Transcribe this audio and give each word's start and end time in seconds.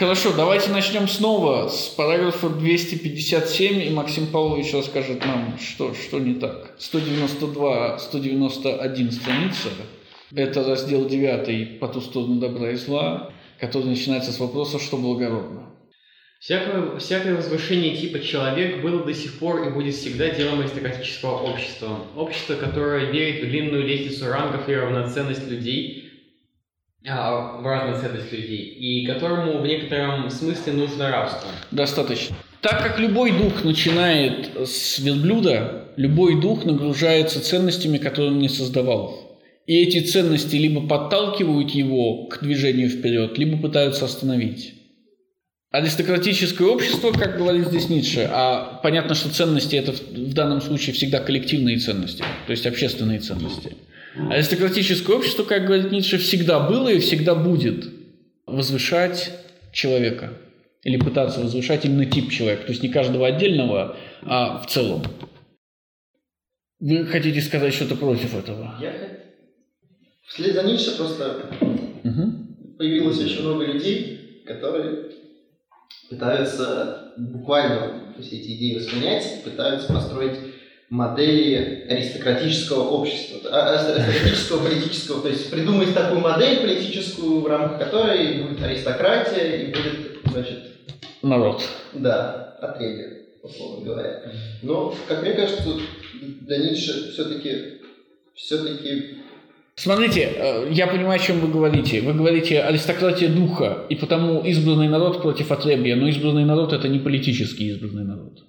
Хорошо, 0.00 0.32
давайте 0.34 0.70
начнем 0.70 1.06
снова 1.06 1.68
с 1.68 1.88
параграфа 1.88 2.48
257, 2.48 3.82
и 3.82 3.90
Максим 3.90 4.28
Павлович 4.28 4.72
расскажет 4.72 5.26
нам, 5.26 5.58
что, 5.60 5.92
что 5.92 6.18
не 6.18 6.36
так. 6.36 6.74
192-191 6.78 9.12
страница, 9.12 9.68
это 10.34 10.64
раздел 10.64 11.06
9 11.06 11.80
«По 11.80 11.88
ту 11.88 12.00
сторону 12.00 12.36
добра 12.36 12.70
и 12.70 12.76
зла», 12.76 13.30
который 13.58 13.88
начинается 13.88 14.32
с 14.32 14.40
вопроса 14.40 14.78
«Что 14.78 14.96
благородно?». 14.96 15.66
Всякое, 16.38 16.98
всякое 16.98 17.36
возвышение 17.36 17.94
типа 17.94 18.20
человек 18.20 18.80
было 18.80 19.04
до 19.04 19.12
сих 19.12 19.38
пор 19.38 19.68
и 19.68 19.70
будет 19.70 19.94
всегда 19.94 20.30
делом 20.30 20.60
аристократического 20.60 21.42
общества. 21.42 21.98
Общество, 22.16 22.54
которое 22.54 23.12
верит 23.12 23.44
в 23.44 23.50
длинную 23.50 23.86
лестницу 23.86 24.30
рангов 24.30 24.66
и 24.66 24.74
равноценность 24.74 25.46
людей, 25.46 25.99
а, 27.06 27.60
в 27.60 27.66
разноценность 27.66 28.32
людей, 28.32 28.64
и 28.64 29.06
которому 29.06 29.58
в 29.58 29.66
некотором 29.66 30.28
смысле 30.30 30.74
нужно 30.74 31.10
рабство. 31.10 31.48
Достаточно. 31.70 32.36
Так 32.60 32.82
как 32.82 32.98
любой 32.98 33.32
дух 33.32 33.64
начинает 33.64 34.50
с 34.56 34.98
верблюда, 34.98 35.86
любой 35.96 36.40
дух 36.40 36.64
нагружается 36.64 37.42
ценностями, 37.42 37.96
которые 37.96 38.32
он 38.32 38.38
не 38.38 38.50
создавал. 38.50 39.40
И 39.66 39.82
эти 39.82 40.00
ценности 40.00 40.56
либо 40.56 40.86
подталкивают 40.86 41.70
его 41.70 42.26
к 42.26 42.42
движению 42.42 42.90
вперед, 42.90 43.38
либо 43.38 43.56
пытаются 43.56 44.04
остановить. 44.04 44.74
Аристократическое 45.70 46.66
общество, 46.66 47.12
как 47.12 47.38
говорит 47.38 47.68
здесь 47.68 47.88
Ницше, 47.88 48.28
а 48.30 48.80
понятно, 48.82 49.14
что 49.14 49.30
ценности 49.30 49.76
это 49.76 49.92
в 49.92 50.34
данном 50.34 50.60
случае 50.60 50.94
всегда 50.94 51.20
коллективные 51.20 51.78
ценности, 51.78 52.24
то 52.46 52.50
есть 52.50 52.66
общественные 52.66 53.20
ценности. 53.20 53.76
Аристократическое 54.14 55.16
общество, 55.16 55.44
как 55.44 55.66
говорит 55.66 55.92
Ницше, 55.92 56.18
всегда 56.18 56.60
было 56.60 56.88
и 56.88 56.98
всегда 56.98 57.34
будет 57.34 57.88
возвышать 58.46 59.32
человека 59.72 60.32
или 60.82 60.96
пытаться 60.96 61.40
возвышать 61.40 61.84
именно 61.84 62.06
тип 62.06 62.30
человека, 62.30 62.64
то 62.64 62.70
есть 62.70 62.82
не 62.82 62.88
каждого 62.88 63.26
отдельного, 63.26 63.96
а 64.22 64.58
в 64.58 64.66
целом. 64.66 65.02
Вы 66.80 67.04
хотите 67.06 67.40
сказать 67.40 67.74
что-то 67.74 67.96
против 67.96 68.34
этого? 68.34 68.74
Я 68.80 68.92
Вслед 70.26 70.54
за 70.54 70.62
Ницше 70.62 70.96
просто 70.96 71.50
угу. 72.04 72.76
появилось 72.78 73.18
очень 73.18 73.42
много 73.42 73.64
людей, 73.64 74.42
которые 74.46 75.10
пытаются 76.08 77.12
буквально 77.16 78.10
есть 78.20 78.32
эти 78.32 78.56
идеи 78.56 78.76
воспринять, 78.76 79.42
пытаются 79.44 79.92
построить 79.92 80.38
модели 80.90 81.86
аристократического 81.88 82.88
общества, 82.88 83.48
а, 83.50 83.78
аристократического 83.78 84.64
политического, 84.64 85.22
то 85.22 85.28
есть 85.28 85.50
придумать 85.50 85.94
такую 85.94 86.20
модель 86.20 86.60
политическую, 86.60 87.40
в 87.40 87.46
рамках 87.46 87.78
которой 87.78 88.42
будет 88.42 88.62
аристократия 88.62 89.62
и 89.62 89.66
будет, 89.68 90.18
значит... 90.30 90.58
Народ. 91.22 91.62
Да, 91.92 92.56
отребье, 92.60 93.22
условно 93.42 93.84
говоря. 93.84 94.22
Но, 94.62 94.94
как 95.06 95.22
мне 95.22 95.32
кажется, 95.32 95.78
для 96.20 96.58
Ницше 96.58 97.12
все-таки 97.12 97.80
все-таки 98.34 99.18
Смотрите, 99.76 100.32
э, 100.34 100.68
я 100.72 100.86
понимаю, 100.88 101.20
о 101.20 101.22
чем 101.22 101.40
вы 101.40 101.48
говорите. 101.48 102.00
Вы 102.02 102.12
говорите 102.12 102.60
аристократия 102.60 103.28
духа, 103.28 103.86
и 103.88 103.94
потому 103.94 104.42
избранный 104.42 104.88
народ 104.88 105.22
против 105.22 105.52
отребья, 105.52 105.96
но 105.96 106.08
избранный 106.08 106.44
народ– 106.44 106.72
это 106.74 106.88
не 106.88 106.98
политический 106.98 107.68
избранный 107.68 108.04
народ. 108.04 108.44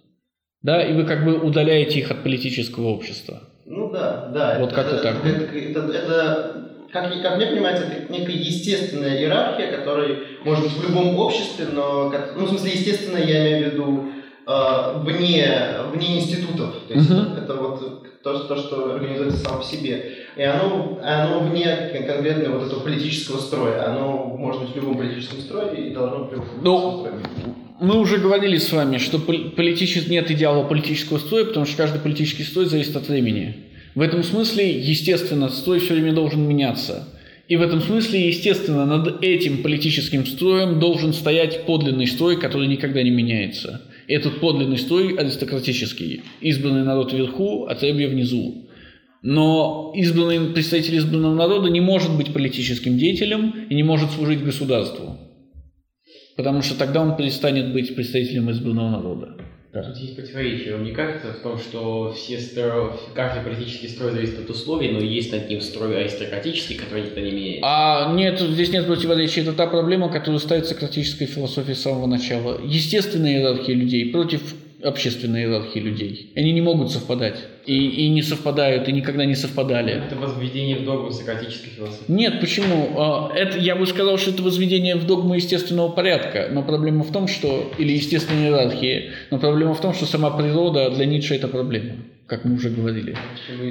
Да, 0.64 0.84
и 0.84 0.94
вы 0.94 1.06
как 1.06 1.26
бы 1.26 1.40
удаляете 1.40 2.00
их 2.00 2.12
от 2.12 2.24
политического 2.24 2.90
общества. 2.90 3.42
Ну 3.66 3.90
да, 3.90 4.30
да. 4.34 4.58
Вот 4.60 4.74
как-то 4.74 4.98
так. 4.98 5.26
Это, 5.26 5.58
это, 5.58 5.80
это, 5.92 6.72
как, 6.92 7.22
как 7.22 7.38
мне 7.38 7.48
понимается, 7.48 7.86
это 7.86 8.12
некая 8.12 8.36
естественная 8.36 9.18
иерархия, 9.18 9.76
которая 9.76 10.18
может 10.46 10.66
быть 10.66 10.74
в 10.74 10.90
любом 10.90 11.18
обществе, 11.18 11.68
но, 11.74 12.14
ну, 12.36 12.46
в 12.46 12.50
смысле, 12.50 12.72
естественно, 12.72 13.18
я 13.18 13.48
имею 13.48 13.70
в 13.70 13.74
виду 13.74 14.04
э, 14.46 15.00
вне, 15.00 15.48
вне 15.94 16.20
институтов. 16.20 16.76
То 16.88 16.94
есть 16.94 17.10
uh-huh. 17.10 17.44
это 17.44 17.56
вот 17.56 18.22
то, 18.22 18.40
то, 18.40 18.56
что 18.58 18.96
организуется 18.96 19.40
само 19.40 19.60
по 19.60 19.64
себе. 19.64 20.14
И 20.36 20.44
оно, 20.44 21.00
оно 21.02 21.40
вне 21.40 21.92
конкретно 22.08 22.52
вот 22.52 22.68
этого 22.68 22.82
политического 22.82 23.38
строя. 23.38 23.88
Оно 23.88 24.26
может 24.38 24.62
быть 24.62 24.72
в 24.72 24.76
любом 24.76 24.98
политическом 24.98 25.40
строе 25.40 25.74
и 25.74 25.94
должно 25.94 26.26
быть 26.26 26.30
в 26.30 26.34
любом 26.34 26.62
ну, 26.62 27.00
строе. 27.00 27.20
Мы 27.82 28.00
уже 28.00 28.20
говорили 28.20 28.60
с 28.60 28.72
вами, 28.72 29.00
что 29.00 29.18
политичес... 29.18 30.08
нет 30.08 30.30
идеала 30.30 30.64
политического 30.64 31.18
строя, 31.18 31.46
потому 31.46 31.66
что 31.66 31.78
каждый 31.78 32.00
политический 32.00 32.44
строй 32.44 32.68
зависит 32.68 32.96
от 32.96 33.10
времени. 33.10 33.56
В 33.96 34.02
этом 34.02 34.24
смысле, 34.24 34.80
естественно, 34.80 35.50
строй 35.50 35.80
все 35.80 35.96
время 35.96 36.14
должен 36.14 36.48
меняться. 36.48 37.08
И 37.48 37.56
в 37.56 37.62
этом 37.64 37.82
смысле, 37.82 38.28
естественно, 38.28 38.86
над 38.86 39.24
этим 39.24 39.64
политическим 39.64 40.28
строем 40.28 40.80
должен 40.80 41.12
стоять 41.12 41.66
подлинный 41.66 42.06
строй, 42.06 42.40
который 42.40 42.68
никогда 42.68 43.02
не 43.02 43.10
меняется. 43.10 43.82
Этот 44.08 44.40
подлинный 44.40 44.78
строй 44.78 45.16
аристократический. 45.16 46.22
Избранный 46.40 46.84
народ 46.84 47.14
вверху, 47.14 47.66
а 47.66 47.74
требья 47.74 48.10
внизу. 48.10 48.68
Но 49.24 49.92
избранный 49.96 50.54
представитель 50.54 50.98
избранного 50.98 51.34
народа 51.34 51.72
не 51.72 51.82
может 51.82 52.16
быть 52.16 52.32
политическим 52.32 53.00
деятелем 53.00 53.56
и 53.72 53.74
не 53.74 53.82
может 53.82 54.12
служить 54.12 54.44
государству. 54.44 55.31
Потому 56.42 56.64
что 56.64 56.76
тогда 56.76 57.04
он 57.04 57.16
перестанет 57.16 57.72
быть 57.72 57.94
представителем 57.94 58.50
избранного 58.50 58.90
народа. 58.90 59.38
Да. 59.72 59.84
Тут 59.84 59.98
есть 59.98 60.16
противоречие. 60.16 60.74
Вам 60.74 60.84
не 60.84 60.92
кажется 60.92 61.34
в 61.34 61.44
том, 61.44 61.60
что 61.60 62.12
все 62.18 62.40
стро... 62.40 63.00
каждый 63.14 63.44
политический 63.44 63.90
строй 63.90 64.12
зависит 64.12 64.40
от 64.40 64.50
условий, 64.50 64.90
но 64.90 65.00
есть 65.00 65.32
над 65.32 65.48
ним 65.48 65.62
строй 65.62 66.02
аристократический, 66.02 66.78
который 66.78 67.04
никто 67.04 67.20
не 67.20 67.32
меняет? 67.32 67.60
А 67.62 68.12
нет, 68.16 68.40
здесь 68.40 68.72
нет 68.72 68.88
противоречия. 68.88 69.42
Это 69.42 69.54
та 69.54 69.68
проблема, 69.68 70.10
которую 70.10 70.40
ставит 70.40 70.66
сократическая 70.66 71.28
философия 71.28 71.76
с 71.76 71.82
самого 71.82 72.08
начала. 72.08 72.60
Естественная 72.66 73.38
иерархия 73.38 73.76
людей 73.76 74.12
против 74.12 74.42
общественной 74.84 75.44
иерархии 75.44 75.80
людей. 75.80 76.34
Они 76.36 76.54
не 76.54 76.62
могут 76.62 76.90
совпадать. 76.90 77.38
И, 77.66 78.06
и 78.06 78.10
не 78.10 78.22
совпадают, 78.22 78.88
и 78.88 78.92
никогда 78.92 79.26
не 79.26 79.36
совпадали. 79.36 80.04
Это 80.06 80.16
возведение 80.16 80.78
в 80.78 80.86
догму 80.86 81.12
сократической 81.12 81.70
философии. 81.70 82.06
Нет, 82.08 82.40
почему? 82.40 82.94
А, 82.98 83.32
это, 83.36 83.60
я 83.60 83.76
бы 83.76 83.86
сказал, 83.86 84.18
что 84.18 84.32
это 84.32 84.42
возведение 84.42 84.96
в 84.96 85.06
догму 85.06 85.36
естественного 85.36 85.90
порядка. 85.90 86.50
Но 86.52 86.64
проблема 86.64 87.04
в 87.04 87.12
том, 87.12 87.28
что... 87.28 87.72
Или 87.78 87.94
естественной 87.94 88.46
иерархии. 88.46 89.12
Но 89.30 89.38
проблема 89.38 89.76
в 89.76 89.82
том, 89.82 89.94
что 89.94 90.06
сама 90.06 90.32
природа 90.32 90.90
для 90.90 91.06
Ницше 91.06 91.36
это 91.36 91.48
проблема 91.48 91.98
как 92.32 92.46
мы 92.46 92.56
уже 92.56 92.70
говорили. 92.70 93.18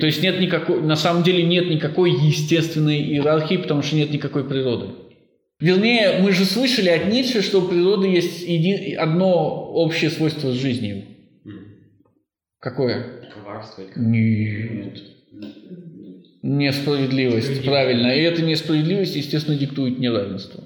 То 0.01 0.05
есть 0.05 0.23
нет 0.23 0.39
никакой, 0.39 0.83
на 0.83 0.95
самом 0.95 1.23
деле 1.23 1.43
нет 1.45 1.71
никакой 1.71 2.11
естественной 2.11 3.01
иерархии, 3.01 3.57
потому 3.57 3.81
что 3.81 3.97
нет 3.97 4.11
никакой 4.11 4.47
природы. 4.47 4.89
Вернее, 5.61 6.19
мы 6.21 6.33
же 6.33 6.45
слышали 6.45 6.91
от 6.91 7.07
Ницше, 7.07 7.41
что 7.41 7.61
у 7.61 7.69
природы 7.69 8.09
есть 8.09 8.43
един... 8.43 8.99
одно 8.99 9.71
общее 9.73 10.11
свойство 10.11 10.51
с 10.51 10.55
жизнью. 10.55 11.05
Какое? 12.59 13.20
Коварство. 13.33 13.85
Нет. 13.97 15.03
Несправедливость, 16.43 17.65
правильно. 17.65 18.09
И 18.15 18.21
эта 18.23 18.43
несправедливость, 18.43 19.17
естественно, 19.17 19.57
диктует 19.57 19.99
неравенство. 19.99 20.65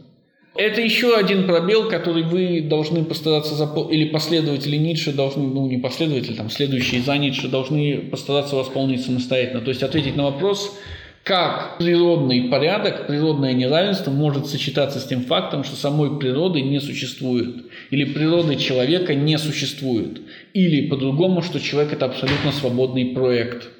Это 0.56 0.80
еще 0.80 1.16
один 1.16 1.47
пробел, 1.47 1.88
который 1.88 2.22
вы 2.22 2.60
должны 2.62 3.04
постараться 3.04 3.54
заполнить, 3.54 3.94
или 3.94 4.08
последователи 4.10 4.76
Ницше 4.76 5.12
должны, 5.12 5.42
ну 5.48 5.66
не 5.66 5.78
последователи, 5.78 6.34
там 6.34 6.48
следующие 6.48 7.03
за 7.03 7.19
Ницше 7.19 7.48
должны 7.48 7.98
постараться 8.10 8.54
восполнить 8.54 9.04
самостоятельно. 9.04 9.62
То 9.62 9.70
есть 9.70 9.82
ответить 9.82 10.14
на 10.14 10.24
вопрос, 10.24 10.78
как 11.24 11.78
природный 11.78 12.50
порядок, 12.50 13.06
природное 13.06 13.54
неравенство 13.54 14.10
может 14.10 14.46
сочетаться 14.46 15.00
с 15.00 15.06
тем 15.06 15.22
фактом, 15.22 15.64
что 15.64 15.74
самой 15.74 16.18
природы 16.18 16.60
не 16.60 16.80
существует, 16.80 17.64
или 17.90 18.04
природы 18.04 18.56
человека 18.56 19.14
не 19.14 19.38
существует, 19.38 20.20
или 20.52 20.86
по-другому, 20.86 21.40
что 21.40 21.60
человек– 21.60 21.92
это 21.94 22.04
абсолютно 22.04 22.52
свободный 22.52 23.06
проект, 23.06 23.70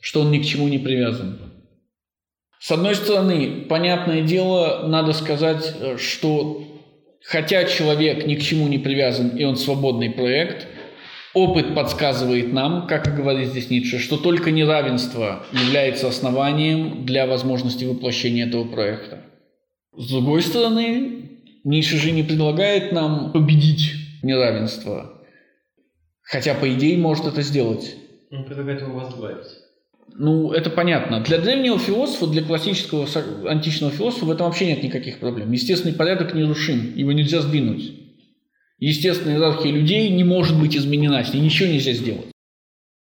что 0.00 0.22
он 0.22 0.30
ни 0.30 0.38
к 0.38 0.46
чему 0.46 0.66
не 0.68 0.78
привязан. 0.78 1.38
С 2.58 2.70
одной 2.70 2.94
стороны, 2.94 3.66
понятное 3.68 4.22
дело, 4.22 4.86
надо 4.86 5.12
сказать, 5.12 5.74
что 5.98 6.64
хотя 7.22 7.64
человек 7.64 8.26
ни 8.26 8.34
к 8.36 8.42
чему 8.42 8.66
не 8.66 8.78
привязан 8.78 9.36
и 9.36 9.44
он 9.44 9.56
свободный 9.56 10.10
проект– 10.10 10.66
Опыт 11.32 11.76
подсказывает 11.76 12.52
нам, 12.52 12.88
как 12.88 13.06
и 13.06 13.12
говорит 13.12 13.48
здесь 13.48 13.70
Ницше, 13.70 14.00
что 14.00 14.16
только 14.16 14.50
неравенство 14.50 15.46
является 15.52 16.08
основанием 16.08 17.06
для 17.06 17.26
возможности 17.26 17.84
воплощения 17.84 18.48
этого 18.48 18.64
проекта. 18.64 19.22
С 19.96 20.08
другой 20.08 20.42
стороны, 20.42 21.30
Ницше 21.62 21.98
же 21.98 22.10
не 22.10 22.24
предлагает 22.24 22.90
нам 22.90 23.32
победить 23.32 23.92
неравенство, 24.22 25.22
хотя, 26.22 26.54
по 26.54 26.72
идее, 26.72 26.98
может 26.98 27.26
это 27.26 27.42
сделать. 27.42 27.94
Он 28.32 28.44
предлагает 28.44 28.80
его 28.80 28.98
возглавить. 28.98 29.46
Ну, 30.16 30.50
это 30.50 30.68
понятно. 30.70 31.20
Для 31.20 31.38
древнего 31.38 31.78
философа, 31.78 32.26
для 32.26 32.42
классического 32.42 33.06
античного 33.48 33.92
философа 33.92 34.24
в 34.24 34.30
этом 34.32 34.46
вообще 34.46 34.66
нет 34.66 34.82
никаких 34.82 35.20
проблем. 35.20 35.52
Естественный 35.52 35.94
порядок 35.94 36.34
нерушим, 36.34 36.92
его 36.96 37.12
нельзя 37.12 37.40
сдвинуть. 37.40 37.99
Естественная 38.80 39.36
иерархия 39.36 39.70
людей 39.70 40.08
не 40.08 40.24
может 40.24 40.58
быть 40.58 40.74
изменена, 40.74 41.22
с 41.22 41.34
ней 41.34 41.40
ничего 41.40 41.68
нельзя 41.68 41.92
сделать. 41.92 42.32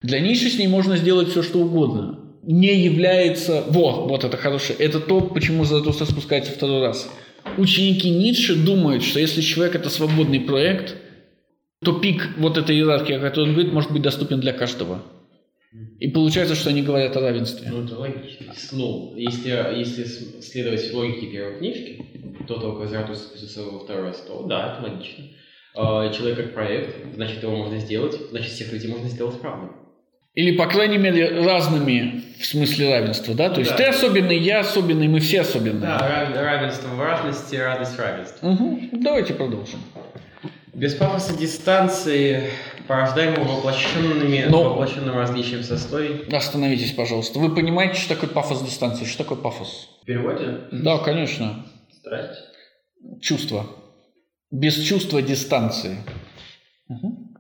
Для 0.02 0.20
Ницше 0.20 0.50
с 0.50 0.58
ней 0.58 0.68
можно 0.68 0.98
сделать 0.98 1.30
все, 1.30 1.44
что 1.44 1.60
угодно. 1.60 2.20
Не 2.42 2.84
является... 2.84 3.64
Вот, 3.68 4.10
вот 4.10 4.24
это 4.24 4.36
хорошее. 4.38 4.80
Это 4.80 5.00
то, 5.00 5.22
почему 5.22 5.66
Заратустра 5.66 6.06
спускается 6.06 6.52
второй 6.52 6.82
раз. 6.82 7.10
ученики 7.58 8.10
Ницше 8.10 8.56
думают, 8.56 9.04
что 9.04 9.20
если 9.20 9.42
человек 9.42 9.76
это 9.76 9.90
свободный 9.90 10.40
проект, 10.40 10.96
то 11.84 11.94
пик 11.94 12.30
вот 12.38 12.58
этой 12.58 12.76
иерархии, 12.76 13.16
о 13.16 13.20
которой 13.20 13.50
он 13.50 13.54
говорит, 13.54 13.72
может 13.72 13.92
быть 13.92 14.02
доступен 14.02 14.40
для 14.40 14.54
каждого. 14.54 15.04
И 16.00 16.08
получается, 16.08 16.56
что 16.56 16.70
они 16.72 16.82
говорят 16.82 17.16
о 17.16 17.20
равенстве. 17.20 17.70
Ну, 17.70 17.84
это 17.84 17.96
логично. 17.96 18.54
Ну, 18.72 19.14
если, 19.16 19.50
если 19.78 20.04
следовать 20.42 20.92
логике 20.94 21.28
первой 21.28 21.60
книжки, 21.60 22.06
то 22.48 22.56
только 22.56 22.88
Заратустра 22.88 23.28
спустился 23.28 23.64
во 23.64 23.80
второй 23.80 24.08
раз, 24.08 24.24
то 24.26 24.44
да, 24.48 24.74
это 24.74 24.90
логично. 24.90 25.26
А, 25.76 26.12
человек 26.12 26.38
как 26.38 26.54
проект, 26.54 27.14
значит, 27.16 27.44
его 27.44 27.56
можно 27.56 27.78
сделать, 27.80 28.16
значит, 28.32 28.52
всех 28.52 28.72
людей 28.72 28.92
можно 28.92 29.08
сделать 29.10 29.42
равным. 29.44 29.76
Или, 30.34 30.56
по 30.56 30.68
крайней 30.68 30.98
мере, 30.98 31.42
разными 31.42 32.24
в 32.40 32.46
смысле 32.46 32.94
равенства, 32.94 33.34
да? 33.34 33.50
То 33.50 33.60
есть 33.60 33.72
да. 33.72 33.78
ты 33.78 33.84
особенный, 33.86 34.38
я 34.38 34.60
особенный, 34.60 35.08
мы 35.08 35.20
все 35.20 35.42
особенные. 35.42 35.82
Да, 35.82 36.32
равенство 36.34 36.88
в 36.90 37.02
разности, 37.02 37.56
радость 37.56 37.96
в 37.96 38.00
равенстве. 38.00 38.50
Угу. 38.50 38.80
Давайте 38.94 39.34
продолжим. 39.34 39.80
Без 40.74 40.94
пафоса 40.94 41.38
дистанции, 41.38 42.44
порождаемого 42.88 43.58
воплощенными, 43.58 44.46
Но... 44.50 44.70
воплощенным 44.70 45.16
различием 45.16 45.64
сословий. 45.64 46.26
Остановитесь, 46.32 46.94
пожалуйста. 46.94 47.40
Вы 47.40 47.54
понимаете, 47.54 47.96
что 48.00 48.16
такое 48.16 48.30
пафос 48.30 48.62
дистанции? 48.62 49.06
Что 49.06 49.24
такое 49.24 49.38
пафос? 49.38 49.90
В 50.04 50.06
переводе? 50.06 50.60
Да, 50.72 51.00
конечно. 51.00 51.66
Страсть. 51.92 52.40
Чувство. 53.22 53.66
Без 54.52 54.82
чувства 54.82 55.22
дистанции. 55.22 55.98
Угу. 56.88 57.36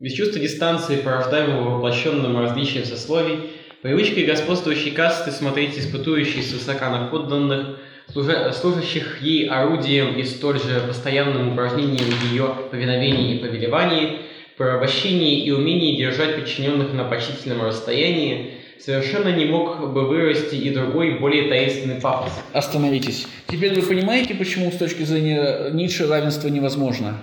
Без 0.00 0.12
чувства 0.14 0.40
дистанции, 0.40 0.96
порождаемого 0.96 1.76
воплощенным 1.76 2.38
различием 2.38 2.84
сословий, 2.84 3.50
привычкой 3.82 4.24
господствующей 4.24 4.90
касты 4.90 5.30
смотреть 5.30 5.78
испытующие 5.78 6.42
свысока 6.42 6.90
на 6.90 7.06
подданных, 7.06 7.78
служащих 8.08 9.22
ей 9.22 9.48
орудием 9.48 10.16
и 10.18 10.24
столь 10.24 10.58
же 10.58 10.80
постоянным 10.88 11.52
упражнением 11.52 12.12
ее 12.32 12.52
повиновении 12.70 13.36
и 13.36 13.38
повелевании, 13.38 14.18
порабощении 14.56 15.44
и 15.44 15.52
умении 15.52 15.96
держать 15.96 16.34
подчиненных 16.34 16.92
на 16.92 17.04
почтительном 17.04 17.62
расстоянии, 17.62 18.59
совершенно 18.84 19.34
не 19.34 19.44
мог 19.44 19.92
бы 19.92 20.06
вырасти 20.06 20.54
и 20.54 20.70
другой, 20.70 21.18
более 21.18 21.48
таинственный 21.48 22.00
пафос. 22.00 22.32
Остановитесь. 22.52 23.26
Теперь 23.48 23.78
вы 23.78 23.86
понимаете, 23.86 24.34
почему 24.34 24.70
с 24.70 24.76
точки 24.76 25.02
зрения 25.02 25.40
э, 25.40 25.70
Ницше 25.72 26.06
равенство 26.06 26.48
невозможно? 26.48 27.20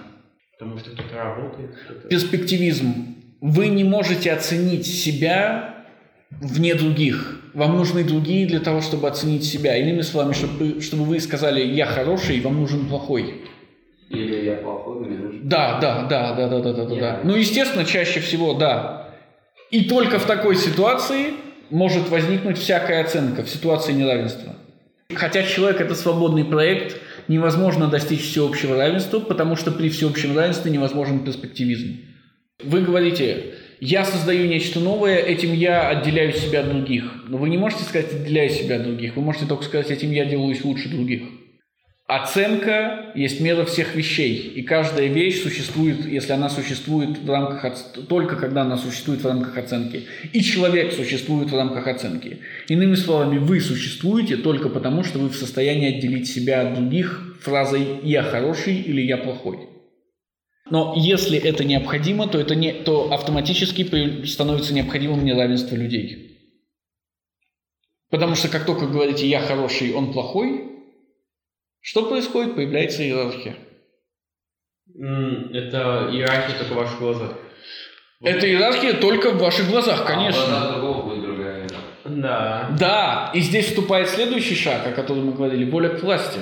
Потому 0.57 0.77
что 0.77 0.91
кто-то 0.91 1.15
работает. 1.15 1.75
Кто-то... 1.85 2.07
Перспективизм. 2.07 3.15
Вы 3.41 3.67
не 3.67 3.83
можете 3.83 4.31
оценить 4.31 4.87
себя 4.87 5.85
вне 6.31 6.75
других. 6.75 7.41
Вам 7.53 7.77
нужны 7.77 8.03
другие 8.03 8.47
для 8.47 8.59
того, 8.59 8.81
чтобы 8.81 9.07
оценить 9.07 9.43
себя. 9.43 9.77
Иными 9.77 10.01
словами, 10.01 10.33
чтобы, 10.33 10.81
чтобы 10.81 11.03
вы 11.03 11.19
сказали 11.19 11.61
«я 11.61 11.85
хороший», 11.85 12.39
вам 12.41 12.59
нужен 12.59 12.87
плохой. 12.87 13.41
Или 14.09 14.45
«я 14.45 14.55
плохой», 14.57 15.05
мне 15.05 15.17
нужен 15.17 15.47
Да, 15.47 15.79
да, 15.79 16.07
да, 16.07 16.33
да, 16.33 16.47
да, 16.47 16.59
да, 16.59 16.73
да, 16.73 16.95
да. 16.95 17.19
Ну, 17.23 17.35
естественно, 17.35 17.85
чаще 17.85 18.19
всего, 18.19 18.53
да. 18.53 19.09
И 19.71 19.85
только 19.85 20.19
в 20.19 20.25
такой 20.25 20.55
ситуации 20.55 21.33
может 21.69 22.09
возникнуть 22.09 22.57
всякая 22.57 23.01
оценка 23.03 23.43
в 23.43 23.49
ситуации 23.49 23.93
неравенства. 23.93 24.55
Хотя 25.13 25.43
человек– 25.43 25.81
это 25.81 25.95
свободный 25.95 26.45
проект– 26.45 26.97
невозможно 27.27 27.87
достичь 27.87 28.21
всеобщего 28.21 28.77
равенства, 28.77 29.19
потому 29.19 29.55
что 29.55 29.71
при 29.71 29.89
всеобщем 29.89 30.35
равенстве 30.35 30.71
невозможен 30.71 31.19
перспективизм. 31.19 31.99
Вы 32.63 32.81
говорите, 32.81 33.55
я 33.79 34.05
создаю 34.05 34.47
нечто 34.47 34.79
новое, 34.79 35.17
этим 35.17 35.53
я 35.53 35.89
отделяю 35.89 36.33
себя 36.33 36.61
от 36.61 36.69
других. 36.69 37.23
Но 37.27 37.37
вы 37.37 37.49
не 37.49 37.57
можете 37.57 37.83
сказать, 37.83 38.11
отделяю 38.11 38.49
себя 38.49 38.77
от 38.77 38.83
других. 38.83 39.15
Вы 39.15 39.21
можете 39.21 39.45
только 39.45 39.63
сказать, 39.63 39.91
этим 39.91 40.11
я 40.11 40.25
делаюсь 40.25 40.63
лучше 40.63 40.89
других. 40.89 41.23
Оценка 42.07 43.11
есть 43.15 43.41
мера 43.41 43.65
всех 43.65 43.93
вещей, 43.93 44.37
и 44.55 44.61
каждая 44.61 45.07
вещь 45.07 45.43
существует, 45.43 46.05
если 46.05 46.31
она 46.31 46.49
существует 46.49 47.17
в 47.17 47.29
рамках, 47.29 47.83
только 48.07 48.37
когда 48.37 48.61
она 48.61 48.77
существует 48.77 49.21
в 49.21 49.27
рамках 49.27 49.57
оценки. 49.57 50.05
И 50.31 50.39
человек 50.39 50.93
существует 50.93 51.51
в 51.51 51.55
рамках 51.55 51.85
оценки. 51.85 52.39
Иными 52.69 52.95
словами, 52.95 53.39
вы 53.39 53.59
существуете 53.59 54.37
только 54.37 54.69
потому, 54.69 55.03
что 55.03 55.19
вы 55.19 55.27
в 55.27 55.35
состоянии 55.35 55.97
отделить 55.97 56.29
себя 56.29 56.61
от 56.61 56.75
других 56.75 57.37
фразой 57.41 57.99
«я 58.03 58.23
хороший» 58.23 58.75
или 58.75 59.01
«я 59.01 59.17
плохой». 59.17 59.67
Но 60.69 60.93
если 60.95 61.37
это 61.37 61.65
необходимо, 61.65 62.29
то, 62.29 62.39
это 62.39 62.55
не, 62.55 62.71
то 62.71 63.11
автоматически 63.11 64.25
становится 64.25 64.73
необходимым 64.73 65.25
неравенство 65.25 65.75
людей. 65.75 66.37
Потому 68.09 68.35
что 68.35 68.47
как 68.47 68.65
только 68.65 68.87
говорите 68.87 69.27
«я 69.27 69.41
хороший, 69.41 69.93
он 69.93 70.13
плохой», 70.13 70.66
что 71.87 72.03
происходит? 72.03 72.53
Появляется 72.53 73.01
иерархия. 73.01 73.55
Это 74.93 76.11
иерархия 76.11 76.57
только 76.57 76.73
в 76.73 76.75
ваших 76.75 76.99
глазах. 76.99 77.31
Это 78.21 78.45
иерархия 78.45 78.93
только 78.95 79.31
в 79.31 79.37
ваших 79.37 79.69
глазах, 79.69 80.05
конечно. 80.05 80.41
А 80.43 80.79
Да. 82.03 82.75
Да, 82.77 83.31
и 83.33 83.39
здесь 83.39 83.67
вступает 83.67 84.09
следующий 84.09 84.55
шаг, 84.55 84.85
о 84.85 84.91
котором 84.91 85.27
мы 85.27 85.31
говорили, 85.31 85.63
воля 85.63 85.87
к 85.87 86.03
власти. 86.03 86.41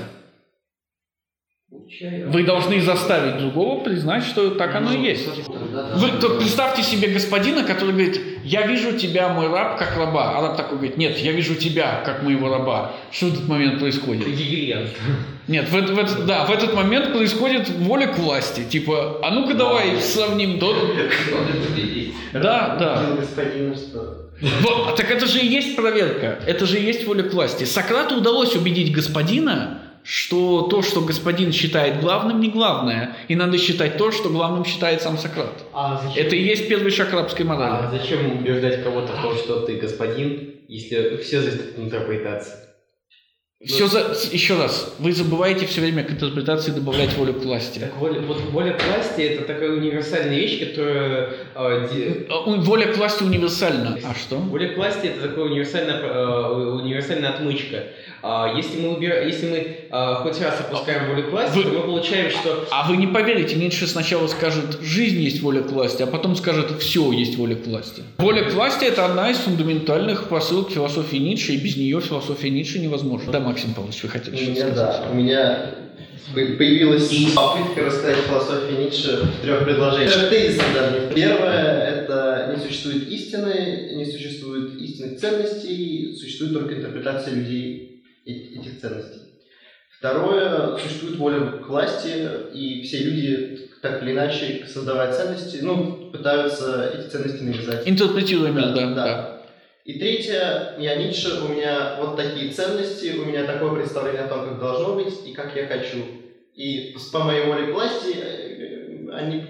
Вы 1.69 2.44
должны 2.44 2.81
заставить 2.81 3.38
другого 3.38 3.83
признать, 3.83 4.24
что 4.24 4.50
так 4.50 4.74
оно 4.74 4.94
и 4.94 5.00
есть. 5.00 5.27
Вы 5.47 6.09
то 6.19 6.39
представьте 6.39 6.81
себе 6.81 7.09
господина, 7.09 7.63
который 7.63 7.92
говорит, 7.92 8.19
я 8.44 8.65
вижу 8.65 8.97
тебя, 8.97 9.30
мой 9.30 9.47
раб, 9.47 9.77
как 9.77 9.95
раба. 9.95 10.38
А 10.38 10.42
раб 10.42 10.57
такой 10.57 10.77
говорит, 10.77 10.97
нет, 10.97 11.18
я 11.19 11.33
вижу 11.33 11.53
тебя, 11.53 12.01
как 12.03 12.24
моего 12.24 12.50
раба. 12.50 12.94
Что 13.12 13.27
в 13.27 13.33
этот 13.33 13.47
момент 13.47 13.80
происходит? 13.80 14.27
Нет, 15.47 15.69
в, 15.69 15.74
в, 15.74 16.25
да, 16.25 16.45
в 16.45 16.51
этот 16.51 16.74
момент 16.74 17.13
происходит 17.13 17.69
воля 17.69 18.07
к 18.07 18.18
власти. 18.18 18.63
Типа, 18.63 19.19
а 19.21 19.31
ну-ка 19.31 19.53
давай 19.53 20.01
сравним 20.01 20.59
тот. 20.59 20.75
Да, 22.33 22.75
да. 22.80 23.18
Вот, 24.62 24.95
так 24.95 25.12
это 25.12 25.25
же 25.27 25.39
и 25.39 25.47
есть 25.47 25.75
проверка. 25.75 26.39
Это 26.45 26.65
же 26.65 26.80
и 26.80 26.83
есть 26.83 27.06
воля 27.06 27.24
к 27.24 27.33
власти. 27.33 27.63
Сократу 27.63 28.15
удалось 28.18 28.56
убедить 28.56 28.92
господина, 28.92 29.81
что 30.03 30.63
то, 30.63 30.81
что 30.81 31.01
господин 31.01 31.51
считает 31.51 32.01
главным, 32.01 32.39
не 32.39 32.50
главное. 32.50 33.15
И 33.27 33.36
надо 33.36 33.57
считать 33.57 33.97
то, 33.97 34.12
что 34.12 34.30
главным 34.30 34.65
считает 34.65 35.01
сам 35.01 35.18
Сократ. 35.18 35.63
А 35.74 36.01
зачем? 36.03 36.25
Это 36.25 36.36
и 36.36 36.44
есть 36.44 36.68
первый 36.68 36.92
шаг 36.92 37.13
рабской 37.13 37.44
морали. 37.44 37.86
А 37.86 37.92
зачем 37.92 38.39
убеждать 38.39 38.83
кого-то 38.83 39.13
в 39.13 39.21
том, 39.21 39.36
что 39.36 39.62
ты 39.62 39.77
господин, 39.77 40.56
если 40.68 41.18
все 41.18 41.42
зависит 41.42 41.77
от 41.77 41.83
интерпретации? 41.83 42.64
Все 43.63 43.88
за... 43.88 44.13
Еще 44.34 44.57
раз, 44.57 44.96
вы 45.00 45.13
забываете 45.13 45.66
все 45.66 45.80
время 45.80 46.04
к 46.04 46.12
интерпретации 46.12 46.72
добавлять 46.72 47.16
волю 47.16 47.36
к 47.36 47.38
власти. 47.38 47.80
Так 47.80 47.96
воля, 47.96 48.19
вот 48.19 48.42
воля 48.52 48.74
к 48.74 48.84
власти 48.84 49.22
это 49.22 49.45
такая 49.45 49.71
универсальная 49.71 50.38
вещь, 50.38 50.59
которая... 50.59 51.30
Э, 51.56 51.90
де... 51.90 52.28
Воля 52.45 52.92
к 52.92 52.97
власти 52.97 53.24
универсальна. 53.24 53.97
А 54.04 54.14
что? 54.14 54.35
Воля 54.35 54.74
к 54.74 54.76
власти 54.76 55.07
это 55.07 55.30
такая 55.30 55.45
универсальная, 55.45 56.02
э, 56.02 56.81
универсальная 56.81 57.30
отмычка. 57.30 57.85
А, 58.27 58.51
если 58.57 58.81
мы, 58.81 58.95
убира... 58.95 59.23
Если 59.23 59.47
мы 59.47 59.77
а, 59.91 60.15
хоть 60.15 60.41
раз 60.41 60.59
опускаем 60.59 61.09
волю 61.09 61.27
к 61.27 61.31
власти, 61.31 61.57
вы... 61.57 61.63
то 61.63 61.69
мы 61.69 61.81
получаем, 61.81 62.31
что... 62.31 62.67
А 62.71 62.89
вы 62.89 62.97
не 62.97 63.05
поверите, 63.05 63.55
Ницше 63.55 63.85
сначала 63.85 64.25
скажет, 64.25 64.79
жизнь 64.81 65.19
есть 65.19 65.44
воля 65.44 65.61
к 65.61 65.69
власти, 65.69 66.01
а 66.01 66.07
потом 66.07 66.35
скажет, 66.35 66.71
все 66.79 67.11
есть 67.11 67.37
воля 67.37 67.55
к 67.55 67.67
власти. 67.67 68.01
Воля 68.17 68.44
к 68.49 68.53
власти– 68.53 68.83
это 68.85 69.05
одна 69.05 69.29
из 69.29 69.37
фундаментальных 69.37 70.27
посылок 70.27 70.71
философии 70.71 71.17
Ницше, 71.17 71.53
и 71.53 71.57
без 71.57 71.77
нее 71.77 72.01
философия 72.01 72.49
Ницше 72.49 72.79
невозможна. 72.79 73.31
Да, 73.31 73.39
Максим 73.41 73.75
Павлович, 73.75 74.01
вы 74.01 74.09
хотели 74.09 74.35
что-то 74.35 74.59
сказать? 74.59 74.75
Да, 74.75 75.07
у 75.11 75.13
меня 75.13 75.75
появилась 76.33 77.07
попытка 77.35 77.85
рассказать 77.85 78.17
философию 78.27 78.85
Ницше 78.85 79.29
в 79.37 79.41
трех 79.44 79.65
предложениях. 79.65 80.29
Тезисы 80.31 80.63
даже. 80.73 81.11
Первое– 81.13 81.85
это 82.01 82.55
не 82.55 82.67
существует 82.67 83.07
истины, 83.07 83.91
не 83.94 84.05
существует 84.05 84.81
истинных 84.81 85.19
ценностей, 85.19 86.15
существует 86.19 86.53
только 86.53 86.73
интерпретация 86.73 87.35
людей 87.35 87.91
этих 88.25 88.79
ценностей. 88.79 89.21
Второе, 89.97 90.77
существует 90.77 91.17
воля 91.17 91.39
к 91.39 91.67
власти, 91.67 92.27
и 92.53 92.83
все 92.83 92.99
люди 92.99 93.69
так 93.81 94.03
или 94.03 94.11
иначе, 94.11 94.65
создавая 94.67 95.13
ценности, 95.13 95.59
ну, 95.61 96.11
пытаются 96.11 96.91
эти 96.94 97.09
ценности 97.09 97.44
навязать. 97.44 97.87
Интерпретируем, 97.87 98.55
да, 98.55 98.73
да. 98.73 98.94
да. 98.94 99.41
И 99.85 99.99
третье, 99.99 100.75
я 100.79 100.95
Ницше, 100.95 101.41
у 101.44 101.49
меня 101.49 101.97
вот 101.99 102.15
такие 102.15 102.51
ценности, 102.51 103.15
у 103.17 103.25
меня 103.25 103.45
такое 103.45 103.75
представление 103.75 104.23
о 104.23 104.27
том, 104.27 104.49
как 104.49 104.59
должно 104.59 104.95
быть 104.95 105.13
и 105.27 105.31
как 105.31 105.55
я 105.55 105.67
хочу. 105.67 106.03
И 106.55 106.95
по 107.13 107.19
моей 107.19 107.45
воле 107.45 107.67
к 107.67 107.73
власти 107.73 108.15
э, 108.17 109.09
они 109.13 109.44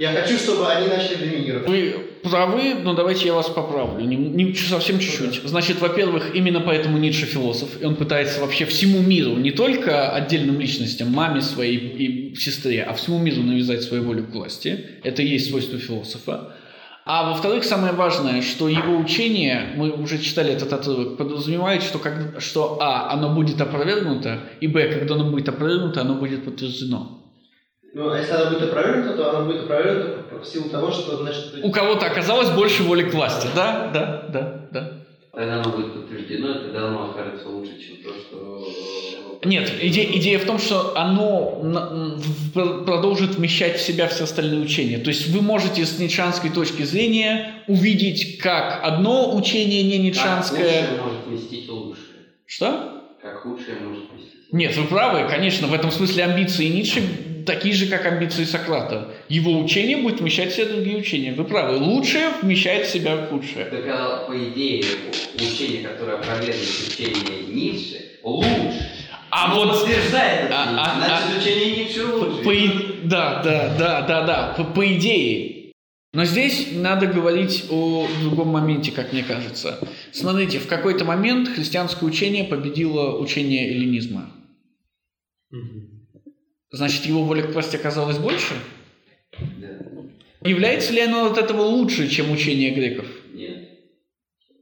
я 0.00 0.12
хочу, 0.12 0.38
чтобы 0.38 0.66
они 0.66 0.88
начали 0.88 1.16
доминировать. 1.16 1.68
Вы 1.68 2.09
правы, 2.22 2.74
но 2.74 2.94
давайте 2.94 3.26
я 3.26 3.34
вас 3.34 3.48
поправлю. 3.48 4.04
Не, 4.04 4.16
не, 4.16 4.54
совсем 4.54 4.98
чуть-чуть. 4.98 5.42
Значит, 5.44 5.80
во-первых, 5.80 6.34
именно 6.34 6.60
поэтому 6.60 6.98
Ницше 6.98 7.26
философ. 7.26 7.80
И 7.80 7.84
он 7.84 7.96
пытается 7.96 8.40
вообще 8.40 8.64
всему 8.64 9.00
миру, 9.00 9.36
не 9.36 9.50
только 9.50 10.10
отдельным 10.10 10.60
личностям, 10.60 11.10
маме 11.12 11.40
своей 11.40 11.76
и 11.76 12.34
сестре, 12.36 12.82
а 12.82 12.94
всему 12.94 13.18
миру 13.18 13.42
навязать 13.42 13.82
свою 13.82 14.04
волю 14.04 14.24
к 14.24 14.34
власти. 14.34 14.86
Это 15.02 15.22
и 15.22 15.28
есть 15.28 15.50
свойство 15.50 15.78
философа. 15.78 16.54
А 17.06 17.30
во-вторых, 17.30 17.64
самое 17.64 17.92
важное, 17.92 18.42
что 18.42 18.68
его 18.68 18.96
учение, 18.98 19.72
мы 19.74 19.90
уже 19.90 20.18
читали 20.18 20.52
этот 20.52 20.72
отрывок, 20.72 21.16
подразумевает, 21.16 21.82
что, 21.82 21.98
как, 21.98 22.40
что 22.40 22.78
а, 22.80 23.10
оно 23.12 23.34
будет 23.34 23.60
опровергнуто, 23.60 24.40
и 24.60 24.68
б, 24.68 24.86
когда 24.88 25.14
оно 25.14 25.30
будет 25.30 25.48
опровергнуто, 25.48 26.02
оно 26.02 26.14
будет 26.14 26.44
подтверждено. 26.44 27.19
Ну, 27.92 28.10
а 28.10 28.18
если 28.18 28.32
оно 28.32 28.50
будет 28.50 28.68
опровергнуто, 28.68 29.16
то 29.16 29.30
оно 29.30 29.46
будет 29.46 29.64
опровергнуто 29.64 30.38
в 30.40 30.46
силу 30.46 30.68
того, 30.68 30.90
что, 30.90 31.16
значит... 31.16 31.58
У 31.62 31.70
кого-то 31.70 32.06
оказалось 32.06 32.50
больше 32.50 32.82
воли 32.82 33.02
к 33.02 33.12
власти, 33.12 33.48
да? 33.54 33.90
Да, 33.92 34.28
да, 34.28 34.68
да. 34.70 34.92
Тогда 35.32 35.60
оно 35.60 35.70
будет 35.70 35.94
подтверждено, 35.94 36.52
и 36.52 36.58
тогда 36.64 36.88
оно 36.88 37.10
окажется 37.10 37.48
лучше, 37.48 37.72
чем 37.80 38.02
то, 38.02 38.10
что... 38.18 38.68
Нет, 39.44 39.72
идея, 39.80 40.06
идея 40.18 40.38
в 40.38 40.44
том, 40.44 40.58
что 40.58 40.96
оно 40.96 42.18
продолжит 42.52 43.36
вмещать 43.36 43.78
в 43.78 43.80
себя 43.80 44.06
все 44.06 44.24
остальные 44.24 44.60
учения. 44.60 44.98
То 44.98 45.08
есть 45.08 45.28
вы 45.28 45.40
можете 45.40 45.86
с 45.86 45.98
ницшанской 45.98 46.50
точки 46.50 46.82
зрения 46.82 47.54
увидеть, 47.66 48.38
как 48.38 48.80
одно 48.82 49.34
учение 49.34 49.82
не 49.82 49.98
ницшанское... 49.98 50.82
Как 50.82 50.90
худшее 50.90 51.02
может 51.02 51.26
вместить 51.26 51.68
лучшее. 51.68 52.04
Что? 52.44 53.02
Как 53.22 53.42
худшее 53.42 53.78
может 53.80 54.10
вместить 54.10 54.52
Нет, 54.52 54.76
вы 54.76 54.84
правы, 54.84 55.28
конечно, 55.28 55.68
в 55.68 55.72
этом 55.72 55.90
смысле 55.90 56.24
амбиции 56.24 56.66
Ницше 56.66 57.02
такие 57.46 57.74
же, 57.74 57.86
как 57.86 58.06
амбиции 58.06 58.44
Сократа. 58.44 59.14
Его 59.28 59.58
учение 59.58 59.96
будет 59.96 60.20
вмещать 60.20 60.52
все 60.52 60.66
другие 60.66 60.98
учения. 60.98 61.32
Вы 61.32 61.44
правы. 61.44 61.76
Лучшее 61.76 62.30
вмещает 62.42 62.86
в 62.86 62.90
себя 62.90 63.26
худшее. 63.26 63.66
Так, 63.66 63.84
а, 63.88 64.26
по 64.26 64.36
идее, 64.36 64.84
учение, 65.34 65.82
которое 65.82 66.18
опровергнет 66.18 66.56
учение 66.88 67.42
Ницше, 67.48 68.18
лучше. 68.22 68.90
А 69.30 69.54
вот 69.54 69.80
подтверждает 69.80 70.50
а, 70.50 70.64
а, 70.76 70.98
значит 70.98 71.36
а, 71.36 71.40
учение 71.40 71.84
Ницше 71.84 72.06
лучше. 72.06 72.42
По, 72.42 73.08
да, 73.08 73.42
да, 73.42 73.76
да, 73.78 74.02
да, 74.02 74.26
да. 74.26 74.54
По, 74.56 74.64
по 74.64 74.86
идее. 74.96 75.72
Но 76.12 76.24
здесь 76.24 76.70
надо 76.72 77.06
говорить 77.06 77.66
о 77.70 78.08
другом 78.22 78.48
моменте, 78.48 78.90
как 78.90 79.12
мне 79.12 79.22
кажется. 79.22 79.78
Смотрите, 80.10 80.58
в 80.58 80.66
какой-то 80.66 81.04
момент 81.04 81.48
христианское 81.48 82.04
учение 82.04 82.44
победило 82.44 83.16
учение 83.16 83.70
эллинизма. 83.70 84.28
Угу. 85.52 85.99
Значит, 86.72 87.06
его 87.06 87.24
воля 87.24 87.42
к 87.42 87.52
власти 87.52 87.76
оказалась 87.76 88.18
больше? 88.18 88.54
Да. 89.38 90.48
Является 90.48 90.92
ли 90.92 91.00
оно 91.00 91.26
от 91.26 91.38
этого 91.38 91.62
лучше, 91.62 92.08
чем 92.08 92.30
учение 92.30 92.70
греков? 92.70 93.06
Нет. 93.34 93.68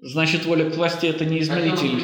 Значит, 0.00 0.46
воля 0.46 0.70
к 0.70 0.74
власти 0.74 1.06
это 1.06 1.24
не 1.24 1.40
измеритель. 1.40 2.02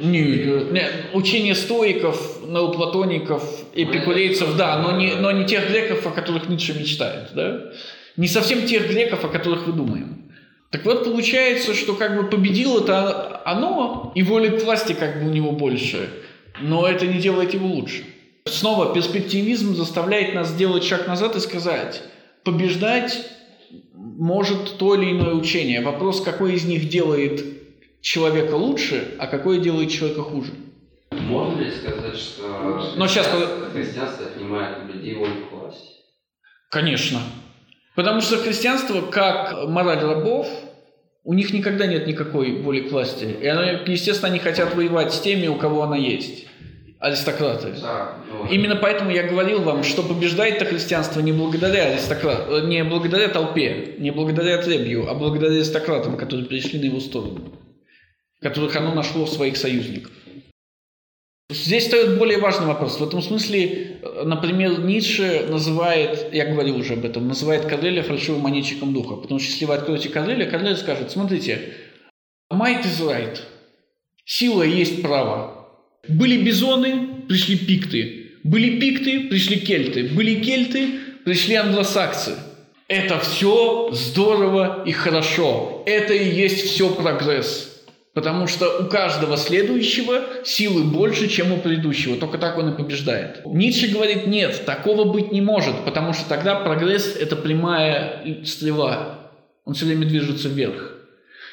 Нет, 0.00 0.72
нет, 0.72 0.92
учение 1.12 1.54
стоиков, 1.54 2.40
неоплатоников, 2.46 3.64
эпикурейцев, 3.74 4.56
да, 4.56 4.78
но 4.78 4.96
не, 4.96 5.14
но 5.14 5.30
не 5.30 5.44
тех 5.44 5.68
греков, 5.68 6.06
о 6.06 6.10
которых 6.10 6.48
Ницше 6.48 6.72
мечтает, 6.78 7.30
да? 7.34 7.72
Не 8.16 8.28
совсем 8.28 8.66
тех 8.66 8.88
греков, 8.88 9.24
о 9.24 9.28
которых 9.28 9.66
вы 9.66 9.74
думаем. 9.74 10.32
Так 10.70 10.84
вот, 10.84 11.04
получается, 11.04 11.74
что 11.74 11.94
как 11.94 12.16
бы 12.16 12.30
победило-то 12.30 13.42
оно, 13.44 14.12
и 14.14 14.22
воля 14.22 14.50
к 14.50 14.62
власти 14.62 14.94
как 14.94 15.20
бы 15.20 15.28
у 15.28 15.32
него 15.32 15.52
больше, 15.52 16.08
но 16.60 16.86
это 16.86 17.06
не 17.06 17.20
делает 17.20 17.52
его 17.52 17.66
лучше. 17.66 18.04
Снова 18.50 18.92
перспективизм 18.92 19.74
заставляет 19.76 20.34
нас 20.34 20.48
сделать 20.48 20.82
шаг 20.84 21.06
назад 21.06 21.36
и 21.36 21.40
сказать, 21.40 22.02
побеждать 22.44 23.26
может 23.94 24.76
то 24.76 24.96
или 24.96 25.12
иное 25.12 25.34
учение. 25.34 25.80
Вопрос, 25.80 26.20
какой 26.20 26.54
из 26.54 26.64
них 26.64 26.88
делает 26.88 27.44
человека 28.00 28.54
лучше, 28.54 29.14
а 29.18 29.28
какой 29.28 29.60
делает 29.60 29.90
человека 29.90 30.22
хуже. 30.22 30.52
Можно 31.12 31.60
ли 31.60 31.70
сказать, 31.70 32.16
что 32.16 32.94
Но 32.96 33.06
сейчас... 33.06 33.28
христианство 33.72 34.26
отнимает 34.26 34.78
у 34.84 34.92
людей 34.92 35.14
волю 35.14 35.46
к 35.48 35.52
власти? 35.52 35.88
Конечно. 36.70 37.20
Потому 37.94 38.20
что 38.20 38.36
христианство, 38.36 39.00
как 39.02 39.68
мораль 39.68 40.00
рабов, 40.00 40.48
у 41.22 41.34
них 41.34 41.52
никогда 41.52 41.86
нет 41.86 42.06
никакой 42.06 42.60
воли 42.62 42.80
к 42.80 42.90
власти. 42.90 43.24
И, 43.24 43.90
естественно, 43.90 44.28
они 44.28 44.38
хотят 44.38 44.74
воевать 44.74 45.12
с 45.12 45.20
теми, 45.20 45.46
у 45.46 45.56
кого 45.56 45.82
она 45.82 45.96
есть 45.96 46.49
аристократы. 47.00 47.74
Да, 47.80 48.14
ну, 48.30 48.46
Именно 48.46 48.76
поэтому 48.76 49.10
я 49.10 49.22
говорил 49.24 49.62
вам, 49.62 49.82
что 49.82 50.02
побеждает-то 50.02 50.66
христианство 50.66 51.20
не 51.20 51.32
благодаря 51.32 51.86
аристократ, 51.86 52.64
не 52.64 52.84
благодаря 52.84 53.28
толпе, 53.28 53.96
не 53.98 54.10
благодаря 54.10 54.58
требью, 54.58 55.10
а 55.10 55.14
благодаря 55.14 55.54
аристократам, 55.54 56.16
которые 56.16 56.46
пришли 56.46 56.78
на 56.78 56.84
его 56.84 57.00
сторону, 57.00 57.52
которых 58.40 58.76
оно 58.76 58.94
нашло 58.94 59.24
в 59.24 59.30
своих 59.30 59.56
союзников. 59.56 60.12
Здесь 61.50 61.86
стоит 61.86 62.16
более 62.16 62.38
важный 62.38 62.66
вопрос. 62.66 63.00
В 63.00 63.04
этом 63.04 63.22
смысле, 63.22 63.98
э, 64.02 64.22
например, 64.24 64.78
Ницше 64.78 65.46
называет, 65.48 66.32
я 66.32 66.46
говорил 66.46 66.76
уже 66.76 66.92
об 66.92 67.04
этом, 67.04 67.26
называет 67.26 67.64
Кареля 67.64 68.04
фальшивым 68.04 68.42
манечиком 68.42 68.94
духа. 68.94 69.16
Потому 69.16 69.40
что 69.40 69.50
если 69.50 69.64
вы 69.64 69.74
откроете 69.74 70.10
Кареля, 70.10 70.48
Карель 70.48 70.76
скажет, 70.76 71.10
смотрите, 71.10 71.72
might 72.52 72.84
is 72.84 73.04
right. 73.04 73.36
Сила 74.24 74.62
есть 74.62 75.02
право. 75.02 75.59
Были 76.08 76.42
бизоны, 76.42 77.24
пришли 77.28 77.56
пикты. 77.56 78.32
Были 78.42 78.80
пикты, 78.80 79.28
пришли 79.28 79.56
кельты. 79.60 80.04
Были 80.04 80.40
кельты, 80.40 81.00
пришли 81.24 81.54
англосаксы. 81.54 82.36
Это 82.88 83.20
все 83.20 83.90
здорово 83.92 84.82
и 84.84 84.92
хорошо. 84.92 85.82
Это 85.86 86.12
и 86.12 86.28
есть 86.28 86.64
все 86.64 86.90
прогресс. 86.90 87.70
Потому 88.14 88.48
что 88.48 88.80
у 88.80 88.86
каждого 88.88 89.36
следующего 89.36 90.24
силы 90.44 90.82
больше, 90.82 91.28
чем 91.28 91.52
у 91.52 91.58
предыдущего. 91.58 92.16
Только 92.16 92.38
так 92.38 92.58
он 92.58 92.72
и 92.72 92.76
побеждает. 92.76 93.42
Ницше 93.46 93.88
говорит, 93.88 94.26
нет, 94.26 94.64
такого 94.66 95.04
быть 95.04 95.30
не 95.30 95.40
может, 95.40 95.84
потому 95.84 96.12
что 96.12 96.28
тогда 96.28 96.56
прогресс– 96.56 97.14
это 97.20 97.36
прямая 97.36 98.42
стрела. 98.44 99.30
Он 99.64 99.74
все 99.74 99.84
время 99.84 100.06
движется 100.06 100.48
вверх. 100.48 100.99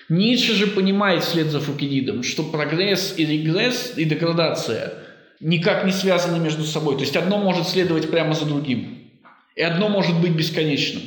Ницше 0.09 0.53
же 0.53 0.67
понимает 0.67 1.23
вслед 1.23 1.47
за 1.47 1.59
Фукидидом, 1.59 2.23
что 2.23 2.43
прогресс 2.43 3.13
и 3.17 3.25
регресс 3.25 3.93
и 3.97 4.05
деградация 4.05 4.93
никак 5.39 5.85
не 5.85 5.91
связаны 5.91 6.39
между 6.39 6.63
собой. 6.63 6.95
То 6.95 7.01
есть 7.01 7.15
одно 7.15 7.37
может 7.37 7.67
следовать 7.67 8.09
прямо 8.09 8.33
за 8.33 8.45
другим. 8.45 9.09
И 9.55 9.61
одно 9.61 9.89
может 9.89 10.19
быть 10.21 10.31
бесконечным. 10.31 11.03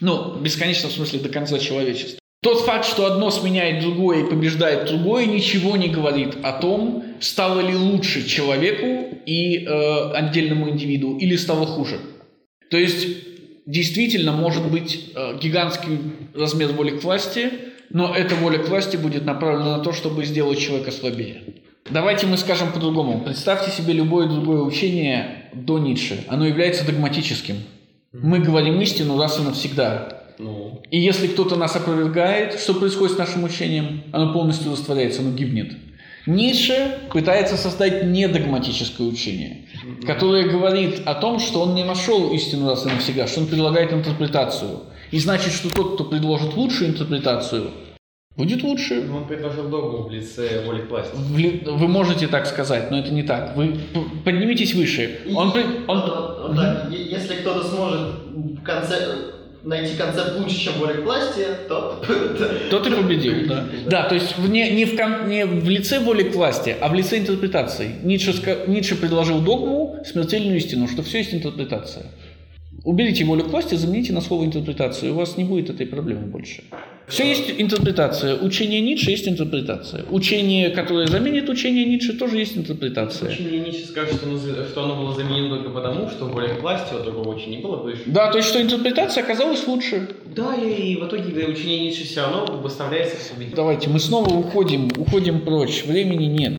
Ну, 0.00 0.36
бесконечным 0.36 0.90
в 0.90 0.94
смысле 0.94 1.20
до 1.20 1.28
конца 1.28 1.58
человечества. 1.58 2.18
Тот 2.42 2.60
факт, 2.66 2.84
что 2.84 3.06
одно 3.06 3.30
сменяет 3.30 3.82
другое 3.82 4.22
и 4.22 4.28
побеждает 4.28 4.86
другое, 4.86 5.24
ничего 5.24 5.78
не 5.78 5.88
говорит 5.88 6.36
о 6.42 6.52
том, 6.52 7.04
стало 7.20 7.60
ли 7.60 7.74
лучше 7.74 8.26
человеку 8.28 9.18
и 9.24 9.64
э, 9.64 10.10
отдельному 10.12 10.68
индивиду, 10.68 11.16
или 11.16 11.36
стало 11.36 11.64
хуже. 11.64 11.98
То 12.70 12.76
есть 12.76 13.08
действительно 13.64 14.32
может 14.32 14.70
быть 14.70 15.12
э, 15.14 15.38
гигантский 15.40 15.98
размер 16.34 16.72
воли 16.72 16.98
к 16.98 17.02
власти, 17.02 17.50
но 17.90 18.14
эта 18.14 18.34
воля 18.34 18.58
к 18.58 18.68
власти 18.68 18.96
будет 18.96 19.24
направлена 19.24 19.78
на 19.78 19.82
то, 19.82 19.92
чтобы 19.92 20.24
сделать 20.24 20.58
человека 20.58 20.90
слабее. 20.90 21.42
Давайте 21.90 22.26
мы 22.26 22.38
скажем 22.38 22.72
по-другому. 22.72 23.20
Представьте 23.20 23.70
себе 23.70 23.92
любое 23.92 24.26
другое 24.26 24.62
учение 24.62 25.50
до 25.52 25.78
Ницше. 25.78 26.24
Оно 26.28 26.46
является 26.46 26.86
догматическим. 26.86 27.56
Мы 28.12 28.38
говорим 28.38 28.80
истину 28.80 29.18
раз 29.18 29.38
и 29.38 29.42
навсегда. 29.42 30.24
Ну. 30.38 30.82
И 30.90 30.98
если 30.98 31.26
кто-то 31.26 31.56
нас 31.56 31.76
опровергает, 31.76 32.58
что 32.58 32.74
происходит 32.74 33.16
с 33.16 33.18
нашим 33.18 33.44
учением? 33.44 34.02
Оно 34.12 34.32
полностью 34.32 34.72
растворяется, 34.72 35.20
оно 35.20 35.32
гибнет. 35.32 35.72
Ницше 36.26 37.00
пытается 37.12 37.56
создать 37.56 38.04
недогматическое 38.04 39.06
учение, 39.06 39.66
которое 40.06 40.48
говорит 40.48 41.02
о 41.04 41.14
том, 41.14 41.38
что 41.38 41.60
он 41.60 41.74
не 41.74 41.84
нашел 41.84 42.32
истину 42.32 42.70
раз 42.70 42.86
и 42.86 42.88
навсегда, 42.88 43.26
что 43.26 43.40
он 43.40 43.46
предлагает 43.46 43.92
интерпретацию. 43.92 44.80
И 45.10 45.18
значит, 45.18 45.52
что 45.52 45.70
тот, 45.70 45.94
кто 45.94 46.04
предложит 46.04 46.54
лучшую 46.54 46.90
интерпретацию, 46.90 47.70
будет 48.36 48.62
лучше. 48.62 49.08
Он 49.12 49.26
предложил 49.26 49.68
догму 49.68 50.02
в 50.02 50.10
лице 50.10 50.64
воли 50.66 50.82
к 50.82 50.90
власти. 50.90 51.14
Вы 51.16 51.88
можете 51.88 52.26
так 52.26 52.46
сказать, 52.46 52.90
но 52.90 52.98
это 52.98 53.12
не 53.12 53.22
так. 53.22 53.56
Вы 53.56 53.76
поднимитесь 54.24 54.74
выше. 54.74 55.20
Он, 55.34 55.52
он... 55.88 56.54
Да, 56.56 56.88
если 56.90 57.34
кто-то 57.36 57.64
сможет 57.64 58.14
в 58.58 58.62
конце 58.62 59.34
найти 59.64 59.96
концепт 59.96 60.38
лучше, 60.38 60.56
чем 60.60 60.74
воля 60.74 60.94
к 60.94 61.04
власти, 61.04 61.46
то... 61.68 62.02
То 62.70 62.80
ты 62.80 62.90
победил, 62.90 63.48
да. 63.48 63.64
Да, 63.86 64.02
то 64.04 64.14
есть 64.14 64.36
не, 64.38 64.70
не, 64.70 64.84
в, 64.84 64.94
не 65.26 65.46
в 65.46 65.68
лице 65.68 66.00
воли 66.00 66.24
к 66.24 66.34
власти, 66.34 66.76
а 66.80 66.88
в 66.88 66.94
лице 66.94 67.18
интерпретации. 67.18 67.96
Ницше, 68.02 68.34
Ницше 68.66 68.96
предложил 68.96 69.40
догму, 69.40 70.02
смертельную 70.04 70.58
истину, 70.58 70.86
что 70.88 71.02
все 71.02 71.18
есть 71.18 71.34
интерпретация. 71.34 72.06
Уберите 72.84 73.24
волю 73.24 73.44
к 73.44 73.48
власти, 73.48 73.76
замените 73.76 74.12
на 74.12 74.20
слово 74.20 74.44
интерпретацию, 74.44 75.12
у 75.14 75.16
вас 75.16 75.38
не 75.38 75.44
будет 75.44 75.70
этой 75.70 75.86
проблемы 75.86 76.26
больше. 76.26 76.64
Все 77.08 77.26
есть 77.26 77.50
интерпретация. 77.58 78.36
Учение 78.36 78.80
Ницше 78.80 79.10
есть 79.10 79.26
интерпретация. 79.26 80.04
Учение, 80.10 80.70
которое 80.70 81.06
заменит 81.06 81.48
учение 81.48 81.86
Ницше, 81.86 82.12
тоже 82.14 82.38
есть 82.38 82.56
интерпретация. 82.56 83.30
Учение 83.30 83.60
Ницше 83.60 83.86
скажет, 83.86 84.16
что 84.16 84.26
оно, 84.26 84.38
что 84.38 84.84
оно 84.84 84.96
было 84.96 85.14
заменено 85.14 85.56
только 85.56 85.70
потому, 85.70 86.10
что 86.10 86.26
воля 86.26 86.54
к 86.54 86.60
власти 86.60 86.94
у 86.94 87.02
другого 87.02 87.34
учения 87.34 87.60
было 87.60 87.76
выше. 87.76 88.02
Да, 88.06 88.30
то 88.30 88.38
есть 88.38 88.48
что 88.48 88.60
интерпретация 88.60 89.22
оказалась 89.22 89.66
лучше. 89.66 90.08
Да, 90.36 90.54
и 90.54 90.96
в 90.96 91.06
итоге 91.06 91.46
учение 91.46 91.88
Ницше 91.88 92.04
все 92.04 92.20
равно 92.22 92.46
выставляется 92.56 93.16
как 93.16 93.28
победитель. 93.28 93.56
Давайте, 93.56 93.88
мы 93.88 93.98
снова 93.98 94.34
уходим, 94.34 94.90
уходим 94.98 95.40
прочь. 95.40 95.84
Времени 95.84 96.24
нет. 96.24 96.58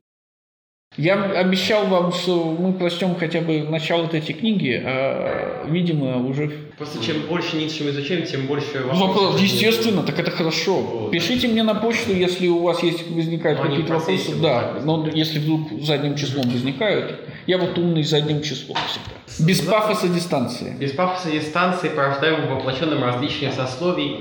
Я 0.96 1.22
обещал 1.24 1.86
вам, 1.86 2.12
что 2.12 2.56
мы 2.58 2.72
прочтем 2.72 3.16
хотя 3.16 3.42
бы 3.42 3.62
начало 3.62 4.06
этой 4.06 4.20
книги, 4.20 4.80
а, 4.82 5.66
видимо, 5.68 6.26
уже... 6.26 6.48
Просто 6.78 7.04
чем 7.04 7.22
больше 7.28 7.56
Ницше 7.56 7.84
мы 7.84 7.90
изучаем, 7.90 8.24
тем 8.24 8.46
больше... 8.46 8.82
Вопрос, 8.84 9.38
естественно, 9.40 10.02
так 10.02 10.18
это 10.18 10.30
хорошо. 10.30 10.76
Вот. 10.80 11.10
Пишите 11.10 11.48
мне 11.48 11.62
на 11.62 11.74
почту, 11.74 12.14
если 12.14 12.48
у 12.48 12.62
вас 12.62 12.82
есть 12.82 13.08
возникают 13.10 13.58
ну, 13.58 13.68
какие-то 13.68 13.92
вопросы. 13.94 14.36
Да, 14.40 14.80
но 14.84 15.06
если 15.08 15.38
вдруг 15.38 15.82
задним 15.82 16.16
числом 16.16 16.48
возникают, 16.48 17.20
я 17.46 17.58
вот 17.58 17.76
умный 17.78 18.02
задним 18.02 18.42
числом 18.42 18.78
всегда. 18.88 19.46
Без 19.46 19.60
пафоса 19.60 20.08
дистанции. 20.08 20.76
Без 20.78 20.92
пафоса 20.92 21.30
дистанции 21.30 21.88
порождаем 21.88 22.48
воплощенным 22.48 23.04
различия 23.04 23.52
сословий, 23.52 24.20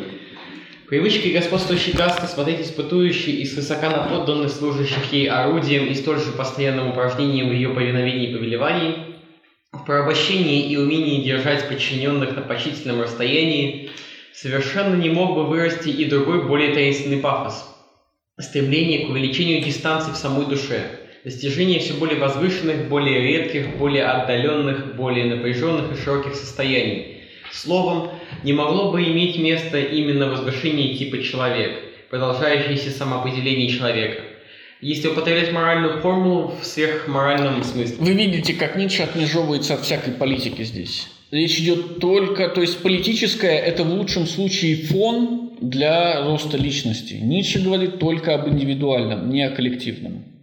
Привычки 0.88 1.30
господствующей 1.30 1.94
касты 1.94 2.28
смотреть 2.28 2.62
испытующие 2.62 3.38
и 3.38 3.46
свысока 3.46 3.90
на 3.90 4.04
подданных, 4.04 4.52
служащих 4.52 5.12
ей 5.12 5.28
орудием 5.28 5.88
и 5.88 5.96
столь 5.96 6.20
же 6.20 6.32
постоянным 6.32 6.90
упражнением 6.90 7.50
в 7.50 7.54
ее 7.54 7.70
повиновении 7.70 8.30
и 8.30 8.34
повелевании, 8.36 8.96
в 9.72 9.84
порабощении 9.84 10.70
и 10.70 10.78
умении 10.78 11.24
держать 11.24 11.68
подчиненных 11.68 12.36
на 12.36 12.44
почтительном 12.44 13.02
расстоянии, 13.02 13.90
совершенно 14.32 14.94
не 14.94 15.10
мог 15.10 15.34
бы 15.34 15.48
вырасти 15.48 15.90
и 15.90 16.06
другой 16.06 16.44
более 16.44 16.72
таинственный 16.76 17.18
пафос– 17.18 17.68
стремление 18.40 19.08
к 19.08 19.10
увеличению 19.10 19.64
дистанции 19.64 20.12
в 20.12 20.18
самой 20.18 20.46
душе, 20.46 20.84
достижение 21.24 21.80
все 21.80 21.96
более 21.96 22.20
возвышенных, 22.20 22.90
более 22.90 23.22
редких, 23.22 23.76
более 23.78 24.06
отдаленных, 24.06 24.96
более 24.96 25.26
напряженных 25.34 25.98
и 25.98 26.00
широких 26.00 26.36
состояний– 26.36 27.12
Словом, 27.56 28.12
не 28.44 28.54
могло 28.54 28.92
бы 28.92 29.04
иметь 29.04 29.40
место 29.40 29.80
именно 29.80 30.28
возвышение 30.28 30.96
типа 30.96 31.24
человек, 31.24 31.80
продолжающееся 32.10 32.92
самоопределение 32.92 33.70
человека. 33.70 34.24
Если 34.82 35.08
употреблять 35.08 35.54
моральную 35.54 36.02
формулу 36.02 36.54
в 36.62 36.66
сверхморальном 36.66 37.64
смысле. 37.64 37.96
Вы 37.98 38.12
видите, 38.12 38.54
как 38.54 38.76
Ницше 38.76 39.04
отмежевывается 39.04 39.76
от 39.76 39.82
всякой 39.82 40.14
политики 40.14 40.64
здесь. 40.64 41.08
Речь 41.32 41.58
идет 41.60 42.00
только, 42.00 42.50
то 42.50 42.62
есть 42.62 42.82
политическое– 42.84 43.58
это 43.66 43.84
в 43.84 43.90
лучшем 43.90 44.28
случае 44.28 44.76
фон 44.76 45.54
для 45.62 46.24
роста 46.26 46.58
личности. 46.58 47.16
Ницше 47.16 47.60
говорит 47.64 48.00
только 48.00 48.36
об 48.36 48.48
индивидуальном, 48.50 49.30
не 49.30 49.44
о 49.44 49.50
коллективном. 49.50 50.35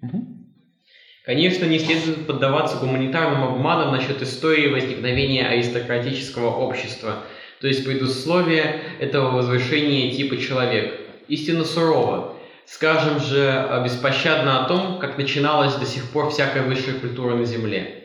Конечно, 1.24 1.66
не 1.66 1.78
следует 1.78 2.26
поддаваться 2.26 2.78
гуманитарным 2.78 3.44
обманам 3.44 3.92
насчет 3.92 4.20
истории 4.22 4.66
возникновения 4.68 5.46
аристократического 5.46 6.50
общества, 6.50 7.18
то 7.60 7.68
есть 7.68 7.84
предусловия 7.84 8.80
этого 8.98 9.30
возвышения 9.30 10.12
типа 10.12 10.36
человек. 10.38 10.98
Истинно 11.28 11.64
сурово. 11.64 12.34
Скажем 12.66 13.20
же 13.20 13.82
беспощадно 13.84 14.64
о 14.64 14.68
том, 14.68 14.98
как 14.98 15.16
начиналась 15.16 15.74
до 15.76 15.86
сих 15.86 16.10
пор 16.10 16.30
всякая 16.30 16.64
высшая 16.64 16.94
культура 16.94 17.36
на 17.36 17.44
Земле. 17.44 17.98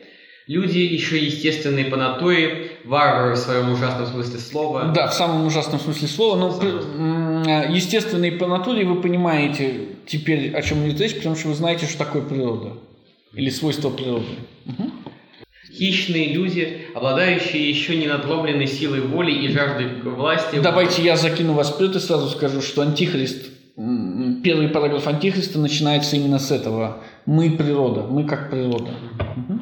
Люди 0.46 0.78
еще 0.78 1.18
естественные 1.18 1.86
по 1.86 1.96
натуре, 1.96 2.70
варвары 2.84 3.34
в 3.34 3.36
своем 3.36 3.72
ужасном 3.72 4.06
смысле 4.06 4.38
слова. 4.38 4.92
Да, 4.94 5.08
в 5.08 5.14
самом 5.14 5.44
ужасном 5.44 5.80
смысле 5.80 6.08
слова. 6.08 6.36
Но 6.36 7.64
естественные 7.68 8.32
по 8.32 8.46
натуре 8.46 8.84
вы 8.84 9.02
понимаете 9.02 9.88
теперь, 10.06 10.54
о 10.54 10.62
чем 10.62 10.88
идет 10.88 11.00
речь, 11.00 11.16
потому 11.16 11.34
что 11.34 11.48
вы 11.48 11.54
знаете, 11.54 11.86
что 11.86 11.98
такое 11.98 12.22
природа. 12.22 12.74
Или 13.38 13.50
свойства 13.50 13.90
природы. 13.90 14.26
Угу. 14.66 14.90
Хищные 15.72 16.32
люди, 16.32 16.88
обладающие 16.92 17.70
еще 17.70 17.96
не 17.96 18.08
надломленной 18.08 18.66
силой 18.66 19.00
воли 19.00 19.30
и 19.30 19.48
жаждой 19.48 20.02
власти. 20.02 20.58
Давайте 20.60 21.02
я 21.04 21.16
закину 21.16 21.52
вас 21.52 21.70
вперед 21.70 21.94
и 21.94 22.00
сразу 22.00 22.28
скажу, 22.30 22.60
что 22.60 22.82
антихрист, 22.82 23.46
первый 23.76 24.68
параграф 24.68 25.06
антихриста 25.06 25.60
начинается 25.60 26.16
именно 26.16 26.40
с 26.40 26.50
этого. 26.50 27.04
Мы 27.26 27.52
природа, 27.52 28.02
мы 28.02 28.24
как 28.24 28.50
природа. 28.50 28.90
Угу. 29.36 29.57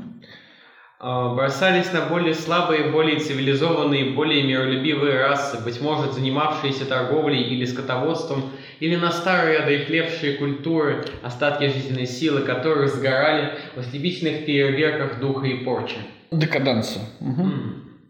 А, 1.09 1.29
бросались 1.29 1.93
на 1.93 2.01
более 2.01 2.35
слабые, 2.35 2.91
более 2.91 3.21
цивилизованные, 3.21 4.11
более 4.11 4.43
миролюбивые 4.43 5.21
расы, 5.21 5.57
быть 5.63 5.81
может, 5.81 6.15
занимавшиеся 6.15 6.85
торговлей 6.85 7.43
или 7.43 7.65
скотоводством, 7.65 8.51
или 8.81 8.97
на 8.97 9.13
старые 9.13 9.61
одрехлевшие 9.61 10.33
культуры, 10.33 11.05
остатки 11.23 11.69
жизненной 11.69 12.09
силы 12.09 12.41
которых 12.41 12.93
сгорали 12.93 13.53
в 13.77 13.79
ослепительных 13.79 14.47
фейерверках 14.47 15.21
духа 15.21 15.47
и 15.47 15.63
порчи. 15.63 15.99
Декаданса. 16.33 16.99
Угу. 17.21 17.51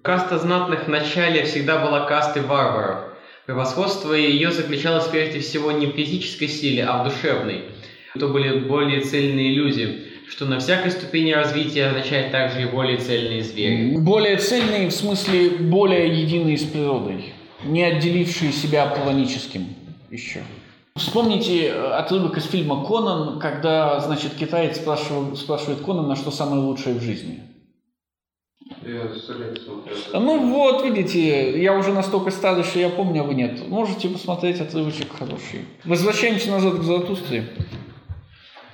Каста 0.00 0.38
знатных 0.38 0.84
в 0.84 0.88
начале 0.88 1.44
всегда 1.44 1.84
была 1.84 2.06
кастой 2.06 2.44
варваров. 2.44 3.00
Превосходство 3.44 4.14
ее 4.14 4.50
заключалось 4.52 5.04
прежде 5.08 5.40
всего 5.40 5.70
не 5.70 5.84
в 5.84 5.94
физической 5.96 6.48
силе, 6.48 6.86
а 6.86 7.02
в 7.02 7.10
душевной. 7.10 7.66
Это 8.14 8.26
были 8.28 8.60
более 8.60 9.02
цельные 9.02 9.52
люди– 9.52 10.04
что 10.28 10.44
на 10.46 10.58
всякой 10.58 10.90
ступени 10.90 11.32
развития 11.32 11.86
означает 11.86 12.32
также 12.32 12.62
и 12.62 12.66
более 12.66 12.98
цельные 12.98 13.42
звери. 13.42 13.96
Более 13.96 14.36
цельные 14.36 14.88
в 14.88 14.92
смысле 14.92 15.50
более 15.50 16.20
единые 16.20 16.58
с 16.58 16.64
природой, 16.64 17.32
не 17.64 17.82
отделившие 17.82 18.52
себя 18.52 18.86
планическим 18.86 19.66
еще. 20.10 20.42
Вспомните 20.96 21.66
э, 21.66 21.90
отрывок 21.92 22.38
из 22.38 22.44
фильма 22.44 22.84
«Конан», 22.86 23.38
когда, 23.38 24.00
значит, 24.00 24.34
китаец 24.34 24.78
спрашивает, 24.78 25.36
спрашивает 25.36 25.80
Конана, 25.80 26.16
что 26.16 26.30
самое 26.30 26.62
лучшее 26.62 26.94
в 26.94 27.02
жизни. 27.02 27.42
Я. 28.82 29.10
Ну 30.18 30.52
вот, 30.52 30.84
видите, 30.84 31.60
я 31.62 31.76
уже 31.76 31.92
настолько 31.92 32.30
старый, 32.30 32.64
что 32.64 32.78
я 32.78 32.88
помню, 32.88 33.22
а 33.22 33.24
вы 33.24 33.34
нет. 33.34 33.68
Можете 33.68 34.08
посмотреть 34.08 34.60
отрывочек 34.60 35.12
хороший. 35.12 35.66
Возвращаемся 35.84 36.50
назад 36.50 36.78
к 36.78 36.82
Заратустре. 36.82 37.48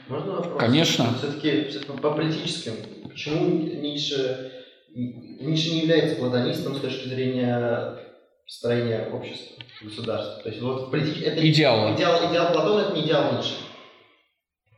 Можно 0.09 0.33
вопрос? 0.33 0.61
Конечно. 0.61 1.07
Все-таки 1.19 1.69
все 1.69 1.81
по 1.81 2.11
политическим. 2.11 2.73
Почему 3.09 3.59
Ницше, 3.59 4.53
Ницше 4.95 5.71
не 5.71 5.81
является 5.81 6.17
платонистом 6.17 6.75
с 6.77 6.81
точки 6.81 7.09
зрения 7.09 7.97
строения 8.47 9.09
общества, 9.13 9.63
государства? 9.83 10.43
То 10.43 10.49
есть 10.49 10.63
вот 10.63 10.91
политик... 10.91 11.23
это 11.23 11.49
идеал. 11.49 11.95
Идеал, 11.95 12.31
идеал 12.31 12.53
Платона 12.53 12.81
это 12.81 12.97
не 12.97 13.03
идеал 13.03 13.37
Ницше. 13.37 13.55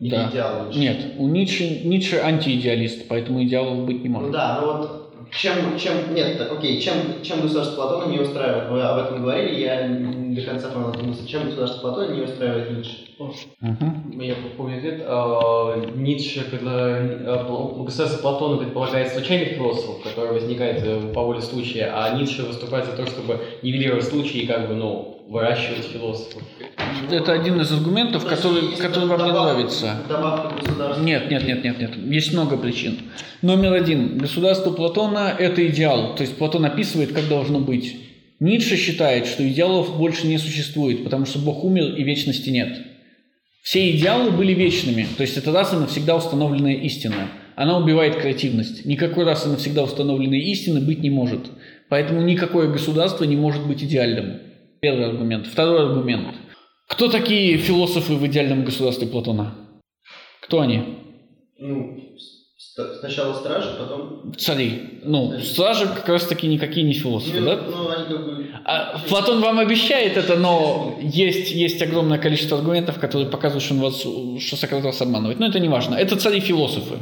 Или 0.01 0.11
да. 0.11 0.31
идеал 0.31 0.67
Ницше. 0.67 0.79
Нет, 0.79 1.15
у 1.19 1.29
Ницше, 1.29 1.81
Ницше 1.85 2.17
антиидеалист, 2.17 3.09
поэтому 3.09 3.43
идеалов 3.45 3.87
быть 3.87 4.03
не 4.03 4.09
может. 4.09 4.29
Ну 4.29 4.33
да, 4.33 4.61
но 4.61 4.67
вот 4.67 5.04
чем, 5.37 5.77
чем, 5.79 6.15
нет, 6.15 6.41
окей, 6.41 6.81
чем, 6.81 7.23
чем 7.23 7.41
государство 7.41 7.75
Платона 7.75 8.11
не 8.11 8.21
устраивает? 8.21 8.71
Вы 8.71 8.83
об 8.83 9.05
этом 9.05 9.23
говорили, 9.23 9.61
я 9.61 9.89
до 9.89 10.43
конца 10.43 10.69
понял 10.69 10.95
мысль. 11.03 11.27
Чем 11.27 11.47
государство 11.47 11.81
Платона 11.81 12.15
не 12.15 12.23
устраивает 12.23 12.71
Ницше? 12.71 13.09
Угу. 13.19 14.23
Я 14.23 14.35
помню 14.57 14.79
ответ. 14.79 15.03
А, 15.07 15.77
Ницше, 15.95 16.49
когда 16.51 16.99
а, 16.99 17.83
государство 17.85 18.23
Платона 18.23 18.59
предполагает 18.59 19.13
случайных 19.13 19.51
философов, 19.51 20.03
которые 20.03 20.35
возникают 20.35 20.83
э, 20.85 21.13
по 21.13 21.23
воле 21.23 21.41
случая, 21.41 21.93
а 21.95 22.17
Ницше 22.17 22.43
выступает 22.43 22.87
за 22.87 22.93
то, 22.93 23.07
чтобы 23.07 23.41
нивелировать 23.63 24.05
случаи 24.05 24.41
и 24.41 24.47
как 24.47 24.69
бы, 24.69 24.75
ну, 24.75 25.14
выращивать 25.29 25.87
философов. 25.87 26.43
Это 27.11 27.33
один 27.33 27.61
из 27.61 27.73
аргументов, 27.73 28.27
который, 28.27 28.77
который 28.77 29.09
вам 29.09 29.25
не 29.25 29.33
нравится. 29.33 29.97
Нет, 31.01 31.31
нет, 31.31 31.47
нет, 31.47 31.65
нет, 31.65 31.79
нет. 31.79 31.97
Есть 31.97 32.33
много 32.33 32.57
причин. 32.57 32.99
Номер 33.43 33.73
один. 33.75 34.19
Государство 34.19 34.71
Платона– 34.71 35.35
это 35.39 35.67
идеал. 35.67 36.15
То 36.15 36.23
есть 36.23 36.37
Платон 36.37 36.65
описывает, 36.65 37.13
как 37.13 37.29
должно 37.29 37.61
быть. 37.61 37.97
Ницше 38.41 38.77
считает, 38.77 39.27
что 39.27 39.47
идеалов 39.49 39.97
больше 39.97 40.27
не 40.27 40.39
существует, 40.39 41.05
потому 41.05 41.25
что 41.25 41.39
Бог 41.39 41.65
умер 41.65 41.95
и 41.95 42.03
вечности 42.03 42.51
нет. 42.51 42.79
Все 43.63 43.91
идеалы 43.93 44.31
были 44.31 44.53
вечными, 44.53 45.07
то 45.17 45.23
есть 45.23 45.39
это 45.39 45.51
раз 45.51 45.73
и 45.73 45.77
навсегда 45.77 46.17
установленная 46.17 46.75
истина. 46.75 47.29
Она 47.57 47.79
убивает 47.79 48.17
креативность. 48.17 48.85
Никакой 48.85 49.25
раз 49.25 49.47
и 49.47 49.49
навсегда 49.49 49.85
установленной 49.85 50.41
истины 50.41 50.81
быть 50.81 50.99
не 51.01 51.09
может. 51.09 51.47
Поэтому 51.89 52.21
никакое 52.21 52.69
государство 52.69 53.25
не 53.25 53.37
может 53.37 53.67
быть 53.67 53.83
идеальным. 53.83 54.41
Первый 54.85 55.07
аргумент. 55.07 55.47
Второй 55.47 55.87
аргумент. 55.87 56.35
Кто 56.91 57.09
такие 57.09 57.57
философы 57.57 58.17
в 58.17 58.27
идеальном 58.27 58.67
государстве 58.67 59.07
Платона? 59.07 59.55
Кто 60.43 60.61
они? 60.61 60.99
Ну, 61.59 62.01
сначала 63.01 63.33
стражи, 63.33 63.77
потом... 63.79 64.35
Цари. 64.37 65.01
Ну, 65.03 65.41
стражи 65.41 65.87
как 65.87 66.07
раз 66.07 66.27
таки 66.27 66.47
никакие 66.47 66.85
не 66.85 66.93
философы, 66.93 67.41
ну, 67.41 67.47
да? 67.47 67.57
Ну, 67.67 67.89
они 67.89 68.05
как 68.09 68.27
бы... 68.27 68.47
А, 68.67 68.99
Платон 69.09 69.41
вам 69.41 69.59
обещает 69.59 70.19
это, 70.19 70.37
но 70.37 70.99
есть, 71.01 71.51
есть 71.51 71.81
огромное 71.81 72.19
количество 72.19 72.59
аргументов, 72.59 73.01
которые 73.01 73.31
показывают, 73.31 73.65
что, 73.65 73.73
он 73.73 73.81
вас, 73.81 74.01
что 74.01 74.57
Сократ 74.57 74.85
вас 74.85 75.01
обманывает. 75.01 75.41
Но 75.41 75.47
это 75.47 75.61
не 75.61 75.69
важно. 75.71 75.95
Это 75.95 76.17
цари-философы. 76.17 76.99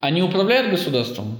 Они 0.00 0.20
управляют 0.20 0.72
государством? 0.72 1.38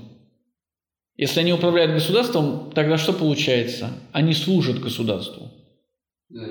Если 1.18 1.40
они 1.40 1.52
управляют 1.52 1.92
государством, 1.92 2.70
тогда 2.74 2.96
что 2.96 3.12
получается? 3.12 3.90
Они 4.12 4.32
служат 4.32 4.80
государству. 4.80 5.50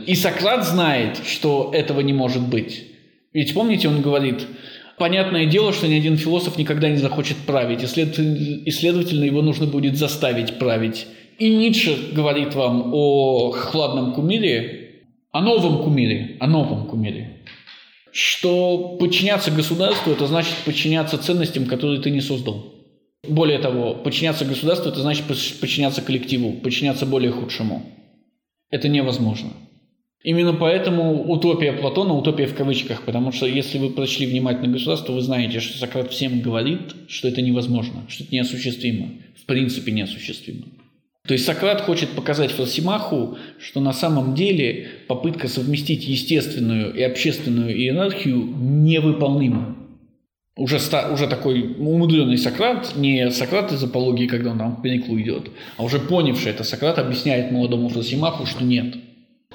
И 0.05 0.13
Сократ 0.13 0.67
знает, 0.67 1.21
что 1.25 1.71
этого 1.73 2.01
не 2.01 2.13
может 2.13 2.47
быть. 2.47 2.83
Ведь 3.33 3.53
помните, 3.53 3.87
он 3.87 4.01
говорит, 4.01 4.45
понятное 4.97 5.45
дело, 5.45 5.71
что 5.71 5.87
ни 5.87 5.93
один 5.93 6.17
философ 6.17 6.57
никогда 6.57 6.89
не 6.89 6.97
захочет 6.97 7.37
править, 7.37 7.81
и, 7.81 8.71
следовательно, 8.71 9.23
его 9.23 9.41
нужно 9.41 9.67
будет 9.67 9.97
заставить 9.97 10.59
править. 10.59 11.07
И 11.39 11.55
Ницше 11.55 11.95
говорит 12.11 12.53
вам 12.53 12.91
о 12.93 13.51
хладном 13.51 14.13
кумире, 14.13 15.05
о 15.31 15.41
новом 15.41 15.83
кумире, 15.83 16.37
о 16.39 16.47
новом 16.47 16.87
кумире 16.87 17.37
что 18.17 18.97
подчиняться 18.99 19.51
государству– 19.51 20.11
это 20.13 20.25
значит 20.25 20.55
подчиняться 20.65 21.19
ценностям, 21.19 21.67
которые 21.67 22.01
ты 22.01 22.09
не 22.09 22.19
создал. 22.19 22.76
Более 23.27 23.59
того, 23.59 23.95
подчиняться 23.95 24.45
государству– 24.45 24.89
это 24.91 25.01
значит 25.01 25.25
подчиняться 25.25 26.01
коллективу, 26.01 26.53
подчиняться 26.53 27.05
более 27.05 27.31
худшему. 27.31 27.83
Это 28.69 28.89
невозможно. 28.89 29.51
Именно 30.23 30.53
поэтому 30.53 31.23
утопия 31.31 31.73
Платона, 31.73 32.13
утопия 32.13 32.47
в 32.47 32.55
кавычках, 32.55 33.03
потому 33.03 33.31
что 33.31 33.45
если 33.45 33.77
вы 33.77 33.91
прочли 33.91 34.25
внимательно 34.25 34.67
государство, 34.67 35.13
вы 35.13 35.21
знаете, 35.21 35.59
что 35.59 35.77
Сократ 35.77 36.11
всем 36.11 36.41
говорит, 36.41 36.95
что 37.07 37.27
это 37.27 37.41
невозможно, 37.41 38.03
что 38.09 38.23
это 38.23 38.35
неосуществимо, 38.35 39.09
в 39.41 39.45
принципе 39.45 39.91
неосуществимо. 39.91 40.65
То 41.27 41.33
есть 41.33 41.45
Сократ 41.45 41.81
хочет 41.81 42.09
показать 42.09 42.51
Фросимаху, 42.51 43.37
что 43.59 43.79
на 43.79 43.93
самом 43.93 44.33
деле 44.33 44.87
попытка 45.07 45.47
совместить 45.47 46.07
естественную 46.07 46.93
и 46.93 47.01
общественную 47.03 47.75
иерархию 47.77 48.37
невыполнима. 48.37 49.77
Уже, 50.57 50.79
ста, 50.79 51.11
уже 51.11 51.27
такой 51.27 51.75
умудренный 51.77 52.37
Сократ, 52.37 52.95
не 52.95 53.29
Сократ 53.29 53.71
из 53.71 53.83
апологии, 53.83 54.25
когда 54.25 54.51
он 54.51 54.57
там 54.57 54.75
в 54.75 54.81
пениклу 54.81 55.19
идет, 55.19 55.51
а 55.77 55.83
уже 55.83 55.99
понявший 55.99 56.51
это 56.51 56.63
Сократ 56.63 56.97
объясняет 56.97 57.51
молодому 57.51 57.89
Фросимаху, 57.89 58.47
что 58.47 58.63
нет. 58.63 58.95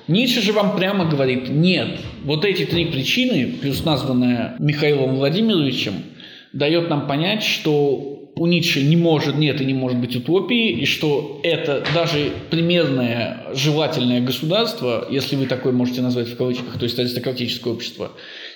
Ницше 0.07 0.41
же 0.41 0.53
вам 0.53 0.77
прямо 0.77 1.05
говорит, 1.05 1.49
нет, 1.49 1.99
вот 2.25 2.45
эти 2.45 2.65
три 2.65 2.87
причины, 2.87 3.53
плюс 3.61 3.85
названная 3.85 4.57
Михаилом 4.59 5.17
Владимировичем, 5.17 5.95
дает 6.53 6.89
нам 6.89 7.09
понять, 7.09 7.43
что 7.43 8.31
у 8.35 8.47
Ницше 8.47 8.83
не 8.83 8.97
может, 8.97 9.37
нет 9.37 9.61
и 9.61 9.65
не 9.65 9.75
может 9.75 9.99
быть 9.99 10.17
утопии, 10.17 10.71
и 10.71 10.87
что 10.87 11.41
это 11.43 11.85
даже 11.95 12.33
примерное 12.51 13.45
желательное 13.55 14.21
государство, 14.21 15.07
если 15.11 15.37
вы 15.37 15.47
такое 15.47 15.73
можете 15.73 16.01
назвать 16.01 16.29
в 16.29 16.37
кавычках, 16.37 16.79
то 16.79 16.85
есть 16.85 16.99
аристократическое 16.99 17.73
общество, 17.73 18.13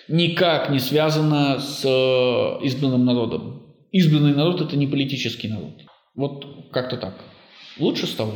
никак 0.09 0.71
не 0.71 0.79
связано 0.79 1.59
с 1.59 1.85
э, 1.85 2.65
избранным 2.67 3.05
народом. 3.05 3.63
Избранный 3.93 4.35
народ– 4.35 4.61
это 4.63 4.77
не 4.77 4.87
политический 4.87 5.49
народ. 5.49 5.83
Вот 6.15 6.71
как-то 6.73 6.97
так. 6.97 7.15
Лучше 7.79 8.07
стало? 8.07 8.33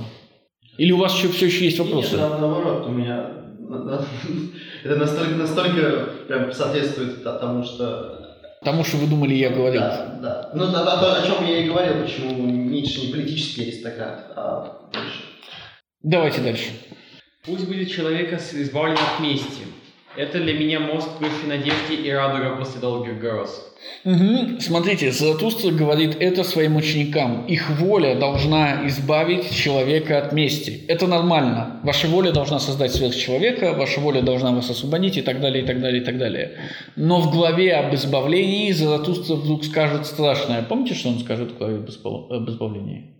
Или 0.78 0.92
у 0.92 0.98
вас 0.98 1.14
еще 1.16 1.28
все 1.28 1.46
еще 1.46 1.64
есть 1.64 1.78
вопросы? 1.78 2.16
Нет, 2.16 2.40
наоборот, 2.40 2.86
у 2.86 2.90
меня 2.90 3.30
это 4.84 4.96
настолько, 4.96 5.34
настолько 5.34 6.08
прям 6.26 6.52
соответствует 6.52 7.22
тому, 7.22 7.62
что 7.62 8.20
Тому, 8.62 8.84
что 8.84 8.96
вы 8.98 9.06
думали, 9.06 9.34
я 9.34 9.50
говорил. 9.50 9.80
Да, 9.80 10.18
да. 10.22 10.50
Ну, 10.54 10.66
да, 10.72 10.84
да, 10.84 11.00
то, 11.00 11.22
о 11.22 11.26
чем 11.26 11.46
я 11.46 11.58
и 11.58 11.68
говорил, 11.68 12.02
почему 12.02 12.46
Ницше 12.46 13.06
не 13.06 13.12
политический 13.12 13.62
аристократ, 13.62 14.32
а 14.36 14.88
больше. 14.92 15.22
Давайте 16.02 16.40
дальше. 16.40 16.70
Пусть 17.44 17.66
будет 17.66 17.90
человека 17.90 18.36
избавлен 18.36 18.96
от 18.96 19.20
мести. 19.20 19.64
Это 20.16 20.40
для 20.40 20.54
меня 20.54 20.80
мост 20.80 21.08
к 21.16 21.20
высшей 21.20 21.46
надежде 21.48 21.94
и 21.94 22.10
радуга 22.10 22.56
после 22.56 22.80
долгих 22.80 23.20
гроз. 23.20 23.66
Угу. 24.04 24.60
Смотрите, 24.60 25.12
Заратустра 25.12 25.70
говорит 25.70 26.16
это 26.18 26.42
своим 26.42 26.76
ученикам. 26.76 27.46
Их 27.46 27.70
воля 27.78 28.18
должна 28.18 28.86
избавить 28.88 29.54
человека 29.54 30.18
от 30.18 30.32
мести. 30.32 30.84
Это 30.88 31.06
нормально. 31.06 31.80
Ваша 31.84 32.08
воля 32.08 32.32
должна 32.32 32.58
создать 32.58 32.92
сверхчеловека, 32.92 33.74
ваша 33.74 34.00
воля 34.00 34.20
должна 34.20 34.50
вас 34.50 34.68
освободить 34.68 35.16
и 35.16 35.22
так 35.22 35.40
далее, 35.40 35.62
и 35.62 35.66
так 35.66 35.80
далее, 35.80 36.02
и 36.02 36.04
так 36.04 36.18
далее. 36.18 36.58
Но 36.96 37.20
в 37.20 37.30
главе 37.30 37.74
об 37.74 37.94
избавлении 37.94 38.72
Заратустра 38.72 39.36
вдруг 39.36 39.64
скажет 39.64 40.06
страшное. 40.06 40.62
Помните, 40.62 40.94
что 40.94 41.10
он 41.10 41.20
скажет 41.20 41.52
в 41.52 41.58
главе 41.58 41.76
об 41.76 41.88
избавлении? 42.50 43.14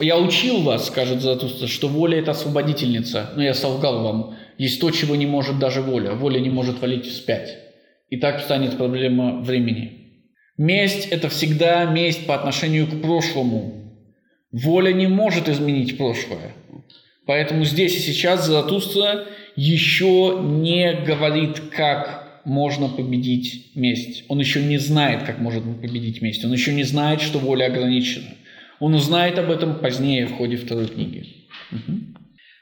Я 0.00 0.18
учил 0.18 0.60
вас, 0.60 0.88
скажет 0.88 1.22
Заратустра, 1.22 1.66
что 1.68 1.88
воля– 1.88 2.18
это 2.20 2.32
освободительница. 2.32 3.30
Но 3.36 3.42
я 3.42 3.54
солгал 3.54 4.02
вам. 4.02 4.36
Есть 4.58 4.80
то, 4.80 4.90
чего 4.90 5.16
не 5.16 5.26
может 5.26 5.58
даже 5.58 5.82
воля. 5.82 6.12
Воля 6.12 6.40
не 6.40 6.50
может 6.50 6.80
валить 6.80 7.06
вспять. 7.06 7.58
И 8.08 8.16
так 8.16 8.40
встанет 8.40 8.76
проблема 8.76 9.40
времени. 9.40 9.92
Месть– 10.56 11.08
это 11.10 11.28
всегда 11.28 11.84
месть 11.84 12.26
по 12.26 12.34
отношению 12.34 12.86
к 12.86 13.02
прошлому. 13.02 13.92
Воля 14.52 14.92
не 14.92 15.06
может 15.06 15.48
изменить 15.48 15.98
прошлое. 15.98 16.52
Поэтому 17.26 17.64
здесь 17.64 17.96
и 17.96 18.00
сейчас 18.00 18.46
Заратустра 18.46 19.26
еще 19.56 20.38
не 20.40 20.94
говорит, 21.04 21.60
как 21.70 22.40
можно 22.44 22.88
победить 22.88 23.72
месть. 23.74 24.24
Он 24.28 24.38
еще 24.38 24.62
не 24.62 24.78
знает, 24.78 25.24
как 25.24 25.40
можно 25.40 25.74
победить 25.74 26.22
месть. 26.22 26.44
Он 26.44 26.52
еще 26.52 26.72
не 26.72 26.84
знает, 26.84 27.20
что 27.20 27.38
воля 27.40 27.66
ограничена. 27.66 28.28
Он 28.78 28.94
узнает 28.94 29.38
об 29.38 29.50
этом 29.50 29.80
позднее 29.80 30.26
в 30.26 30.36
ходе 30.36 30.56
второй 30.56 30.86
книги. 30.86 31.26
Угу. 31.72 32.15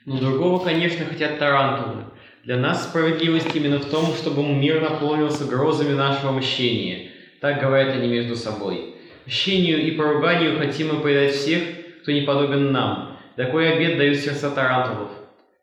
Но 0.05 0.19
другого, 0.19 0.62
конечно, 0.62 1.07
хотят 1.07 1.38
тарантулы. 1.38 2.05
Для 2.45 2.59
нас 2.59 2.85
справедливость 2.85 3.55
именно 3.55 3.79
в 3.79 3.87
том, 3.87 4.12
чтобы 4.14 4.43
мир 4.43 4.83
наполнился 4.83 5.47
грозами 5.47 5.95
нашего 5.95 6.33
мщения. 6.33 7.11
Так 7.40 7.61
говорят 7.61 7.95
они 7.95 8.09
между 8.09 8.37
собой. 8.37 8.97
Мщению 9.25 9.87
и 9.87 9.93
поруганию 9.93 10.59
хотим 10.59 10.95
мы 10.95 11.01
предать 11.01 11.35
всех, 11.35 11.62
кто 12.03 12.12
не 12.12 12.21
подобен 12.21 12.71
нам. 12.71 13.19
Такой 13.37 13.73
обед 13.73 13.97
дают 13.97 14.19
сердца 14.19 14.51
тарантулов. 14.51 15.11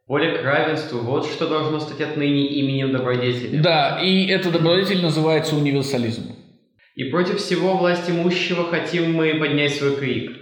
Воля 0.08 0.36
к 0.36 0.44
равенству– 0.44 1.00
вот 1.02 1.26
что 1.26 1.48
должно 1.48 1.80
стать 1.80 2.02
отныне 2.02 2.48
именем 2.48 2.92
добродетели. 2.92 3.58
Да, 3.58 4.00
и 4.04 4.26
это 4.26 4.52
добродетель 4.52 5.02
называется 5.02 5.56
универсализм. 5.56 6.36
И 6.96 7.06
против 7.06 7.38
всего 7.38 7.78
власть 7.78 8.10
имущего 8.10 8.66
хотим 8.66 9.14
мы 9.14 9.36
поднять 9.36 9.76
свой 9.76 9.96
крик. 9.96 10.41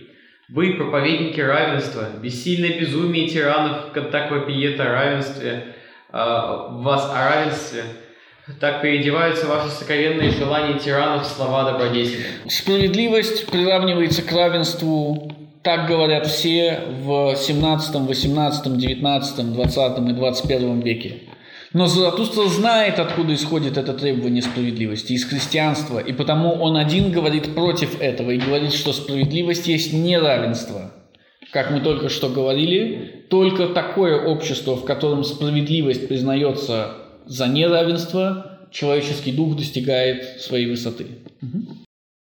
Вы, 0.50 0.74
проповедники 0.74 1.40
равенства, 1.40 2.08
бессильное 2.22 2.80
безумие 2.80 3.28
тиранов, 3.28 3.94
так 4.12 4.32
вопиет 4.32 4.80
о 4.80 4.86
равенстве, 4.86 5.76
а, 6.12 6.70
вас 6.70 7.08
о 7.14 7.30
равенстве, 7.30 7.84
так 8.60 8.82
переодеваются 8.82 9.46
ваши 9.46 9.70
сокровенные 9.70 10.32
желания 10.32 10.80
тиранов 10.80 11.28
в 11.28 11.30
слова 11.30 11.72
добродетели. 11.72 12.26
Справедливость 12.48 13.46
приравнивается 13.46 14.24
к 14.24 14.32
равенству, 14.32 15.32
так 15.62 15.88
говорят 15.88 16.26
все 16.26 16.82
в 17.04 17.36
17, 17.36 17.96
18, 18.08 18.78
19, 18.78 19.54
20 19.54 19.98
и 20.00 20.14
21 20.14 20.80
веке. 20.80 21.29
Но 21.72 21.86
Заратустра 21.86 22.46
знает, 22.46 22.98
откуда 22.98 23.36
исходит 23.36 23.78
это 23.78 23.94
требование 23.94 24.42
справедливости, 24.42 25.14
из 25.14 25.26
христианства, 25.26 26.00
и 26.00 26.14
потому 26.14 26.54
он 26.54 26.78
один 26.78 27.12
говорит 27.12 27.54
против 27.54 28.02
этого 28.02 28.32
и 28.32 28.40
говорит, 28.40 28.74
что 28.74 28.92
справедливость 28.92 29.68
есть 29.68 29.94
неравенство. 29.94 30.92
Как 31.52 31.70
мы 31.70 31.82
только 31.82 32.10
что 32.10 32.30
говорили, 32.30 33.26
только 33.30 33.68
такое 33.68 34.20
общество, 34.20 34.76
в 34.76 34.86
котором 34.86 35.24
справедливость 35.24 36.08
признается 36.08 36.96
за 37.26 37.48
неравенство, 37.48 38.60
человеческий 38.72 39.32
дух 39.32 39.56
достигает 39.56 40.42
своей 40.42 40.68
высоты. 40.68 41.06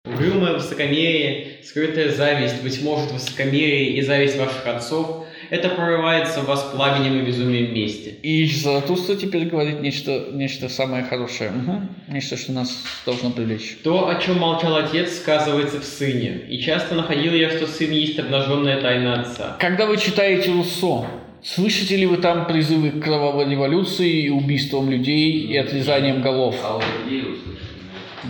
Угрюмое 0.05 0.53
высокомерие, 0.53 1.57
скрытая 1.63 2.11
зависть, 2.11 2.61
быть 2.61 2.83
может, 2.83 3.11
высокомерие 3.11 3.97
и 3.97 4.01
зависть 4.01 4.37
ваших 4.37 4.67
отцов– 4.67 5.25
это 5.51 5.67
прорывается 5.67 6.39
в 6.39 6.45
вас 6.45 6.63
пламенем 6.73 7.19
и 7.19 7.25
безумием 7.25 7.71
вместе. 7.71 8.11
И 8.23 8.47
Заратустра 8.47 9.15
теперь 9.15 9.45
говорит 9.47 9.81
нечто, 9.81 10.29
нечто 10.31 10.69
самое 10.69 11.03
хорошее, 11.03 11.51
угу. 11.51 11.81
нечто, 12.07 12.37
что 12.37 12.53
нас 12.53 12.71
должно 13.05 13.31
привлечь. 13.31 13.77
То, 13.83 14.07
о 14.07 14.15
чем 14.15 14.39
молчал 14.39 14.77
отец, 14.77 15.17
сказывается 15.17 15.81
в 15.81 15.83
сыне. 15.83 16.43
И 16.49 16.59
часто 16.59 16.95
находил 16.95 17.33
я, 17.33 17.49
что 17.49 17.67
сын 17.67 17.91
есть 17.91 18.17
обнаженная 18.17 18.79
тайна 18.79 19.19
отца. 19.19 19.57
Когда 19.59 19.85
вы 19.85 19.97
читаете 19.97 20.51
Руссо, 20.51 21.05
Слышите 21.43 21.97
ли 21.97 22.05
вы 22.05 22.17
там 22.17 22.45
призывы 22.45 22.91
к 22.91 23.03
кровавой 23.03 23.49
революции 23.49 24.25
и 24.25 24.29
убийствам 24.29 24.91
людей 24.91 25.31
и 25.47 25.57
отрезанием 25.57 26.21
голов? 26.21 26.55
А 26.63 26.77
у 26.77 26.81
людей 27.09 27.41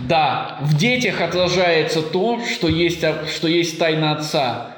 Да, 0.08 0.58
в 0.62 0.78
детях 0.78 1.20
отражается 1.20 2.00
то, 2.00 2.40
что 2.40 2.68
есть, 2.68 3.04
что 3.28 3.48
есть 3.48 3.78
тайна 3.78 4.12
отца. 4.12 4.71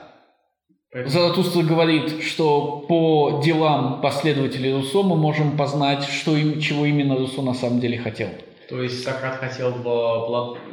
Заратустра 0.95 1.63
говорит, 1.63 2.23
что 2.23 2.85
по 2.89 3.41
делам 3.45 4.01
последователей 4.01 4.73
Руссо 4.73 5.03
мы 5.03 5.17
можем 5.17 5.57
познать, 5.57 6.05
что 6.05 6.37
им, 6.37 6.61
чего 6.61 6.87
именно 6.87 7.17
Руссо 7.17 7.43
на 7.43 7.53
самом 7.53 7.81
деле 7.81 7.99
хотел. 7.99 8.29
То 8.69 8.81
есть 8.81 9.03
Сократ 9.03 9.41
хотел, 9.41 9.75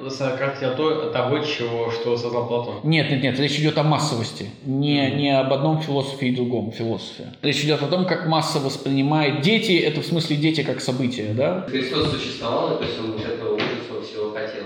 Сократ 0.09 0.53
хотел 0.53 0.75
то, 0.75 1.09
того, 1.09 1.39
чего, 1.39 1.91
что 1.91 2.15
создал 2.17 2.47
Платон? 2.47 2.75
Нет, 2.83 3.09
нет, 3.09 3.23
нет, 3.23 3.39
речь 3.39 3.57
идет 3.59 3.77
о 3.79 3.83
массовости. 3.83 4.49
Не, 4.63 5.09
не 5.11 5.35
об 5.35 5.51
одном 5.51 5.81
философе 5.81 6.27
и 6.27 6.35
другом 6.35 6.71
философе. 6.71 7.33
Речь 7.41 7.63
идет 7.63 7.81
о 7.81 7.87
том, 7.87 8.05
как 8.05 8.27
масса 8.27 8.59
воспринимает 8.59 9.41
дети, 9.41 9.73
это 9.73 10.01
в 10.01 10.05
смысле 10.05 10.35
дети 10.37 10.61
как 10.61 10.81
событие, 10.81 11.33
да? 11.33 11.65
Христос 11.67 12.11
существовал, 12.11 12.77
то 12.77 12.83
есть 12.83 12.97
он 12.99 13.13
вот 13.13 13.25
этого 13.25 13.55
ужаса 13.55 14.07
всего 14.07 14.31
хотел 14.31 14.63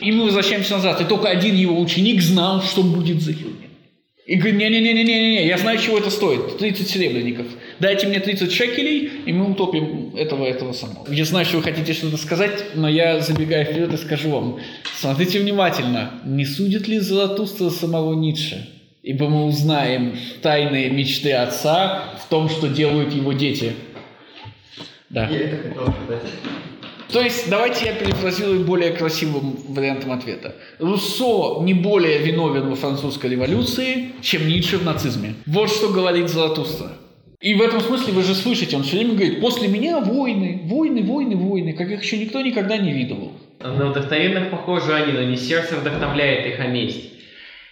И 0.00 0.12
мы 0.12 0.26
возвращаемся 0.26 0.74
назад. 0.74 1.00
И 1.00 1.04
только 1.04 1.28
один 1.28 1.54
его 1.54 1.80
ученик 1.80 2.20
знал, 2.20 2.60
что 2.60 2.82
будет 2.82 3.20
за 3.22 3.32
ним. 3.32 3.61
И 4.32 4.36
говорит, 4.36 4.56
не-не-не-не-не, 4.56 5.46
я 5.46 5.58
знаю, 5.58 5.78
чего 5.78 5.98
это 5.98 6.08
стоит. 6.08 6.56
30 6.56 6.88
серебряников. 6.88 7.48
Дайте 7.80 8.06
мне 8.06 8.18
30 8.18 8.50
шекелей, 8.50 9.10
и 9.26 9.30
мы 9.30 9.50
утопим 9.50 10.16
этого, 10.16 10.46
этого 10.46 10.72
самого. 10.72 11.12
Я 11.12 11.26
знаю, 11.26 11.44
что 11.44 11.58
вы 11.58 11.62
хотите 11.62 11.92
что-то 11.92 12.16
сказать, 12.16 12.74
но 12.74 12.88
я, 12.88 13.20
забегая 13.20 13.66
вперед, 13.66 13.92
и 13.92 13.98
скажу 13.98 14.30
вам. 14.30 14.58
Смотрите 14.94 15.38
внимательно. 15.38 16.12
Не 16.24 16.46
судит 16.46 16.88
ли 16.88 16.98
Золотуство 16.98 17.68
самого 17.68 18.14
Ницше? 18.14 18.70
Ибо 19.02 19.28
мы 19.28 19.44
узнаем 19.44 20.16
тайные 20.40 20.88
мечты 20.88 21.32
отца 21.32 22.14
в 22.24 22.30
том, 22.30 22.48
что 22.48 22.68
делают 22.68 23.12
его 23.12 23.34
дети. 23.34 23.74
Да. 25.10 25.28
Я 25.28 25.40
это 25.40 25.56
хотел 25.58 25.94
сказать. 26.04 26.22
То 27.12 27.20
есть, 27.20 27.50
давайте 27.50 27.84
я 27.84 27.92
перефразирую 27.92 28.64
более 28.64 28.92
красивым 28.92 29.56
вариантом 29.68 30.12
ответа. 30.12 30.54
Руссо 30.78 31.62
не 31.62 31.74
более 31.74 32.18
виновен 32.18 32.70
во 32.70 32.74
французской 32.74 33.30
революции, 33.30 34.12
чем 34.22 34.48
Ницше 34.48 34.78
в 34.78 34.84
нацизме. 34.84 35.34
Вот 35.44 35.70
что 35.70 35.90
говорит 35.90 36.30
Заратустра. 36.30 36.92
И 37.42 37.54
в 37.54 37.60
этом 37.60 37.80
смысле 37.80 38.14
вы 38.14 38.22
же 38.22 38.34
слышите, 38.34 38.76
он 38.76 38.84
все 38.84 38.96
время 38.96 39.14
говорит, 39.14 39.40
после 39.40 39.68
меня 39.68 40.00
войны, 40.00 40.62
войны, 40.64 41.02
войны, 41.02 41.36
войны, 41.36 41.72
как 41.74 41.90
их 41.90 42.02
еще 42.02 42.16
никто 42.16 42.40
никогда 42.40 42.78
не 42.78 42.92
видывал. 42.92 43.32
На 43.60 43.90
вдохновенных 43.90 44.50
похожи 44.50 44.92
они, 44.92 45.12
но 45.12 45.22
не 45.22 45.36
сердце 45.36 45.76
вдохновляет 45.76 46.46
их, 46.46 46.60
а 46.60 46.68
месть. 46.68 47.10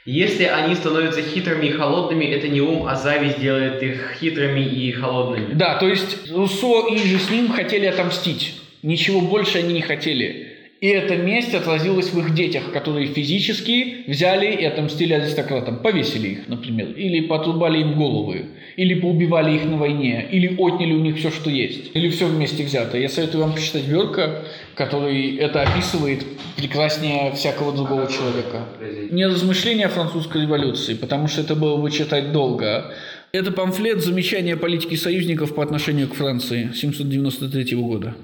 Если 0.05 0.45
они 0.45 0.75
становятся 0.75 1.23
хитрыми 1.23 1.67
и 1.67 1.71
холодными, 1.71 2.25
это 2.25 2.49
не 2.49 2.61
ум, 2.61 2.87
а 2.87 2.97
зависть 2.97 3.41
делает 3.41 3.83
их 3.83 4.17
хитрыми 4.19 4.61
и 4.61 4.91
холодными. 4.93 5.55
Да, 5.55 5.79
то 5.79 5.89
есть 5.89 6.31
Руссо 6.31 6.89
и 6.91 6.97
же 6.97 7.19
с 7.19 7.31
ним 7.31 7.51
хотели 7.53 7.87
отомстить. 7.87 8.60
Ничего 8.83 9.21
больше 9.21 9.59
они 9.59 9.75
не 9.75 9.83
хотели. 9.83 10.51
И 10.81 10.87
эта 10.87 11.15
месть 11.17 11.55
отразилась 11.55 12.11
в 12.11 12.19
их 12.21 12.35
детях, 12.35 12.73
которые 12.73 13.09
физически 13.09 14.05
взяли 14.07 14.51
и 14.51 14.65
отомстили 14.65 15.13
аристократам. 15.13 15.83
Повесили 15.83 16.29
их, 16.29 16.49
например. 16.49 16.93
Или 16.97 17.27
потрубали 17.27 17.81
им 17.81 17.99
головы. 17.99 18.47
Или 18.77 18.95
поубивали 18.95 19.57
их 19.57 19.67
на 19.67 19.77
войне. 19.77 20.27
Или 20.33 20.57
отняли 20.57 20.95
у 20.95 21.01
них 21.01 21.19
все, 21.19 21.31
что 21.31 21.51
есть. 21.51 21.91
Или 21.93 22.09
все 22.09 22.27
вместе 22.27 22.65
взято. 22.65 22.97
Я 22.97 23.11
советую 23.11 23.45
вам 23.45 23.53
почитать 23.53 23.87
Берка, 23.87 24.43
который 24.75 25.37
это 25.37 25.61
описывает 25.61 26.25
прекраснее 26.57 27.33
всякого 27.33 27.75
другого 27.75 28.07
человека. 28.11 28.65
Не 29.11 29.27
размышления 29.27 29.85
о 29.85 29.91
французской 29.91 30.43
революции, 30.43 30.95
потому 30.95 31.29
что 31.29 31.43
это 31.43 31.55
было 31.55 31.77
бы 31.77 31.91
читать 31.91 32.33
долго. 32.33 32.95
Это 33.33 33.53
памфлет 33.53 34.03
«Замечания 34.03 34.57
политики 34.57 34.95
союзников 34.95 35.55
по 35.55 35.63
отношению 35.63 36.09
к 36.09 36.15
Франции» 36.15 36.71
793 36.75 37.77
года. 37.77 38.15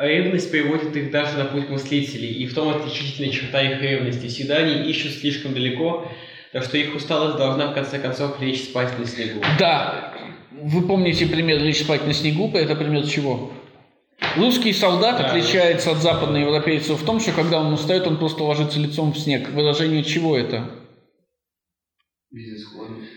Ревность 0.00 0.50
приводит 0.50 0.96
их 0.96 1.10
даже 1.10 1.36
на 1.36 1.44
путь 1.44 1.68
мыслителей, 1.68 2.32
и 2.32 2.46
в 2.46 2.54
том 2.54 2.70
отличительная 2.70 3.30
черта 3.30 3.60
их 3.60 3.82
ревности. 3.82 4.28
Всегда 4.28 4.56
они 4.56 4.88
ищут 4.88 5.12
слишком 5.12 5.52
далеко, 5.52 6.10
так 6.54 6.64
что 6.64 6.78
их 6.78 6.94
усталость 6.94 7.36
должна 7.36 7.70
в 7.70 7.74
конце 7.74 7.98
концов 7.98 8.40
лечь 8.40 8.64
спать 8.64 8.98
на 8.98 9.04
снегу. 9.04 9.42
Да, 9.58 10.14
вы 10.52 10.88
помните 10.88 11.26
пример 11.26 11.58
«Лечь 11.58 11.82
спать 11.82 12.06
на 12.06 12.14
снегу», 12.14 12.50
это 12.54 12.74
пример 12.76 13.06
чего? 13.06 13.52
Русский 14.36 14.72
солдат 14.72 15.18
да. 15.18 15.26
отличается 15.26 15.90
от 15.90 15.98
западноевропейцев 15.98 16.98
в 16.98 17.04
том, 17.04 17.20
что 17.20 17.32
когда 17.32 17.60
он 17.60 17.70
устает, 17.70 18.06
он 18.06 18.16
просто 18.16 18.42
ложится 18.42 18.80
лицом 18.80 19.12
в 19.12 19.18
снег. 19.18 19.50
Выражение 19.50 20.02
чего 20.02 20.34
это? 20.34 20.70
Безысходность. 22.30 23.10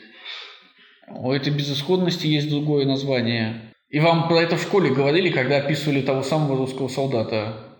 У 1.07 1.31
этой 1.31 1.53
безысходности 1.53 2.27
есть 2.27 2.49
другое 2.49 2.85
название. 2.85 3.72
И 3.93 3.99
вам 3.99 4.27
про 4.27 4.41
это 4.41 4.57
в 4.57 4.61
школе 4.63 4.91
говорили, 4.91 5.29
когда 5.29 5.57
описывали 5.57 6.01
того 6.01 6.23
самого 6.23 6.57
русского 6.57 6.87
солдата? 6.87 7.77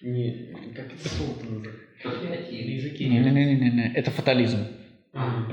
Не, 0.00 0.54
как 0.76 0.86
это 0.86 1.08
слово 1.08 1.32
называется? 1.42 1.80
языки? 2.52 3.04
Не-не-не, 3.04 3.92
это 3.96 4.12
фатализм. 4.12 4.68
А. 5.12 5.48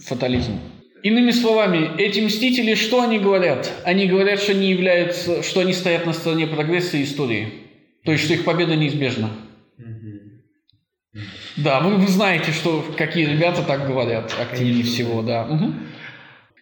Фатализм. 0.00 0.58
Иными 1.02 1.32
словами, 1.32 2.00
эти 2.00 2.20
мстители, 2.20 2.74
что 2.74 3.02
они 3.02 3.18
говорят? 3.18 3.70
Они 3.84 4.06
говорят, 4.06 4.40
что 4.40 4.52
они 4.52 4.70
являются, 4.70 5.42
что 5.42 5.60
они 5.60 5.74
стоят 5.74 6.06
на 6.06 6.14
стороне 6.14 6.46
прогресса 6.46 6.96
и 6.96 7.02
истории. 7.02 7.48
То 8.04 8.12
есть, 8.12 8.24
что 8.24 8.32
их 8.32 8.44
победа 8.46 8.74
неизбежна. 8.74 9.28
Да, 11.58 11.80
вы, 11.80 11.96
вы 11.96 12.06
знаете, 12.06 12.52
что 12.52 12.82
какие 12.96 13.26
ребята 13.26 13.62
так 13.62 13.86
говорят 13.86 14.34
активнее 14.40 14.84
всего, 14.84 15.20
да. 15.20 15.44
Угу. 15.44 15.74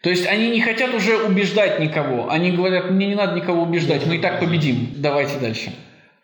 То 0.07 0.11
есть 0.11 0.25
они 0.25 0.51
не 0.51 0.61
хотят 0.61 0.95
уже 0.95 1.16
убеждать 1.16 1.81
никого. 1.81 2.31
Они 2.31 2.53
говорят, 2.53 2.92
мне 2.92 3.09
не 3.09 3.16
надо 3.16 3.35
никого 3.35 3.62
убеждать, 3.62 4.07
мы 4.07 4.14
и 4.14 4.19
так 4.21 4.38
победим. 4.38 4.90
Давайте 4.99 5.37
дальше. 5.40 5.73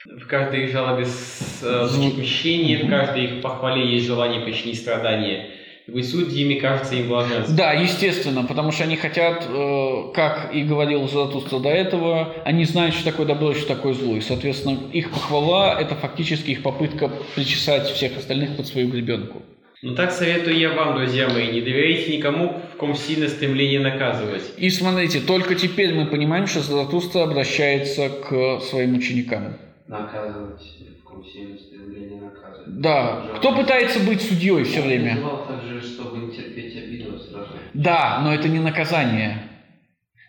В 0.05 0.25
каждой 0.29 0.67
их 0.67 0.71
жалобе 0.71 1.05
э, 1.05 1.87
звучит 1.89 2.17
мщение, 2.17 2.85
в 2.85 2.89
каждой 2.89 3.25
их 3.25 3.43
похвале 3.43 3.93
есть 3.93 4.07
желание 4.07 4.41
причинить 4.43 4.79
страдания. 4.79 5.49
И 5.89 5.91
быть 5.91 6.09
судьями 6.09 6.61
кажется 6.61 6.95
им 6.95 7.09
блаженством. 7.09 7.57
Да, 7.57 7.73
естественно, 7.73 8.45
потому 8.45 8.71
что 8.71 8.85
они 8.85 8.95
хотят, 8.95 9.49
э, 9.49 10.13
как 10.15 10.55
и 10.55 10.63
говорил 10.63 11.09
Заратустра 11.09 11.59
до 11.59 11.71
этого, 11.71 12.37
они 12.45 12.65
знают, 12.67 12.95
что 12.95 13.11
такое 13.11 13.27
добро 13.27 13.51
и 13.51 13.55
что 13.57 13.75
такое 13.75 13.95
зло. 13.95 14.17
И, 14.17 14.21
соответственно, 14.21 14.79
их 14.93 15.11
похвала– 15.11 15.77
это 15.81 15.97
фактически 15.97 16.53
их 16.53 16.63
попытка 16.63 17.11
причесать 17.35 17.89
всех 17.89 18.17
остальных 18.17 18.57
под 18.57 18.69
свою 18.69 18.91
гребенку. 18.91 19.43
Ну 19.85 19.97
так 19.97 20.13
советую 20.13 20.57
я 20.57 20.75
вам, 20.75 20.95
друзья 20.95 21.29
мои, 21.29 21.51
не 21.51 21.61
доверяйте 21.61 22.17
никому, 22.17 22.63
в 22.73 22.77
ком 22.77 22.95
сильно 22.95 23.27
стремление 23.27 23.81
наказывать. 23.81 24.45
И 24.57 24.71
смотрите, 24.71 25.19
только 25.19 25.57
теперь 25.57 25.93
мы 25.93 26.07
понимаем, 26.07 26.47
что 26.47 26.61
Заратустра 26.61 27.25
обращается 27.25 28.09
к 28.09 28.61
своим 28.61 28.95
ученикам. 28.95 29.57
Наказывать, 29.89 30.63
в 31.01 31.03
ком 31.03 31.25
сильно 31.25 31.59
стремление 31.59 32.21
наказывать. 32.21 32.81
Да, 32.81 33.27
кто 33.39 33.57
пытается 33.57 33.99
быть 33.99 34.23
судьей 34.23 34.63
все 34.63 34.83
время? 34.83 35.19
также, 35.49 35.81
чтобы 35.81 36.27
не 36.27 36.31
терпеть 36.31 36.77
обиду 36.77 37.19
сразу. 37.19 37.49
Да, 37.75 38.21
но 38.23 38.33
это 38.33 38.49
не 38.49 38.61
наказание. 38.61 39.43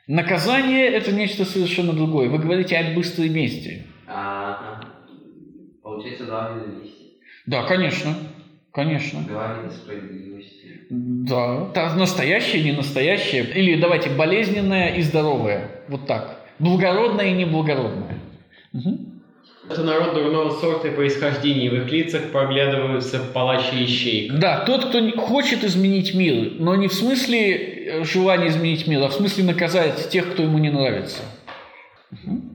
Наказание– 0.08 0.88
это 0.88 1.12
нечто 1.12 1.46
совершенно 1.46 1.94
другое. 1.94 2.28
Вы 2.28 2.40
говорите 2.40 2.76
о 2.76 2.96
быстрой 2.96 3.30
мести. 3.30 3.86
А, 4.08 4.82
получается, 5.84 6.26
главное. 6.26 6.66
Да, 7.46 7.64
конечно. 7.64 8.16
Конечно. 8.74 9.22
Говорит 9.22 9.66
о 9.68 9.70
справедливости. 9.70 10.88
Да. 10.90 11.70
да. 11.74 11.96
Настоящее, 11.96 12.64
не 12.64 12.72
настоящее. 12.72 13.44
Или 13.44 13.80
давайте 13.80 14.10
болезненное 14.10 14.96
и 14.96 15.02
здоровое. 15.02 15.70
Вот 15.88 16.08
так. 16.08 16.40
Благородное 16.58 17.28
и 17.28 17.34
неблагородное. 17.34 18.18
Угу. 18.74 19.00
Это 19.70 19.84
народ 19.84 20.14
дурного 20.14 20.50
сорта 20.50 20.90
и 20.90 20.92
происхождения, 20.92 21.70
в 21.70 21.76
их 21.76 21.92
лицах 21.92 22.32
проглядываются 22.32 23.20
палачи 23.20 23.86
и. 23.86 24.30
Да, 24.30 24.66
тот, 24.66 24.86
кто 24.86 25.00
хочет 25.12 25.64
изменить 25.64 26.14
мир, 26.14 26.54
но 26.60 26.76
не 26.76 26.90
в 26.90 26.94
смысле 26.94 27.56
э, 27.56 28.04
желания 28.04 28.48
изменить 28.48 28.88
мир, 28.88 29.02
а 29.04 29.08
в 29.08 29.14
смысле 29.14 29.46
наказать 29.46 30.10
тех, 30.10 30.34
кто 30.34 30.44
ему 30.44 30.58
не 30.58 30.70
нравится. 30.70 31.22
Угу. 32.12 32.53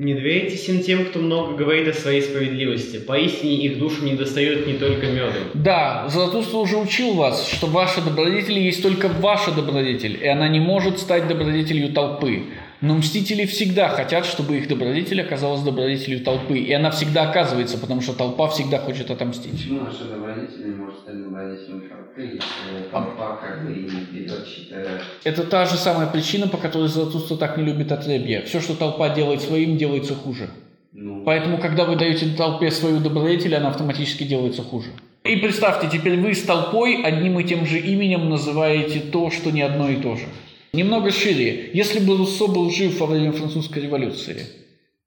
Не 0.00 0.14
доверяйтесь 0.14 0.66
им 0.66 0.82
тем, 0.82 1.04
кто 1.04 1.18
много 1.18 1.56
говорит 1.56 1.86
о 1.88 1.92
своей 1.92 2.22
справедливости. 2.22 2.96
Поистине 2.96 3.66
их 3.66 3.78
душу 3.78 4.02
не 4.02 4.14
достает 4.14 4.66
не 4.66 4.72
только 4.78 5.08
медом. 5.08 5.34
Да, 5.52 6.08
Заратустра 6.08 6.56
уже 6.56 6.78
учил 6.78 7.12
вас, 7.12 7.46
что 7.46 7.66
ваша 7.66 8.00
добродетель 8.00 8.60
есть 8.60 8.82
только 8.82 9.08
ваша 9.08 9.50
добродетель, 9.50 10.18
и 10.18 10.26
она 10.26 10.48
не 10.48 10.58
может 10.58 11.00
стать 11.00 11.28
добродетелью 11.28 11.92
толпы. 11.92 12.44
Но 12.80 12.94
мстители 12.94 13.44
всегда 13.44 13.88
хотят, 13.88 14.24
чтобы 14.24 14.56
их 14.56 14.66
добродетель 14.66 15.20
оказалась 15.20 15.60
добродетелью 15.60 16.24
толпы. 16.24 16.58
И 16.58 16.72
она 16.72 16.90
всегда 16.90 17.28
оказывается, 17.28 17.76
потому 17.76 18.00
что 18.00 18.14
толпа 18.14 18.48
всегда 18.48 18.78
хочет 18.78 19.10
отомстить. 19.10 19.52
Почему 19.52 19.80
наша 19.80 20.04
добродетель 20.04 20.66
не 20.66 20.74
может 20.76 21.00
стать 21.00 21.22
добродетелью 21.22 21.82
толпы, 21.90 22.22
если 22.22 22.90
толпа 22.90 23.36
как 23.36 23.66
бы 23.66 23.72
и 23.74 23.82
не 23.82 24.00
берет 24.10 24.48
чьи-то... 24.48 25.02
Это 25.24 25.44
та 25.44 25.66
же 25.66 25.76
самая 25.76 26.06
причина, 26.06 26.48
по 26.48 26.56
которой 26.56 26.88
Заратустра 26.88 27.36
так 27.36 27.58
не 27.58 27.64
любит 27.64 27.92
отребья. 27.92 28.42
Все, 28.42 28.60
что 28.60 28.74
толпа 28.74 29.10
делает 29.10 29.42
своим, 29.42 29.76
делается 29.76 30.14
хуже. 30.14 30.48
Ну... 30.92 31.22
Поэтому, 31.24 31.58
когда 31.58 31.84
вы 31.84 31.96
даете 31.96 32.30
толпе 32.34 32.70
свою 32.70 33.00
добродетель, 33.00 33.54
она 33.54 33.68
автоматически 33.68 34.24
делается 34.24 34.62
хуже. 34.62 34.88
И 35.24 35.36
представьте, 35.36 35.88
теперь 35.92 36.18
вы 36.18 36.34
с 36.34 36.42
толпой 36.42 37.02
одним 37.02 37.38
и 37.38 37.44
тем 37.44 37.66
же 37.66 37.78
именем 37.78 38.30
называете 38.30 39.00
то, 39.00 39.30
что 39.30 39.50
не 39.50 39.60
одно 39.60 39.90
и 39.90 39.96
то 39.96 40.16
же. 40.16 40.24
Немного 40.72 41.10
шире. 41.10 41.70
Если 41.72 41.98
бы 41.98 42.16
Руссо 42.16 42.46
был 42.46 42.70
жив 42.70 42.98
во 43.00 43.06
время 43.06 43.32
французской 43.32 43.82
революции, 43.82 44.46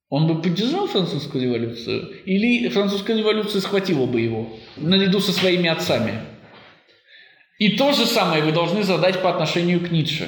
он 0.09 0.27
бы 0.27 0.41
поддержал 0.41 0.87
французскую 0.87 1.43
революцию? 1.43 2.11
Или 2.25 2.67
французская 2.69 3.17
революция 3.17 3.61
схватила 3.61 4.05
бы 4.05 4.19
его 4.19 4.49
наряду 4.75 5.19
со 5.19 5.31
своими 5.31 5.69
отцами? 5.69 6.19
И 7.59 7.77
то 7.77 7.93
же 7.93 8.05
самое 8.05 8.43
вы 8.43 8.51
должны 8.51 8.83
задать 8.83 9.21
по 9.21 9.29
отношению 9.29 9.79
к 9.79 9.89
Ницше. 9.89 10.27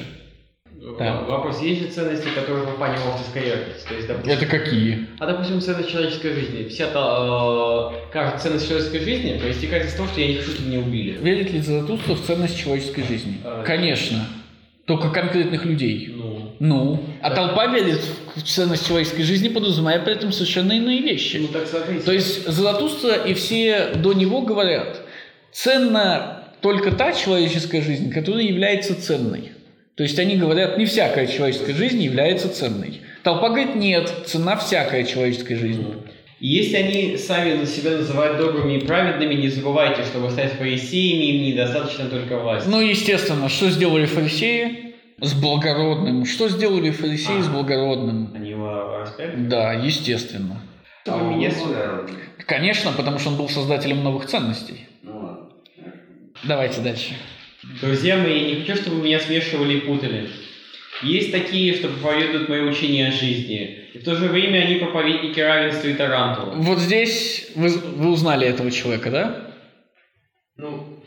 Да. 0.98 1.22
Вопрос, 1.22 1.62
есть 1.62 1.82
же 1.82 1.88
ценности, 1.88 2.28
которые 2.34 2.66
в 2.66 2.76
плане 2.78 2.98
локтевской 3.00 3.42
То 3.42 3.96
есть, 3.96 4.08
допустим, 4.08 4.32
Это 4.32 4.46
какие? 4.46 5.08
А, 5.20 5.26
допустим, 5.26 5.60
ценность 5.60 5.90
человеческой 5.90 6.34
жизни. 6.34 6.68
Вся 6.70 6.88
та, 6.88 7.92
э, 7.92 8.12
каждая 8.14 8.40
ценность 8.40 8.68
человеческой 8.68 9.00
жизни 9.00 9.38
проистекает 9.40 9.88
из 9.88 9.94
того, 9.94 10.08
что 10.08 10.22
я 10.22 10.28
не 10.28 10.36
хочу, 10.36 10.52
чтобы 10.52 10.70
меня 10.70 10.80
убили. 10.80 11.18
Верит 11.22 11.52
ли 11.52 11.60
Заратустра 11.60 12.14
в 12.14 12.22
ценность 12.22 12.58
человеческой 12.58 13.04
жизни? 13.04 13.38
А, 13.44 13.64
Конечно. 13.64 14.28
Только 14.86 15.10
конкретных 15.10 15.66
людей. 15.66 16.14
Ну. 16.16 16.56
Ну. 16.60 17.04
А 17.22 17.30
да. 17.30 17.36
толпа 17.36 17.68
верит 17.68 18.02
в 18.36 18.44
ценность 18.44 18.88
человеческой 18.88 19.24
жизни, 19.24 19.48
подразумевая 19.48 20.00
при 20.00 20.14
этом 20.14 20.32
совершенно 20.32 20.74
иные 20.74 21.02
вещи. 21.02 21.38
Ну, 21.38 21.48
так 21.48 21.68
смотрите. 21.68 22.04
То 22.04 22.12
есть 22.12 22.48
Золотуство 22.48 23.26
и 23.26 23.34
все 23.34 23.94
до 23.96 24.14
него 24.14 24.42
говорят, 24.42 25.02
ценна 25.52 26.44
только 26.62 26.92
та 26.92 27.14
человеческая 27.14 27.82
жизнь, 27.82 28.12
которая 28.12 28.44
является 28.44 29.00
ценной. 29.02 29.52
То 29.96 30.04
есть 30.04 30.20
они 30.20 30.36
говорят, 30.36 30.78
не 30.78 30.86
всякая 30.86 31.26
человеческая 31.26 31.74
жизнь 31.74 32.02
является 32.02 32.50
ценной. 32.50 33.02
Толпа 33.24 33.50
говорит, 33.50 33.76
нет, 33.76 34.12
цена 34.26 34.56
всякая 34.56 35.04
человеческая 35.04 35.56
жизнь. 35.56 35.86
И 36.40 36.48
если 36.48 36.76
они 36.76 37.18
сами 37.18 37.58
за 37.58 37.66
себя 37.66 37.92
называют 37.92 38.38
добрыми 38.38 38.78
и 38.78 38.86
праведными, 38.86 39.36
не 39.36 39.48
забывайте, 39.48 40.04
чтобы 40.04 40.30
стать 40.30 40.54
фарисеями, 40.54 41.38
им 41.38 41.44
недостаточно 41.44 42.10
только 42.10 42.38
власти. 42.38 42.68
Ну, 42.68 42.82
естественно, 42.82 43.48
что 43.48 43.70
сделали 43.70 44.06
фарисеи? 44.06 44.96
С 45.22 45.34
благородным. 45.34 46.26
Что 46.26 46.50
сделали 46.50 46.92
фарисеи 46.92 47.40
а, 47.40 47.44
с 47.44 47.48
благородным? 47.48 48.34
Они 48.36 48.50
его 48.50 48.98
распять? 48.98 49.48
Да, 49.48 49.74
естественно. 49.74 50.62
А 51.08 51.16
он 51.16 51.38
меня 51.38 51.52
Конечно, 52.46 52.92
потому 52.92 53.20
что 53.20 53.30
он 53.30 53.38
был 53.38 53.48
создателем 53.48 54.04
новых 54.04 54.26
ценностей. 54.26 54.88
Ну 55.04 55.20
ладно. 55.20 55.50
Давайте 56.44 56.82
дальше. 56.82 57.14
Друзья 57.82 58.18
мои, 58.18 58.42
я 58.42 58.50
не 58.50 58.62
хочу, 58.62 58.82
чтобы 58.82 58.98
вы 58.98 59.06
меня 59.06 59.20
смешивали 59.20 59.78
и 59.78 59.82
путали. 59.82 60.30
Есть 61.02 61.32
такие, 61.32 61.74
что 61.76 61.88
проповедуют 61.88 62.50
мое 62.50 62.64
учение 62.64 63.08
о 63.08 63.12
жизни, 63.12 63.85
и 63.96 63.98
в 63.98 64.04
то 64.04 64.14
же 64.16 64.28
время 64.28 64.60
они 64.66 64.76
проповедники 64.76 65.40
равенства 65.40 65.88
и 65.88 65.94
тарантула. 65.94 66.56
Вот 66.56 66.80
здесь 66.80 67.50
вы, 67.56 67.70
вы 67.70 68.12
узнали 68.12 68.46
этого 68.46 68.70
человека, 68.70 69.10
да? 69.10 69.52
Ну, 70.58 71.00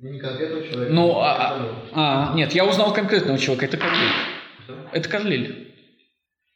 не 0.00 0.20
конкретного 0.20 0.62
человека. 0.64 0.92
Ну, 0.94 1.18
а- 1.18 1.26
я 1.26 1.58
понял. 1.58 1.74
А, 1.94 2.32
нет, 2.36 2.52
я 2.52 2.64
узнал 2.64 2.92
конкретного 2.92 3.38
человека, 3.40 3.66
это 3.66 3.76
Карлиль. 3.76 4.12
Что? 4.64 4.74
Это 4.92 5.08
Карлиль. 5.08 5.66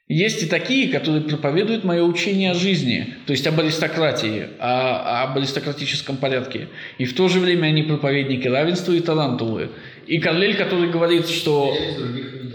Есть 0.07 0.43
и 0.45 0.47
такие, 0.47 0.89
которые 0.93 1.23
проповедуют 1.23 1.83
мое 1.85 2.03
учение 2.05 2.53
о 2.53 2.55
жизни, 2.55 3.15
то 3.27 3.33
есть 3.33 3.45
об 3.49 3.59
аристократии, 3.59 4.51
о- 4.61 5.23
об 5.25 5.37
аристократическом 5.37 6.17
порядке. 6.17 6.69
И 6.99 7.07
в 7.07 7.17
то 7.17 7.27
же 7.29 7.41
время 7.41 7.67
они 7.67 7.83
проповедники 7.83 8.47
равенства 8.47 8.93
и 8.93 9.01
талантулы. 9.01 9.71
И 10.07 10.19
Карлиль, 10.21 10.57
который 10.57 10.91
говорит, 10.91 11.29
что... 11.29 11.75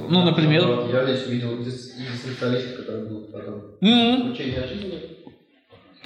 Ну, 0.09 0.23
например? 0.23 0.65
Вот 0.65 0.91
Я 0.93 1.03
здесь 1.05 1.27
видел 1.27 1.59
из 1.61 1.91
специалистов, 2.19 2.77
которые 2.77 3.05
будут 3.07 3.31
потом. 3.31 3.61
«М, 3.81 4.31
Учение 4.31 4.59
о 4.61 4.67
жизни. 4.67 4.93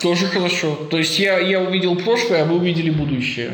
Тоже 0.02 0.28
хорошо. 0.28 0.76
То 0.90 0.98
есть 0.98 1.20
я, 1.20 1.40
я 1.40 1.62
увидел 1.62 1.96
прошлое, 1.96 2.44
а 2.44 2.46
вы 2.46 2.56
увидели 2.58 2.90
будущее. 2.90 3.52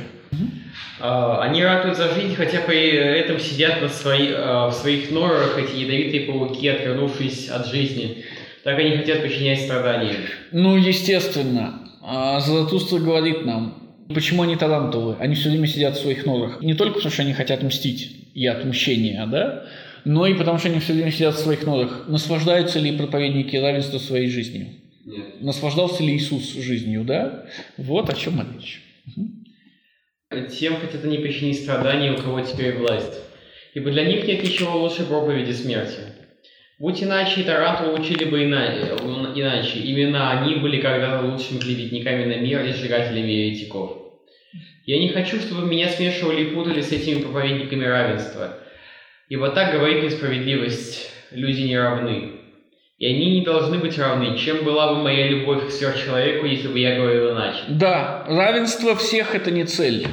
А, 0.99 1.41
Они 1.41 1.63
ратуют 1.63 1.97
за 1.97 2.13
жизнь, 2.13 2.35
хотя 2.35 2.59
при 2.61 2.89
этом 2.89 3.39
сидят 3.39 3.81
на 3.81 3.89
свои- 3.89 4.31
а, 4.33 4.69
в 4.69 4.73
своих 4.73 5.11
норах 5.11 5.57
эти 5.57 5.75
ядовитые 5.81 6.21
пауки, 6.21 6.67
отвернувшись 6.67 7.49
от 7.49 7.67
жизни. 7.67 8.23
Так 8.63 8.79
они 8.79 8.95
хотят 8.97 9.21
причинять 9.21 9.61
страдания. 9.61 10.15
Ну, 10.51 10.77
естественно. 10.77 11.81
А 12.01 12.39
Заратустра 12.39 12.99
говорит 12.99 13.45
нам, 13.45 13.95
почему 14.13 14.43
они 14.43 14.55
талантовые. 14.55 15.17
Они 15.19 15.35
все 15.35 15.49
время 15.49 15.67
сидят 15.67 15.95
в 15.95 16.01
своих 16.01 16.25
норах. 16.25 16.61
Не 16.61 16.73
только 16.75 16.95
потому, 16.95 17.11
что 17.11 17.23
они 17.23 17.33
хотят 17.33 17.61
мстить, 17.63 18.11
и 18.33 18.45
отмщения, 18.47 19.25
да? 19.27 19.65
Но 20.05 20.27
и 20.27 20.35
потому, 20.35 20.59
что 20.59 20.69
они 20.69 20.79
все 20.79 20.93
время 20.93 21.11
сидят 21.11 21.33
в 21.35 21.39
своих 21.39 21.63
норах. 21.65 22.05
Наслаждаются 22.07 22.79
ли 22.79 22.95
проповедники 22.95 23.55
равенства 23.55 23.97
своей 23.97 24.29
жизнью? 24.29 24.67
Нет. 25.05 25.41
Наслаждался 25.41 26.03
ли 26.03 26.15
Иисус 26.15 26.53
жизнью, 26.53 27.03
да? 27.03 27.45
Вот 27.77 28.09
о 28.09 28.15
чем 28.15 28.39
речь. 28.39 28.81
Тем 30.51 30.77
хотят 30.77 31.03
они 31.03 31.17
причинить 31.17 31.59
страдания, 31.59 32.11
у 32.11 32.17
кого 32.17 32.41
теперь 32.41 32.75
власть. 32.77 33.19
Ибо 33.73 33.91
для 33.91 34.05
них 34.05 34.27
нет 34.27 34.43
ничего 34.43 34.77
лучше 34.77 35.05
проповеди 35.05 35.51
смерти. 35.51 35.99
Будь 36.77 37.01
иначе, 37.01 37.41
и 37.41 37.43
Тарантулу 37.43 37.97
учили 37.97 38.25
бы 38.25 38.43
ина- 38.43 38.97
иначе. 39.35 39.79
Именно 39.79 40.39
они 40.39 40.55
были 40.55 40.81
когда-то 40.81 41.25
лучшими 41.25 41.59
клеветниками 41.59 42.25
на 42.25 42.37
мир 42.39 42.65
и 42.65 42.73
сжигателями 42.73 43.31
еретиков. 43.31 43.97
Я 44.85 44.99
не 44.99 45.09
хочу, 45.09 45.39
чтобы 45.39 45.67
меня 45.67 45.89
смешивали 45.89 46.43
и 46.43 46.53
путали 46.53 46.81
с 46.81 46.91
этими 46.91 47.21
проповедниками 47.21 47.85
равенства. 47.85 48.59
Ибо 49.27 49.49
так 49.49 49.73
говорит 49.73 50.03
несправедливость. 50.03 51.09
Люди 51.31 51.61
не 51.61 51.77
равны. 51.77 52.31
И 52.97 53.05
они 53.07 53.39
не 53.39 53.45
должны 53.45 53.79
быть 53.79 53.97
равны. 53.97 54.37
Чем 54.37 54.63
была 54.63 54.93
бы 54.93 55.01
моя 55.01 55.27
любовь 55.27 55.67
к 55.67 55.71
сверхчеловеку, 55.71 56.45
если 56.45 56.67
бы 56.67 56.79
я 56.79 56.95
говорил 56.95 57.31
иначе? 57.31 57.59
Да, 57.67 58.23
равенство 58.27 58.95
всех– 58.95 59.33
это 59.35 59.51
не 59.51 59.65
цель. 59.65 60.07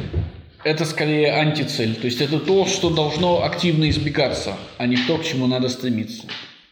Это 0.64 0.84
скорее 0.84 1.32
антицель. 1.32 1.94
То 1.94 2.06
есть 2.06 2.20
это 2.20 2.40
то, 2.40 2.66
что 2.66 2.90
должно 2.90 3.44
активно 3.44 3.90
избегаться, 3.90 4.56
а 4.78 4.86
не 4.86 4.96
то, 4.96 5.18
к 5.18 5.24
чему 5.24 5.46
надо 5.46 5.68
стремиться. 5.68 6.24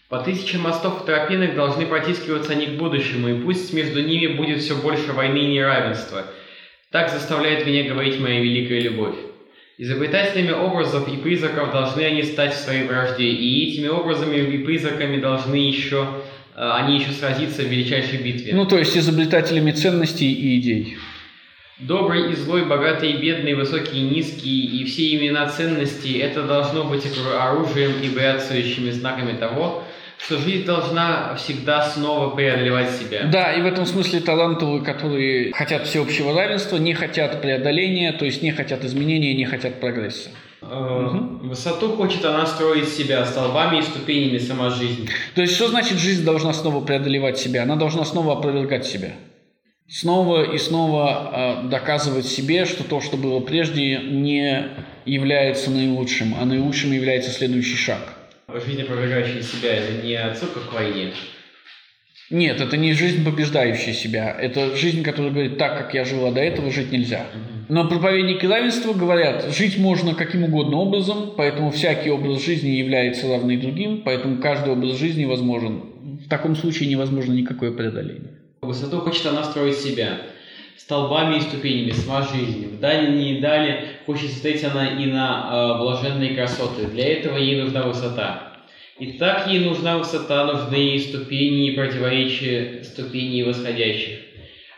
По 0.08 0.18
тысячам 0.18 0.62
мостов 0.62 1.02
и 1.02 1.06
тропинок 1.06 1.54
должны 1.54 1.86
протискиваться 1.86 2.52
они 2.52 2.66
к 2.66 2.78
будущему, 2.78 3.28
и 3.28 3.42
пусть 3.42 3.72
между 3.72 4.02
ними 4.02 4.34
будет 4.34 4.60
все 4.60 4.74
больше 4.74 5.12
войны 5.12 5.38
и 5.38 5.52
неравенства. 5.52 6.24
Так 6.90 7.10
заставляет 7.10 7.66
меня 7.66 7.88
говорить 7.88 8.18
моя 8.18 8.40
великая 8.40 8.80
любовь. 8.80 9.14
Изобретателями 9.82 10.50
образов 10.50 11.08
и 11.08 11.16
призраков 11.16 11.72
должны 11.72 12.02
они 12.02 12.22
стать 12.22 12.52
в 12.52 12.58
своей 12.58 12.86
вражде, 12.86 13.24
и 13.24 13.70
этими 13.70 13.88
образами 13.88 14.36
и 14.36 14.58
призраками 14.58 15.18
должны 15.18 15.54
еще, 15.54 16.06
э, 16.54 16.70
они 16.74 16.98
еще 16.98 17.12
сразиться 17.12 17.62
в 17.62 17.64
величайшей 17.64 18.18
битве. 18.18 18.54
Ну, 18.54 18.66
то 18.66 18.76
есть 18.76 18.94
изобретателями 18.94 19.72
ценностей 19.72 20.30
и 20.30 20.60
идей. 20.60 20.98
Добрый 21.78 22.30
и 22.30 22.34
злой, 22.34 22.66
богатый 22.66 23.12
и 23.12 23.16
бедный, 23.16 23.54
высокий 23.54 24.00
и 24.00 24.02
низкий, 24.02 24.66
и 24.66 24.84
все 24.84 25.16
имена 25.16 25.48
ценностей, 25.48 26.18
это 26.18 26.42
должно 26.42 26.84
быть 26.84 27.06
оружием 27.40 27.92
и 28.02 28.10
бряцающими 28.10 28.90
знаками 28.90 29.34
того, 29.34 29.84
что 30.22 30.38
жизнь 30.38 30.64
должна 30.64 31.34
всегда 31.36 31.82
снова 31.82 32.34
преодолевать 32.34 32.90
себя. 32.90 33.24
Да, 33.24 33.52
и 33.52 33.62
в 33.62 33.66
этом 33.66 33.86
смысле 33.86 34.20
талантовые, 34.20 34.82
которые 34.82 35.52
хотят 35.52 35.86
всеобщего 35.86 36.34
равенства, 36.34 36.76
не 36.76 36.94
хотят 36.94 37.40
преодоления, 37.40 38.12
то 38.12 38.24
есть 38.24 38.42
не 38.42 38.52
хотят 38.52 38.84
изменения, 38.84 39.34
не 39.34 39.44
хотят 39.44 39.80
прогресса. 39.80 40.30
Э, 40.62 41.08
Высоту 41.42 41.96
хочет 41.96 42.24
она 42.24 42.46
строить 42.46 42.88
себя 42.88 43.24
столбами 43.24 43.78
и 43.78 43.82
ступенями 43.82 44.38
сама 44.38 44.70
жизнь. 44.70 45.08
То 45.34 45.40
есть 45.40 45.54
что 45.54 45.68
значит 45.68 45.98
жизнь 45.98 46.24
должна 46.24 46.52
снова 46.52 46.84
преодолевать 46.84 47.38
себя? 47.38 47.62
Она 47.62 47.76
должна 47.76 48.04
снова 48.04 48.34
опровергать 48.34 48.84
себя. 48.84 49.12
Снова 49.88 50.44
и 50.44 50.58
снова 50.58 51.64
э, 51.64 51.68
доказывать 51.68 52.26
себе, 52.26 52.66
что 52.66 52.84
то, 52.84 53.00
что 53.00 53.16
было 53.16 53.40
прежде, 53.40 53.98
не 53.98 54.68
является 55.04 55.70
наилучшим, 55.70 56.36
а 56.40 56.44
наилучшим 56.44 56.92
является 56.92 57.30
следующий 57.30 57.76
шаг. 57.76 58.19
Жизнь, 58.54 58.82
опровергающая 58.82 59.42
себя, 59.42 59.74
это 59.76 60.04
не 60.04 60.14
отсылка 60.14 60.60
к 60.60 60.72
войне. 60.72 61.12
Нет, 62.30 62.60
это 62.60 62.76
не 62.76 62.92
жизнь, 62.92 63.24
побеждающая 63.24 63.92
себя. 63.92 64.30
Это 64.30 64.76
жизнь, 64.76 65.02
которая 65.02 65.32
говорит, 65.32 65.58
так, 65.58 65.76
как 65.76 65.94
я 65.94 66.04
жила 66.04 66.30
до 66.30 66.40
этого, 66.40 66.70
жить 66.70 66.92
нельзя. 66.92 67.26
Но 67.68 67.88
проповедники 67.88 68.46
равенства 68.46 68.92
говорят, 68.92 69.52
жить 69.52 69.78
можно 69.78 70.14
каким 70.14 70.44
угодно 70.44 70.78
образом, 70.78 71.34
поэтому 71.36 71.70
всякий 71.70 72.10
образ 72.10 72.44
жизни 72.44 72.70
является 72.70 73.28
равный 73.28 73.56
другим, 73.56 74.02
поэтому 74.04 74.40
каждый 74.40 74.72
образ 74.72 74.96
жизни 74.96 75.24
возможен. 75.24 75.82
В 76.24 76.28
таком 76.28 76.54
случае 76.54 76.88
невозможно 76.88 77.32
никакое 77.32 77.72
преодоление. 77.72 78.30
Высоту 78.62 78.98
хочет 79.00 79.26
она 79.26 79.42
строить 79.42 79.76
себя 79.76 80.18
столбами 80.90 81.36
и 81.36 81.40
ступенями, 81.40 81.92
сама 81.92 82.22
жизнь. 82.22 82.66
В 82.66 82.80
дальние 82.80 83.40
дали 83.40 83.90
хочет 84.06 84.32
стоять 84.32 84.64
она 84.64 84.88
и 85.00 85.06
на 85.06 85.76
э, 85.76 85.78
блаженные 85.78 86.34
красоты. 86.34 86.86
Для 86.86 87.12
этого 87.12 87.38
ей 87.38 87.62
нужна 87.62 87.84
высота. 87.84 88.54
И 88.98 89.12
так 89.12 89.46
ей 89.46 89.60
нужна 89.60 89.98
высота, 89.98 90.46
нужны 90.46 90.74
ей 90.74 90.98
ступени 90.98 91.68
и 91.68 91.76
противоречия 91.76 92.82
ступеней 92.82 93.44
восходящих. 93.44 94.18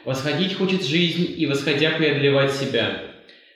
Восходить 0.05 0.55
хочет 0.55 0.85
жизнь 0.85 1.35
и 1.35 1.47
восходя 1.47 1.93
преодолевать 1.93 2.53
себя. 2.53 3.05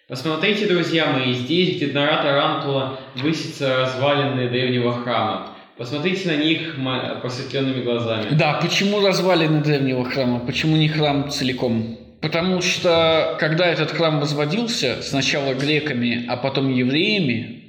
Посмотрите, 0.09 0.67
друзья 0.67 1.13
мои, 1.13 1.35
здесь, 1.35 1.77
где 1.77 1.89
нора 1.89 2.23
Тарантула, 2.23 3.01
высятся 3.17 3.81
развалины 3.81 4.49
древнего 4.49 4.95
храма. 4.95 5.51
Посмотрите 5.77 6.27
на 6.31 6.37
них 6.37 6.77
просветленными 7.21 7.83
глазами. 7.83 8.29
Да, 8.31 8.55
почему 8.63 9.07
развалины 9.07 9.63
древнего 9.63 10.07
храма? 10.07 10.41
Почему 10.41 10.77
не 10.77 10.89
храм 10.89 11.29
целиком? 11.29 12.06
Потому 12.27 12.61
что, 12.61 13.37
когда 13.39 13.67
этот 13.69 13.93
храм 13.93 14.19
возводился, 14.19 15.01
сначала 15.01 15.55
греками, 15.55 16.25
а 16.27 16.37
потом 16.37 16.75
евреями, 16.75 17.63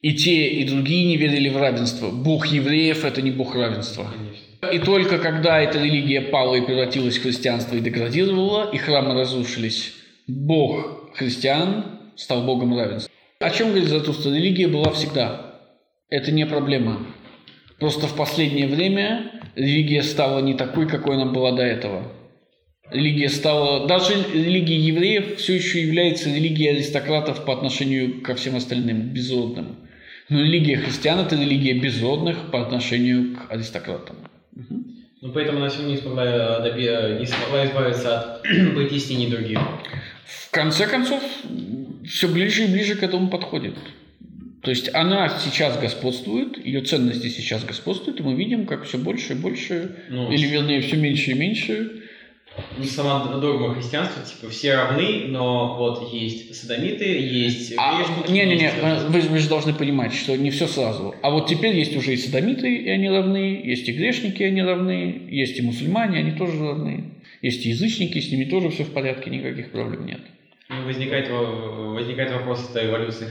и 0.00 0.14
те, 0.14 0.46
и 0.46 0.64
другие 0.64 1.06
не 1.06 1.16
верили 1.16 1.48
в 1.48 1.56
равенство. 1.56 2.10
Бог 2.10 2.46
евреев– 2.46 3.04
это 3.04 3.20
не 3.20 3.32
бог 3.32 3.56
равенства. 3.56 4.06
И 4.72 4.78
только 4.78 5.18
когда 5.18 5.60
эта 5.60 5.82
религия 5.82 6.20
пала 6.20 6.54
и 6.54 6.60
превратилась 6.60 7.18
в 7.18 7.22
христианство 7.22 7.74
и 7.74 7.80
деградировала, 7.80 8.70
и 8.70 8.76
храмы 8.76 9.12
разрушились, 9.14 9.92
бог 10.28 11.10
христиан 11.16 11.86
стал 12.14 12.44
богом 12.44 12.78
равенства. 12.78 13.10
О 13.40 13.50
чем 13.50 13.70
говорит 13.70 13.88
Заратустра? 13.88 14.30
Религия 14.30 14.68
была 14.68 14.92
всегда. 14.92 15.56
Это 16.10 16.30
не 16.30 16.46
проблема. 16.46 17.04
Просто 17.80 18.06
в 18.06 18.14
последнее 18.14 18.68
время 18.68 19.32
религия 19.56 20.04
стала 20.04 20.38
не 20.38 20.54
такой, 20.54 20.86
какой 20.86 21.16
она 21.16 21.26
была 21.26 21.50
до 21.50 21.64
этого. 21.64 22.04
Религия 22.90 23.28
стала... 23.28 23.86
Даже 23.88 24.14
религия 24.32 24.78
евреев 24.78 25.38
все 25.38 25.54
еще 25.54 25.82
является 25.82 26.28
религией 26.28 26.70
аристократов 26.70 27.44
по 27.44 27.52
отношению 27.52 28.22
ко 28.22 28.34
всем 28.34 28.56
остальным, 28.56 29.12
безродным. 29.12 29.76
Но 30.28 30.40
религия 30.40 30.76
христиан– 30.76 31.18
это 31.26 31.36
религия 31.36 31.74
безродных 31.74 32.50
по 32.50 32.62
отношению 32.62 33.36
к 33.36 33.52
аристократам. 33.52 34.16
Ну, 35.20 35.32
поэтому 35.32 35.58
она 35.58 35.72
не 35.84 35.96
смогла, 35.96 36.60
доби- 36.64 37.18
не 37.18 37.26
смогла 37.26 37.66
избавиться 37.66 38.20
от 38.20 38.42
притеснений 38.74 39.28
других. 39.28 39.58
В 40.24 40.50
конце 40.50 40.86
концов, 40.86 41.22
все 42.04 42.28
ближе 42.28 42.64
и 42.64 42.72
ближе 42.72 42.94
к 42.94 43.02
этому 43.02 43.28
подходит. 43.28 43.74
То 44.62 44.70
есть 44.70 44.92
она 44.94 45.28
сейчас 45.38 45.78
господствует, 45.78 46.64
ее 46.64 46.80
ценности 46.80 47.28
сейчас 47.28 47.64
господствуют, 47.64 48.20
и 48.20 48.22
мы 48.22 48.34
видим, 48.34 48.66
как 48.66 48.84
все 48.84 48.98
больше 48.98 49.34
и 49.34 49.36
больше, 49.36 49.96
Ну, 50.08 50.32
или 50.32 50.46
вернее, 50.46 50.80
все 50.80 50.96
меньше 50.96 51.32
и 51.32 51.34
меньше 51.34 52.02
ну, 52.78 52.84
сама 52.84 53.24
догма 53.38 53.74
христианства, 53.74 54.22
типа, 54.22 54.50
все 54.50 54.74
равны, 54.76 55.24
но 55.28 55.76
вот 55.76 56.12
есть 56.12 56.54
садомиты, 56.54 57.04
есть 57.04 57.74
А, 57.76 57.96
грешники, 57.98 58.30
Не-не-не, 58.30 58.72
вы, 59.08 59.20
вы 59.20 59.38
же 59.38 59.48
должны 59.48 59.74
понимать, 59.74 60.14
что 60.14 60.36
не 60.36 60.50
все 60.50 60.66
сразу. 60.66 61.14
А 61.22 61.30
вот 61.30 61.46
теперь 61.48 61.76
есть 61.76 61.96
уже 61.96 62.14
и 62.14 62.16
садомиты, 62.16 62.74
и 62.74 62.88
они 62.88 63.08
равны, 63.08 63.60
есть 63.64 63.88
и 63.88 63.92
грешники, 63.92 64.42
и 64.42 64.46
они 64.46 64.62
равны, 64.62 65.22
есть 65.28 65.58
и 65.58 65.62
мусульмане, 65.62 66.18
они 66.18 66.32
тоже 66.32 66.58
равны. 66.58 67.12
Есть 67.42 67.66
и 67.66 67.70
язычники, 67.70 68.18
с 68.20 68.30
ними 68.30 68.44
тоже 68.44 68.70
все 68.70 68.84
в 68.84 68.90
порядке, 68.92 69.30
никаких 69.30 69.70
проблем 69.70 70.06
нет. 70.06 70.20
Ну, 70.68 70.84
возникает, 70.84 71.30
во- 71.30 71.92
возникает 71.94 72.32
вопрос, 72.32 72.68
это 72.70 72.84
эволюция, 72.88 73.28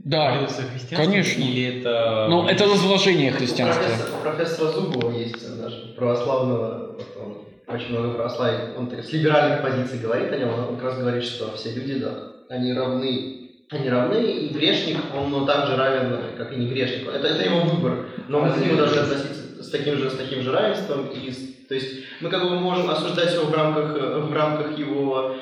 Да, 0.00 0.34
эволюция 0.36 0.66
христианства 0.66 0.96
конечно. 1.10 1.40
или 1.42 1.78
это... 1.78 2.26
но 2.28 2.48
это 2.50 2.64
разложение 2.64 3.30
У 3.32 3.34
христианства. 3.34 3.82
профессора, 3.84 4.10
у 4.18 4.22
профессора 4.22 4.72
Зубова 4.72 5.18
есть 5.18 5.58
даже 5.60 5.94
православного, 5.96 6.98
очень 7.68 7.90
много 7.90 8.14
православия, 8.14 8.72
он 8.76 8.88
так 8.88 9.04
с 9.04 9.12
либеральных 9.12 9.62
позиций 9.62 9.98
говорит 9.98 10.32
о 10.32 10.36
нем, 10.36 10.48
он 10.68 10.76
как 10.76 10.84
раз 10.84 10.98
говорит, 10.98 11.24
что 11.24 11.52
все 11.56 11.72
люди, 11.74 11.98
да, 11.98 12.32
они 12.48 12.72
равны, 12.72 13.50
они 13.70 13.90
равны, 13.90 14.22
и 14.22 14.48
грешник, 14.48 14.96
он 15.14 15.30
ну, 15.30 15.44
так 15.46 15.66
же 15.66 15.76
равен, 15.76 16.16
как 16.36 16.52
и 16.52 16.56
не 16.56 16.66
грешник. 16.66 17.08
Это, 17.08 17.28
это 17.28 17.42
его 17.44 17.60
выбор, 17.60 18.06
но 18.28 18.40
мы 18.40 18.50
к 18.52 18.56
нему 18.56 18.76
должны 18.76 19.00
относиться 19.00 19.62
с 19.62 19.70
таким 19.70 19.98
же, 19.98 20.10
с 20.10 20.14
таким 20.14 20.40
же 20.42 20.52
равенством, 20.52 21.08
и 21.08 21.30
с- 21.30 21.66
то 21.68 21.74
есть 21.74 21.98
мы 22.22 22.30
как 22.30 22.42
бы 22.42 22.58
можем 22.58 22.88
осуждать 22.88 23.34
его 23.34 23.44
в 23.44 23.54
рамках, 23.54 23.94
э, 23.94 24.18
в 24.18 24.32
рамках 24.32 24.78
его, 24.78 25.34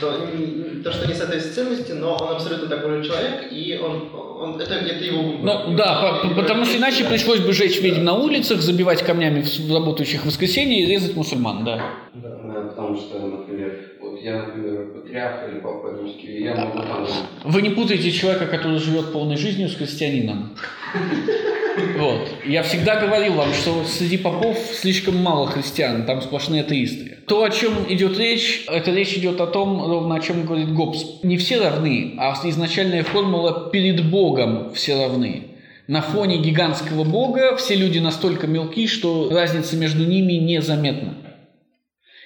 то, 0.00 0.10
есть 0.12 0.82
то, 0.82 0.92
что 0.92 1.06
не 1.08 1.14
соответствует 1.14 1.54
ценности, 1.54 1.92
но 1.92 2.16
он 2.16 2.36
абсолютно 2.36 2.68
такой 2.68 3.02
же 3.02 3.08
человек, 3.08 3.52
и 3.52 3.78
он, 3.82 4.08
он 4.14 4.60
это, 4.60 4.74
это 4.74 5.04
его 5.04 5.22
выбор. 5.22 5.66
Ну 5.68 5.76
да, 5.76 6.20
по- 6.22 6.28
по- 6.28 6.34
потому 6.34 6.64
что 6.64 6.76
иначе 6.78 7.04
пришлось 7.04 7.40
бы 7.40 7.52
жечь 7.52 7.80
ведьм 7.80 8.04
на 8.04 8.14
улицах, 8.14 8.60
забивать 8.60 9.02
камнями 9.02 9.42
в 9.42 9.72
работающих 9.72 10.22
в 10.22 10.26
воскресенье 10.26 10.82
и 10.82 10.86
резать 10.86 11.16
мусульман, 11.16 11.64
да. 11.64 11.76
Да. 12.14 12.30
Да, 12.44 12.60
потому 12.68 12.96
что, 12.96 13.18
например, 13.18 13.72
вот 14.00 14.20
я, 14.22 14.42
например, 14.42 14.86
патриарх 14.94 15.48
или 15.50 15.60
папа 15.60 15.96
римский, 15.98 16.26
и 16.38 16.44
я 16.44 16.54
могу 16.54 16.78
там... 16.78 17.06
Вы 17.44 17.62
не 17.62 17.70
путаете 17.70 18.12
человека, 18.12 18.46
который 18.46 18.78
живет 18.78 19.12
полной 19.12 19.36
жизнью 19.36 19.68
с 19.68 19.74
христианином. 19.74 20.56
Вот. 21.96 22.28
Я 22.46 22.62
всегда 22.62 23.00
говорил 23.00 23.34
вам, 23.34 23.52
что 23.52 23.84
среди 23.84 24.16
попов 24.16 24.58
слишком 24.72 25.16
мало 25.16 25.46
христиан, 25.46 26.04
там 26.06 26.22
сплошные 26.22 26.62
атеисты. 26.62 27.18
То, 27.26 27.42
о 27.42 27.50
чем 27.50 27.72
идет 27.88 28.18
речь, 28.18 28.64
это 28.68 28.90
речь 28.90 29.14
идет 29.14 29.40
о 29.40 29.46
том, 29.46 29.80
ровно 29.84 30.16
о 30.16 30.20
чем 30.20 30.44
говорит 30.44 30.72
Гоббс. 30.72 31.22
Не 31.22 31.36
все 31.36 31.58
равны, 31.58 32.14
а 32.18 32.34
изначальная 32.44 33.02
формула 33.02 33.70
«перед 33.70 34.08
Богом 34.08 34.72
все 34.74 35.00
равны». 35.00 35.48
На 35.86 36.00
фоне 36.00 36.38
гигантского 36.38 37.04
Бога 37.04 37.56
все 37.56 37.74
люди 37.74 37.98
настолько 37.98 38.46
мелки, 38.46 38.86
что 38.86 39.28
разница 39.30 39.76
между 39.76 40.04
ними 40.04 40.34
незаметна. 40.34 41.14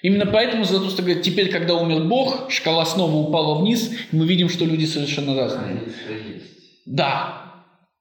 Именно 0.03 0.27
поэтому 0.27 0.65
Заратустра 0.65 1.03
говорит, 1.03 1.25
теперь, 1.25 1.51
когда 1.51 1.75
умер 1.75 2.05
Бог, 2.05 2.53
шкала 2.53 2.85
снова 2.85 3.17
упала 3.17 3.59
вниз, 3.59 3.91
и 4.13 4.17
мы 4.17 4.29
видим, 4.29 4.49
что 4.49 4.65
люди 4.65 4.85
совершенно 4.85 5.35
разные. 5.35 5.83
Да, 6.87 7.48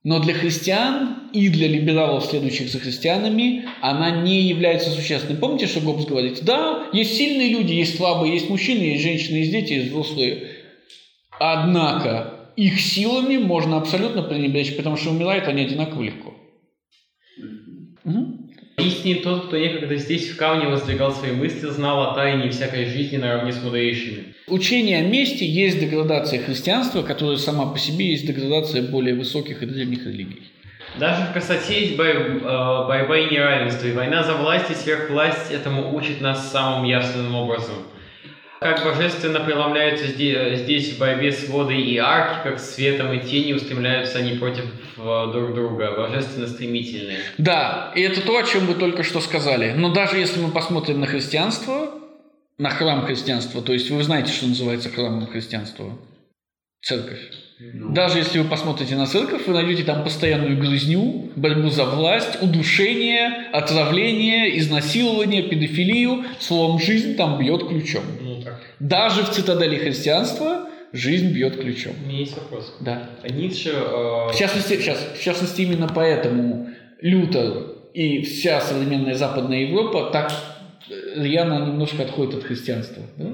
но 0.07 0.21
для 0.21 0.33
христиан 0.33 1.29
и 1.33 1.49
для 1.49 1.67
либералов, 1.67 2.23
следующих 2.23 2.69
за 2.69 2.79
христианами, 2.79 3.65
она 3.81 4.09
не 4.09 4.43
является 4.43 4.89
существенной. 4.89 5.37
Помните, 5.37 5.67
что 5.67 5.81
Гоббс 5.81 6.05
говорит? 6.05 6.45
Да, 6.45 6.87
есть 6.93 7.17
сильные 7.17 7.49
люди, 7.49 7.73
есть 7.73 7.97
слабые, 7.97 8.35
есть 8.35 8.49
мужчины, 8.49 8.83
есть 8.83 9.03
женщины, 9.03 9.35
есть 9.35 9.51
дети, 9.51 9.73
есть 9.73 9.89
взрослые. 9.89 10.47
Однако 11.37 12.51
их 12.55 12.79
силами 12.79 13.35
можно 13.35 13.75
абсолютно 13.75 14.23
пренебречь, 14.23 14.77
потому 14.77 14.95
что 14.95 15.09
умирают 15.09 15.45
они 15.49 15.63
одинаково 15.63 16.03
легко. 16.03 16.33
Мгм. 18.05 18.46
Истинен 18.79 19.23
тот, 19.23 19.47
кто 19.47 19.57
некогда 19.57 19.95
здесь 19.95 20.29
в 20.29 20.37
камне 20.37 20.67
воздвигал 20.67 21.11
свои 21.11 21.31
мысли, 21.31 21.65
знал 21.65 22.11
о 22.11 22.13
тайне 22.13 22.51
всякой 22.51 22.85
жизни 22.85 23.17
наравне 23.17 23.51
с 23.51 23.63
мудрейшими. 23.63 24.35
Учение 24.45 24.99
о 24.99 25.01
мести 25.01 25.43
есть 25.43 25.79
деградация 25.79 26.39
христианства, 26.43 27.01
которая 27.01 27.37
сама 27.37 27.65
по 27.65 27.79
себе 27.79 28.11
есть 28.11 28.27
деградация 28.27 28.83
более 28.83 29.15
высоких 29.15 29.63
и 29.63 29.65
древних 29.65 30.05
религий. 30.05 30.43
Даже 30.99 31.23
в 31.25 31.33
красоте 31.33 31.81
есть 31.81 31.97
бой- 31.97 32.13
э, 32.13 32.87
борьба 32.87 33.17
и 33.17 33.33
неравенство, 33.33 33.87
и 33.87 33.93
война 33.93 34.23
за 34.23 34.35
власть 34.35 34.69
и 34.69 34.75
сверхвласть 34.75 35.51
этому 35.51 35.95
учит 35.95 36.21
нас 36.21 36.51
самым 36.51 36.85
явственным 36.85 37.33
образом. 37.33 37.77
Как 38.59 38.83
божественно 38.83 39.39
преломляются 39.39 40.07
здесь, 40.07 40.59
здесь 40.61 40.93
в 40.93 40.99
борьбе 40.99 41.31
с 41.31 41.47
водой 41.47 41.81
и 41.81 41.97
арки, 41.97 42.43
как 42.43 42.59
светом 42.59 43.13
и 43.13 43.19
тенью 43.19 43.57
устремляются 43.57 44.17
они 44.17 44.37
против 44.37 44.65
э, 44.97 45.31
друг 45.31 45.53
друга, 45.53 45.91
божественно 45.95 46.47
стремительные. 46.47 47.19
Да, 47.37 47.91
и 47.95 48.01
это 48.01 48.21
то, 48.21 48.37
о 48.37 48.43
чем 48.43 48.65
вы 48.65 48.73
только 48.73 49.03
что 49.03 49.21
сказали. 49.21 49.73
Но 49.77 49.93
даже 49.93 50.17
если 50.17 50.39
мы 50.39 50.49
посмотрим 50.49 50.99
на 50.99 51.05
христианство, 51.05 51.91
на 52.57 52.69
храм 52.69 53.05
христианства, 53.05 53.61
то 53.61 53.73
есть 53.73 53.91
вы 53.91 54.01
знаете, 54.01 54.31
что 54.31 54.47
называется 54.47 54.89
храмом 54.89 55.27
христианства? 55.27 55.97
Церковь. 56.81 57.19
Ну, 57.59 57.91
Даже 57.91 58.19
если 58.19 58.37
вы 58.37 58.47
посмотрите 58.47 58.95
на 58.95 59.07
церковь, 59.07 59.47
вы 59.47 59.53
найдете 59.53 59.83
там 59.83 60.03
постоянную 60.03 60.59
грызню, 60.59 61.31
борьбу 61.35 61.69
за 61.69 61.85
власть, 61.85 62.41
удушение, 62.41 63.49
отравление, 63.51 64.57
изнасилование, 64.59 65.41
педофилию. 65.41 66.23
Словом, 66.39 66.79
жизнь 66.79 67.15
там 67.15 67.39
бьет 67.39 67.67
ключом. 67.67 68.03
Даже 68.79 69.23
в 69.23 69.29
цитадели 69.29 69.77
христианства 69.77 70.69
жизнь 70.93 71.31
бьет 71.33 71.59
ключом. 71.59 71.93
У 72.03 72.07
меня 72.07 72.19
есть 72.19 72.35
вопрос. 72.37 72.75
Да. 72.79 73.09
Ницше... 73.23 73.71
э, 73.71 74.31
В 74.31 74.35
частности, 74.37 74.77
сейчас, 74.79 74.99
в 75.17 75.21
частности, 75.21 75.61
именно 75.61 75.87
поэтому 75.93 76.69
Лютер 77.01 77.75
и 77.93 78.21
вся 78.21 78.61
современная 78.61 79.15
Западная 79.15 79.61
Европа 79.61 80.09
так 80.11 80.31
рьяно 81.15 81.65
немножко 81.67 82.03
отходит 82.03 82.35
от 82.35 82.43
христианства. 82.43 83.03
да? 83.17 83.25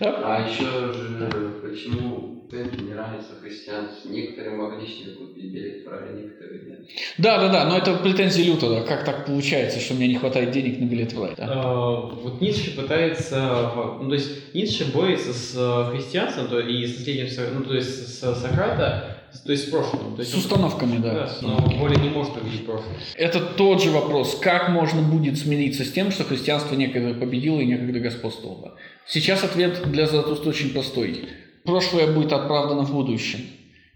Да? 0.00 0.20
А 0.24 0.48
еще 0.48 0.64
же, 0.92 1.52
почему 1.62 2.44
это 2.50 2.76
не 2.82 2.92
нравится 2.92 3.32
христианству? 3.42 4.10
Некоторые 4.10 4.56
могли 4.56 4.86
себе 4.86 5.12
купить 5.12 5.52
билет 5.52 5.84
в 5.86 5.88
рай, 5.88 6.12
некоторые 6.14 6.62
нет. 6.66 6.80
Да, 7.18 7.38
да, 7.38 7.48
да, 7.48 7.64
но 7.64 7.78
это 7.78 7.94
претензии 7.96 8.42
Лютера. 8.42 8.82
Как 8.82 9.04
так 9.04 9.24
получается, 9.26 9.80
что 9.80 9.94
мне 9.94 10.08
не 10.08 10.16
хватает 10.16 10.50
денег 10.50 10.78
на 10.78 10.84
билет 10.84 11.12
в 11.12 11.22
рай? 11.22 11.34
да? 11.36 11.46
Э, 11.46 12.14
Вот 12.22 12.40
Ницше 12.40 12.76
пытается, 12.76 13.70
ну, 14.00 14.08
то 14.08 14.14
есть 14.14 14.54
Ницше 14.54 14.92
борется 14.92 15.32
с 15.32 15.54
э, 15.56 15.92
христианством 15.94 16.48
то, 16.48 16.60
и 16.60 16.86
с 16.86 16.98
наследием, 16.98 17.28
ну, 17.58 17.64
то 17.64 17.74
есть 17.74 18.06
с 18.08 18.34
Сократа, 18.34 19.21
то 19.44 19.52
есть 19.52 19.68
с 19.68 19.70
прошлым. 19.70 20.14
То 20.16 20.20
есть 20.22 20.30
С 20.32 20.34
он- 20.34 20.40
установками, 20.40 20.98
да. 20.98 21.12
Да, 21.12 21.36
но 21.42 21.56
более 21.78 21.98
не 22.00 22.08
может 22.10 22.36
увидеть 22.36 22.64
прошлое. 22.66 22.94
Это 23.14 23.40
тот 23.40 23.82
же 23.82 23.90
вопрос, 23.90 24.38
как 24.40 24.68
можно 24.68 25.02
будет 25.02 25.38
смириться 25.38 25.84
с 25.84 25.90
тем, 25.92 26.10
что 26.10 26.24
христианство 26.24 26.74
некогда 26.74 27.14
победило 27.14 27.60
и 27.60 27.66
некогда 27.66 28.00
господствовало. 28.00 28.76
Сейчас 29.06 29.44
ответ 29.44 29.82
для 29.90 30.06
Заратустры 30.06 30.50
очень 30.50 30.70
простой. 30.70 31.28
Прошлое 31.64 32.12
будет 32.12 32.32
оправдано 32.32 32.82
в 32.84 32.92
будущем. 32.92 33.40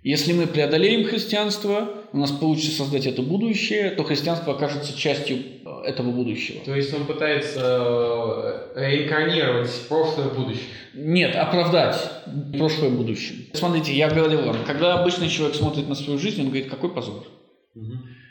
Если 0.03 0.33
мы 0.33 0.47
преодолеем 0.47 1.05
христианство, 1.05 1.89
у 2.13 2.19
нас 2.19 2.31
получится 2.31 2.71
создать 2.77 3.07
это 3.07 3.23
будущее, 3.23 3.91
то 3.91 4.05
христианство 4.05 4.55
окажется 4.55 4.97
частью 4.97 5.39
этого 5.85 6.11
будущего. 6.11 6.61
То 6.65 6.75
есть 6.75 6.93
он 6.95 7.07
пытается 7.07 7.61
э, 8.75 8.81
реинкарнировать 8.81 9.71
прошлое 9.89 10.29
будущее. 10.29 10.67
Нет, 10.95 11.35
оправдать 11.37 11.97
прошлое 12.57 12.91
будущем. 12.91 13.47
Смотрите, 13.55 13.95
я 13.95 14.09
говорил 14.09 14.43
вам, 14.43 14.57
когда 14.67 15.01
обычный 15.01 15.29
человек 15.29 15.57
смотрит 15.57 15.89
на 15.89 15.95
свою 15.95 16.19
жизнь, 16.19 16.41
он 16.41 16.49
говорит, 16.49 16.71
какой 16.71 16.91
позор. 16.91 17.25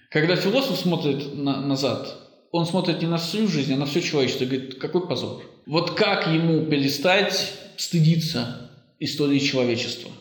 Когда 0.09 0.35
философ 0.35 0.77
смотрит 0.77 1.35
на- 1.35 1.61
назад, 1.61 2.17
он 2.51 2.65
смотрит 2.65 3.01
не 3.01 3.07
на 3.07 3.17
свою 3.17 3.47
жизнь, 3.47 3.73
а 3.73 3.77
на 3.77 3.85
все 3.85 4.01
человечество 4.01 4.45
и 4.45 4.47
говорит, 4.47 4.75
какой 4.79 5.07
позор. 5.07 5.41
Вот 5.65 5.91
как 5.91 6.27
ему 6.27 6.65
перестать 6.65 7.53
стыдиться 7.77 8.71
истории 8.99 9.39
человечества? 9.39 10.11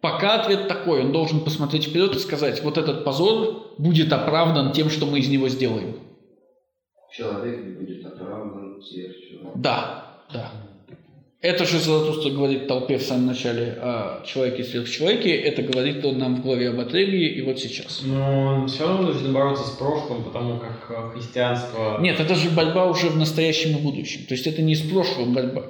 Пока 0.00 0.40
ответ 0.40 0.68
такой, 0.68 1.00
он 1.00 1.12
должен 1.12 1.40
посмотреть 1.40 1.86
вперед 1.86 2.14
и 2.14 2.18
сказать, 2.18 2.62
вот 2.62 2.78
этот 2.78 3.04
позор 3.04 3.74
будет 3.78 4.12
оправдан 4.12 4.72
тем, 4.72 4.90
что 4.90 5.06
мы 5.06 5.18
из 5.18 5.28
него 5.28 5.48
сделаем. 5.48 5.96
Человек 7.12 7.78
будет 7.78 8.04
оправдан 8.06 8.80
смертью. 8.82 9.40
Да, 9.54 10.16
да. 10.32 10.50
Это 11.40 11.64
же 11.64 11.78
Заратустра 11.78 12.30
говорит 12.30 12.66
толпе 12.66 12.98
в 12.98 13.02
самом 13.02 13.26
начале 13.26 13.78
о 13.80 14.24
человеке 14.26 14.62
и 14.62 14.64
сверхчеловеке, 14.64 15.36
это 15.36 15.62
говорит 15.62 16.04
он 16.04 16.18
нам 16.18 16.34
в 16.36 16.42
главе 16.42 16.70
об 16.70 16.80
Атрегии 16.80 17.28
и 17.30 17.42
вот 17.42 17.60
сейчас. 17.60 18.00
Но 18.04 18.46
он 18.62 18.66
все 18.66 18.88
равно 18.88 19.04
должен 19.12 19.32
бороться 19.32 19.64
с 19.64 19.70
прошлым, 19.70 20.24
потому 20.24 20.58
как 20.58 20.90
э, 20.90 21.10
христианство... 21.14 21.98
Нет, 22.00 22.18
это 22.18 22.34
же 22.34 22.50
борьба 22.50 22.86
уже 22.86 23.08
в 23.08 23.16
настоящем 23.16 23.78
и 23.78 23.80
будущем. 23.80 24.26
То 24.26 24.34
есть 24.34 24.48
это 24.48 24.62
не 24.62 24.72
из 24.72 24.80
прошлого 24.80 25.26
борьба. 25.26 25.66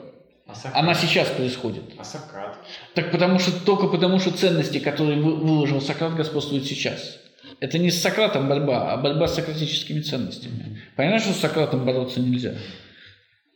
А 0.46 0.54
Сократ? 0.54 0.82
Она 0.82 0.94
сейчас 0.94 1.28
происходит. 1.28 1.82
А 1.98 2.04
Сократ? 2.04 2.56
Так 2.94 3.10
потому 3.10 3.38
что 3.38 3.52
только 3.66 3.88
потому, 3.88 4.18
что 4.20 4.30
ценности, 4.30 4.78
которые 4.78 5.20
вы- 5.20 5.36
выложил 5.36 5.82
Сократ, 5.82 6.14
господствуют 6.16 6.64
сейчас. 6.64 7.18
Это 7.60 7.78
не 7.78 7.90
с 7.90 8.00
Сократом 8.00 8.48
борьба, 8.48 8.92
а 8.92 8.96
борьба 8.96 9.26
с 9.26 9.34
сократическими 9.34 10.00
ценностями. 10.00 10.80
Понятно, 10.96 11.18
что 11.20 11.32
с 11.32 11.40
Сократом 11.40 11.84
бороться 11.84 12.20
нельзя. 12.20 12.54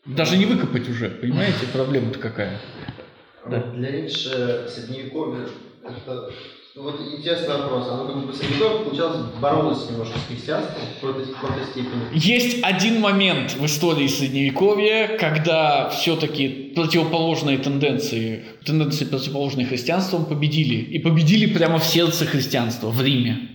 Даже 0.05 0.37
не 0.37 0.47
выкопать 0.47 0.89
уже, 0.89 1.09
понимаете, 1.09 1.67
проблема-то 1.73 2.19
какая. 2.19 2.59
Да. 3.49 3.59
Для 3.73 3.91
Ницше 3.91 4.69
средневековье, 4.69 5.47
это 5.85 6.31
вот 6.75 7.01
интересный 7.01 7.49
вопрос. 7.49 7.87
Оно 7.89 8.07
как 8.07 8.27
бы 8.27 8.33
средневековье, 8.33 8.85
получалось, 8.85 9.21
боролось 9.41 9.89
немножко 9.89 10.19
с 10.19 10.27
христианством 10.27 10.83
в 10.87 11.01
какой-то, 11.01 11.31
в 11.31 11.35
какой-то 11.35 11.65
степени. 11.71 12.03
Есть 12.13 12.59
один 12.65 13.01
момент 13.01 13.55
в 13.55 13.65
истории 13.65 14.09
Средневековья, 14.09 15.17
когда 15.19 15.91
все-таки 15.91 16.73
противоположные 16.75 17.59
тенденции, 17.59 18.45
тенденции 18.65 19.05
противоположные 19.05 19.67
христианству 19.67 20.25
победили. 20.25 20.77
И 20.77 20.99
победили 20.99 21.47
прямо 21.47 21.79
в 21.79 21.85
сердце 21.85 22.27
христианства, 22.27 22.89
в 22.89 23.01
Риме. 23.01 23.52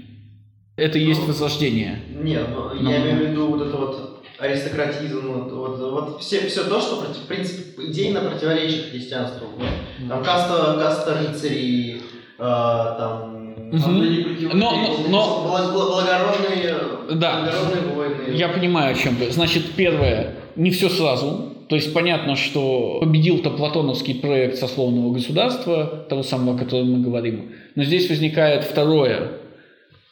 Это 0.78 0.97
и 0.99 1.03
есть 1.05 1.28
возрождение. 1.28 1.99
Нет, 2.21 2.47
но 2.53 2.71
Ну. 2.80 2.89
я 2.89 2.97
имею 3.01 3.17
в 3.17 3.30
виду 3.32 3.47
вот 3.47 3.61
это 3.67 3.75
вот 3.78 4.23
аристократизм, 4.39 5.21
вот, 5.34 5.51
вот, 5.51 5.80
вот 5.91 6.21
все, 6.21 6.47
все 6.47 6.63
то, 6.65 6.80
что, 6.80 6.97
против- 6.97 7.23
в 7.23 7.28
принципе, 7.28 7.88
идейно 7.88 8.21
противоречит 8.21 8.91
христианству. 8.91 9.47
Вот. 9.57 9.67
Там 10.07 10.23
каста, 10.23 10.78
каста 10.80 11.17
рыцарей, 11.19 12.01
э, 12.38 12.39
там... 12.39 13.34
Но- 13.71 14.51
но- 14.53 14.97
но- 15.09 15.45
бла- 15.47 15.73
бла- 15.73 15.88
благородные, 15.91 16.75
Да. 17.19 17.41
благородные 17.41 17.95
войны. 17.95 18.36
Я 18.38 18.49
понимаю, 18.49 18.91
о 18.91 18.93
чем 18.97 19.15
вы. 19.15 19.32
Значит, 19.32 19.63
первое, 19.75 20.36
не 20.55 20.69
все 20.69 20.89
сразу. 20.89 21.53
То 21.67 21.75
есть 21.75 21.91
понятно, 21.93 22.36
что 22.38 22.99
победил-то 23.01 23.49
платоновский 23.49 24.15
проект 24.15 24.57
сословного 24.57 25.11
государства, 25.11 26.05
того 26.07 26.23
самого, 26.23 26.55
о 26.55 26.59
котором 26.59 26.91
мы 26.93 26.99
говорим. 27.03 27.51
Но 27.75 27.84
здесь 27.84 28.07
возникает 28.09 28.63
второе. 28.63 29.32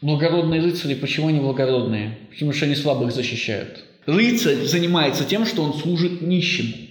Благородные 0.06 0.62
рыцари, 0.62 0.93
почему 0.93 1.30
они 1.30 1.39
благородные? 1.39 2.20
Потому 2.30 2.53
что 2.53 2.66
они 2.66 2.76
слабых 2.76 3.12
защищают. 3.12 3.84
Рыцарь 4.06 4.58
занимается 4.58 5.24
тем, 5.26 5.47
что 5.47 5.64
он 5.64 5.74
служит 5.74 6.22
нищим. 6.22 6.84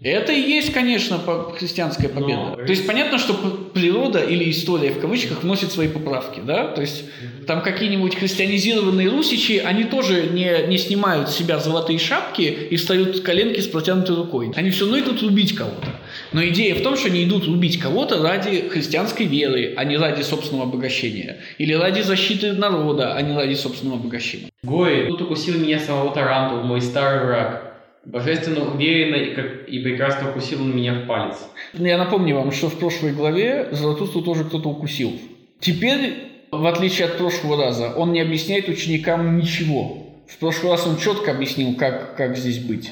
Это 0.00 0.32
и 0.32 0.40
есть, 0.40 0.72
конечно, 0.72 1.18
христианская 1.56 2.08
победа. 2.08 2.50
Но 2.50 2.56
То 2.56 2.70
есть 2.70 2.86
понятно, 2.86 3.18
что 3.18 3.34
природа 3.34 4.20
или 4.20 4.48
история 4.48 4.90
в 4.90 5.00
кавычках 5.00 5.42
вносит 5.42 5.72
свои 5.72 5.88
поправки, 5.88 6.40
да? 6.40 6.68
То 6.68 6.82
есть 6.82 7.04
там 7.48 7.62
какие-нибудь 7.62 8.14
христианизированные 8.14 9.08
русичи, 9.08 9.58
они 9.58 9.84
тоже 9.84 10.28
не, 10.30 10.66
не 10.68 10.78
снимают 10.78 11.30
с 11.30 11.36
себя 11.36 11.58
золотые 11.58 11.98
шапки 11.98 12.42
и 12.42 12.76
встают 12.76 13.16
с 13.16 13.20
коленки 13.20 13.58
с 13.60 13.66
протянутой 13.66 14.14
рукой. 14.14 14.52
Они 14.54 14.70
все 14.70 14.84
равно 14.84 15.00
идут 15.00 15.22
рубить 15.22 15.56
кого-то. 15.56 15.88
Но 16.32 16.46
идея 16.46 16.76
в 16.76 16.82
том, 16.82 16.96
что 16.96 17.08
они 17.08 17.24
идут 17.24 17.46
рубить 17.46 17.80
кого-то 17.80 18.22
ради 18.22 18.68
христианской 18.68 19.26
веры, 19.26 19.74
а 19.76 19.84
не 19.84 19.96
ради 19.96 20.22
собственного 20.22 20.68
обогащения. 20.68 21.38
Или 21.58 21.72
ради 21.72 22.02
защиты 22.02 22.52
народа, 22.52 23.14
а 23.14 23.22
не 23.22 23.34
ради 23.34 23.54
собственного 23.54 23.98
обогащения. 23.98 24.50
Гой, 24.62 25.06
тут 25.08 25.22
укусил 25.22 25.58
меня 25.58 25.80
самого 25.80 26.14
Тарантул, 26.14 26.62
мой 26.62 26.80
старый 26.80 27.26
враг. 27.26 27.67
Божественно 28.04 28.72
уверенно 28.72 29.16
и, 29.16 29.34
как, 29.34 29.68
и 29.68 29.80
прекрасно 29.80 30.30
укусил 30.30 30.62
он 30.62 30.74
меня 30.74 30.94
в 30.94 31.06
палец. 31.06 31.36
Я 31.74 31.98
напомню 31.98 32.36
вам, 32.36 32.52
что 32.52 32.68
в 32.68 32.78
прошлой 32.78 33.12
главе 33.12 33.68
Заратустру 33.72 34.22
тоже 34.22 34.44
кто-то 34.44 34.70
укусил. 34.70 35.12
Теперь, 35.60 36.14
в 36.50 36.66
отличие 36.66 37.08
от 37.08 37.18
прошлого 37.18 37.62
раза, 37.62 37.92
он 37.94 38.12
не 38.12 38.20
объясняет 38.20 38.68
ученикам 38.68 39.36
ничего. 39.36 40.06
В 40.26 40.38
прошлый 40.38 40.72
раз 40.72 40.86
он 40.86 40.98
четко 40.98 41.32
объяснил, 41.32 41.74
как, 41.74 42.16
как 42.16 42.36
здесь 42.36 42.58
быть. 42.58 42.90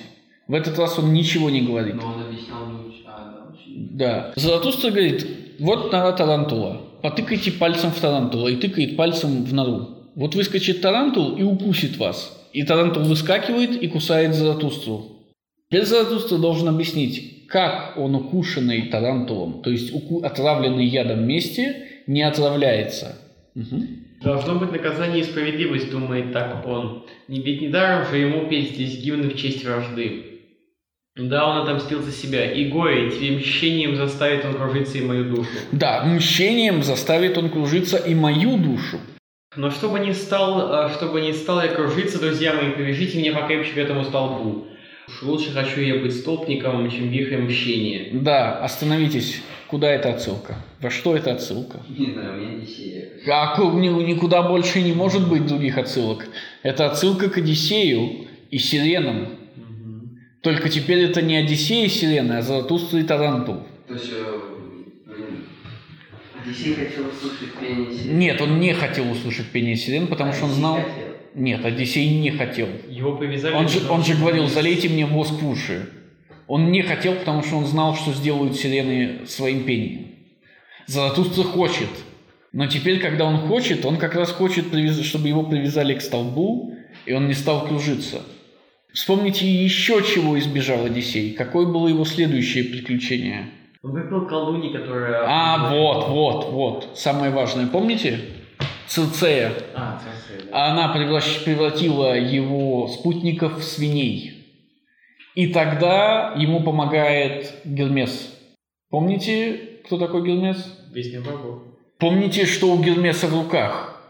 В 0.48 0.54
этот 0.54 0.78
раз 0.78 0.98
он 0.98 1.12
ничего 1.12 1.50
не 1.50 1.62
говорит. 1.62 1.94
Но 1.94 2.14
он 2.14 2.22
объяснял 2.22 2.58
а, 3.06 3.32
да, 3.32 3.52
ученик. 3.52 3.90
Да. 3.92 4.32
Заратустра 4.36 4.90
говорит, 4.90 5.26
вот 5.58 5.92
нора 5.92 6.12
тарантула. 6.12 6.82
Потыкайте 7.02 7.52
пальцем 7.52 7.90
в 7.90 8.00
тарантула. 8.00 8.48
И 8.48 8.56
тыкает 8.56 8.96
пальцем 8.96 9.44
в 9.44 9.52
нору. 9.52 9.95
Вот 10.16 10.34
выскочит 10.34 10.80
тарантул 10.80 11.36
и 11.36 11.42
укусит 11.42 11.98
вас. 11.98 12.48
И 12.52 12.64
тарантул 12.64 13.04
выскакивает 13.04 13.80
и 13.80 13.86
кусает 13.86 14.34
Заратустру. 14.34 15.12
Теперь 15.68 15.84
Заратустра 15.84 16.38
должен 16.38 16.68
объяснить, 16.68 17.46
как 17.48 17.98
он 17.98 18.14
укушенный 18.14 18.88
тарантулом, 18.88 19.62
то 19.62 19.70
есть 19.70 19.92
уку- 19.92 20.24
отравленный 20.24 20.86
ядом 20.86 21.26
месте, 21.26 21.82
не 22.06 22.22
отравляется. 22.22 23.18
Мгм. 23.54 23.88
Должно 24.22 24.54
быть 24.54 24.72
наказание 24.72 25.20
и 25.20 25.24
справедливость, 25.24 25.90
думает 25.90 26.32
так 26.32 26.66
он. 26.66 27.04
Не 27.28 27.40
ведь 27.40 27.60
недаром 27.60 28.08
же 28.08 28.16
ему 28.16 28.48
петь 28.48 28.70
здесь 28.70 28.98
гимны 28.98 29.28
в 29.28 29.36
честь 29.36 29.64
вражды. 29.64 30.40
Да, 31.16 31.46
он 31.48 31.62
отомстил 31.62 32.02
за 32.02 32.12
себя. 32.12 32.50
И 32.50 32.68
горе, 32.68 33.10
тебе 33.10 33.36
мщением 33.36 33.96
заставит 33.96 34.44
он 34.44 34.54
кружиться 34.54 34.98
и 34.98 35.02
мою 35.02 35.34
душу. 35.34 35.50
Да, 35.72 36.04
мщением 36.04 36.82
заставит 36.82 37.36
он 37.36 37.50
кружиться 37.50 37.98
и 37.98 38.14
мою 38.14 38.56
душу. 38.56 38.98
Но 39.56 39.70
чтобы 39.70 40.00
не 40.00 40.12
стал, 40.12 40.72
а, 40.72 40.90
чтобы 40.90 41.20
не 41.20 41.32
стал 41.32 41.62
я 41.62 41.68
кружиться, 41.68 42.20
друзья 42.20 42.52
мои, 42.54 42.70
привяжите 42.72 43.18
меня 43.18 43.32
покрепче 43.32 43.72
к 43.72 43.78
этому 43.78 44.04
столбу. 44.04 44.66
Уж 45.08 45.22
лучше 45.22 45.52
хочу 45.52 45.80
я 45.80 45.96
быть 46.00 46.14
столбником, 46.14 46.90
чем 46.90 47.08
вихрем 47.08 47.46
мщения. 47.46 48.08
Да, 48.12 48.58
остановитесь. 48.58 49.40
Куда 49.68 49.90
это 49.90 50.10
отсылка? 50.10 50.56
Во 50.80 50.90
что 50.90 51.16
это 51.16 51.32
отсылка? 51.32 51.80
Не 51.88 52.12
знаю, 52.12 52.34
у 52.34 52.36
меня 52.36 52.56
Одиссея. 52.58 53.08
А 53.26 53.56
ни- 53.74 54.04
никуда 54.04 54.42
больше 54.42 54.80
не 54.82 54.92
может 54.92 55.28
быть 55.28 55.46
других 55.46 55.78
отсылок. 55.78 56.26
Это 56.62 56.86
отсылка 56.86 57.28
к 57.30 57.38
Одиссею 57.38 58.26
и 58.50 58.58
Сиренам. 58.58 59.28
Только 60.42 60.68
теперь 60.68 61.00
это 61.04 61.22
не 61.22 61.36
Одиссей 61.36 61.86
и 61.86 61.88
Сирена, 61.88 62.38
а 62.38 62.42
Заратустра 62.42 63.00
и 63.00 63.02
Тарантул. 63.02 63.62
То 63.88 63.94
есть, 63.94 64.10
э, 64.12 64.40
Одиссей 66.46 66.74
хотел 66.74 67.08
услышать 67.08 67.54
пение 67.58 67.92
сирен. 67.92 68.18
Нет, 68.18 68.40
он 68.40 68.60
не 68.60 68.72
хотел 68.72 69.10
услышать 69.10 69.46
пение 69.46 69.76
сирен, 69.76 70.06
потому 70.06 70.32
что 70.32 70.44
он 70.44 70.52
знал... 70.52 70.76
хотел. 70.76 71.16
Нет, 71.34 71.64
Одиссей 71.64 72.20
не 72.20 72.30
хотел. 72.30 72.68
Его 72.88 73.16
привязали... 73.16 73.54
Он 73.54 73.68
же, 73.68 73.88
он 73.90 74.04
же 74.04 74.14
говорил, 74.14 74.46
залейте 74.46 74.88
мне 74.88 75.06
воск 75.06 75.32
в 75.32 75.48
уши. 75.48 75.88
Он 76.46 76.70
не 76.70 76.82
хотел, 76.82 77.14
потому 77.16 77.42
что 77.42 77.56
он 77.56 77.66
знал, 77.66 77.96
что 77.96 78.12
сделают 78.12 78.56
сирены 78.56 79.26
своим 79.26 79.64
пением. 79.64 80.12
Заратустра 80.86 81.42
хочет. 81.42 81.88
Но 82.52 82.68
теперь, 82.68 83.00
когда 83.00 83.24
он 83.24 83.48
хочет, 83.48 83.84
он 83.84 83.96
как 83.96 84.14
раз 84.14 84.30
хочет, 84.30 84.66
чтобы 85.02 85.28
его 85.28 85.42
привязали 85.42 85.94
к 85.94 86.00
столбу, 86.00 86.74
и 87.04 87.12
он 87.12 87.26
не 87.26 87.34
стал 87.34 87.66
кружиться. 87.66 88.22
Вспомните 88.94 89.46
еще, 89.46 90.02
чего 90.02 90.38
избежал 90.38 90.86
Одиссей. 90.86 91.32
Какое 91.32 91.66
было 91.66 91.88
его 91.88 92.04
следующее 92.04 92.64
приключение? 92.64 93.50
Он 93.86 93.92
выпил 93.92 94.26
колдуни, 94.26 94.72
которая... 94.72 95.24
А, 95.28 95.70
вот, 95.72 96.08
вот, 96.08 96.50
вот. 96.50 96.88
Самое 96.98 97.30
важное. 97.30 97.68
Помните? 97.68 98.18
Цирцея. 98.88 99.52
А, 99.74 100.00
Церцея, 100.02 100.50
да. 100.50 100.72
Она 100.72 100.94
превращ- 100.96 101.44
превратила 101.44 102.16
его 102.18 102.88
спутников 102.88 103.58
в 103.58 103.62
свиней. 103.62 104.32
И 105.36 105.48
тогда 105.52 106.32
ему 106.36 106.62
помогает 106.64 107.52
Гермес. 107.64 108.32
Помните, 108.90 109.60
кто 109.84 109.98
такой 109.98 110.26
Гермес? 110.26 110.56
Песня 110.92 111.20
богов. 111.20 111.62
Помните, 111.98 112.44
что 112.46 112.72
у 112.72 112.82
Гермеса 112.82 113.28
в 113.28 113.34
руках? 113.34 114.00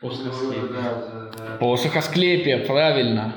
Посох 0.00 0.28
Асклепия. 0.32 0.62
Да, 0.72 0.82
да, 0.82 1.30
да. 1.36 1.56
Посох 1.58 1.96
Асклепия, 1.96 2.64
правильно. 2.66 3.34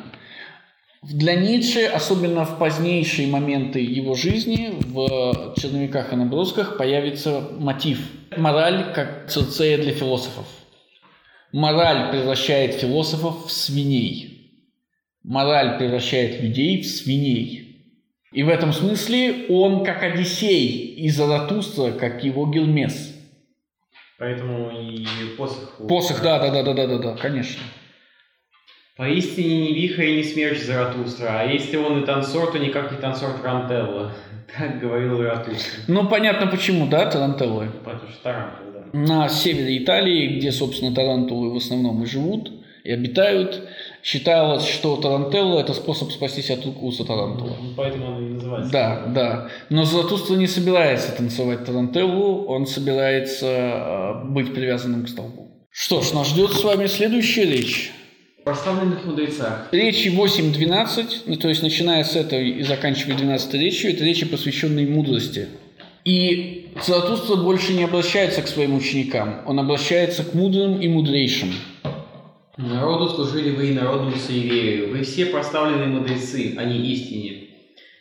Для 1.04 1.36
Ницше, 1.36 1.86
особенно 1.86 2.46
в 2.46 2.60
позднейшие 2.60 3.28
моменты 3.28 3.80
его 3.80 4.14
жизни, 4.14 4.70
в 4.82 5.56
черновиках 5.60 6.14
и 6.14 6.16
набросках 6.16 6.78
появится 6.78 7.50
мотив. 7.58 8.00
Мораль 8.38 8.94
как 8.94 9.28
цирцея 9.28 9.80
для 9.80 9.94
философов. 9.94 10.46
Мораль 11.52 12.12
превращает 12.12 12.76
философов 12.76 13.48
в 13.48 13.52
свиней. 13.52 14.62
Мораль 15.24 15.80
превращает 15.80 16.40
людей 16.40 16.84
в 16.84 16.86
свиней. 16.86 17.84
И 18.32 18.44
в 18.44 18.50
этом 18.50 18.72
смысле 18.72 19.48
он 19.50 19.84
как 19.84 20.04
Одиссей 20.04 20.96
и 20.96 21.10
Заратустра, 21.10 21.94
как 21.94 22.24
его 22.24 22.46
Гермес. 22.46 23.16
Поэтому 24.20 24.70
и 24.70 25.06
посох... 25.36 25.82
Посох, 25.90 26.22
да, 26.22 26.38
да, 26.38 26.52
да, 26.52 26.62
да, 26.62 26.74
да, 26.74 26.88
да, 26.88 26.98
да, 27.00 27.16
конечно. 27.18 27.64
Поистине 28.98 29.62
не 29.62 29.74
вихрь 29.74 30.06
и 30.06 30.18
не 30.18 30.24
смерч 30.24 30.60
Заратустра, 30.60 31.40
а 31.40 31.44
если 31.46 31.78
он 31.78 32.04
и 32.04 32.06
танцор, 32.06 32.52
то 32.52 32.60
никак 32.60 32.92
не 32.92 32.98
танцор 32.98 33.32
Тарантелла. 33.42 34.12
Так 34.58 34.82
говорил 34.82 35.18
Заратустра. 35.18 35.84
Ну, 35.88 36.08
понятно 36.08 36.48
почему, 36.48 36.86
да, 36.88 37.10
Тарантеллы? 37.10 37.70
Потому 37.86 38.12
что 38.12 38.24
Тарантел, 38.24 38.66
да. 38.74 38.98
На 38.98 39.30
севере 39.30 39.82
Италии, 39.82 40.38
где, 40.38 40.52
собственно, 40.52 40.94
тарантулы 40.94 41.54
в 41.54 41.56
основном 41.56 42.04
и 42.04 42.06
живут, 42.06 42.52
и 42.84 42.92
обитают, 42.92 43.62
считалось, 44.04 44.68
что 44.68 44.98
тарантелла– 44.98 45.60
это 45.62 45.74
способ 45.74 46.12
спастись 46.12 46.50
от 46.50 46.66
укуса 46.66 47.06
тарантула. 47.06 47.56
Ну, 47.62 47.74
Поэтому 47.78 48.18
он 48.18 48.28
и 48.28 48.34
называется. 48.34 48.72
Да, 48.72 49.04
да. 49.08 49.50
Но 49.70 49.86
Златуство 49.86 50.36
не 50.36 50.48
собирается 50.48 51.16
танцевать 51.16 51.64
тарантеллу, 51.64 52.46
он 52.46 52.66
собирается 52.66 53.46
э, 53.46 54.26
быть 54.26 54.54
привязанным 54.54 55.06
к 55.06 55.10
столбу. 55.10 55.48
Что 55.70 56.02
ж, 56.02 56.12
нас 56.12 56.28
ждет 56.28 56.52
с 56.52 56.64
вами 56.64 56.88
следующая 56.88 57.46
речь. 57.46 57.94
В 58.42 58.44
прославленных 58.44 59.06
мудрецах. 59.06 59.68
Речи 59.72 60.08
8-12, 60.08 61.24
ну, 61.28 61.36
то 61.36 61.48
есть 61.48 61.62
начиная 61.62 62.04
с 62.04 62.16
этой 62.16 62.50
и 62.50 62.64
заканчивая 62.64 63.16
12 63.16 63.54
речью, 63.54 63.92
это 63.92 64.04
речи, 64.04 64.26
посвященные 64.26 64.88
мудрости. 64.88 65.48
И 66.06 66.72
Заратустра 66.84 67.36
больше 67.36 67.74
не 67.74 67.84
обращается 67.84 68.42
к 68.42 68.48
своим 68.48 68.74
ученикам, 68.74 69.42
он 69.46 69.60
обращается 69.60 70.24
к 70.24 70.34
мудрым 70.34 70.82
и 70.82 70.88
мудрейшим. 70.88 71.54
Народу 72.58 73.10
служили 73.10 73.52
вы 73.52 73.70
и 73.70 73.74
народу 73.74 74.12
суеверию. 74.18 74.92
Вы 74.92 75.04
все 75.04 75.28
прославленные 75.28 75.88
мудрецы, 75.88 76.56
а 76.58 76.64
не 76.64 76.80
истине. 76.94 77.44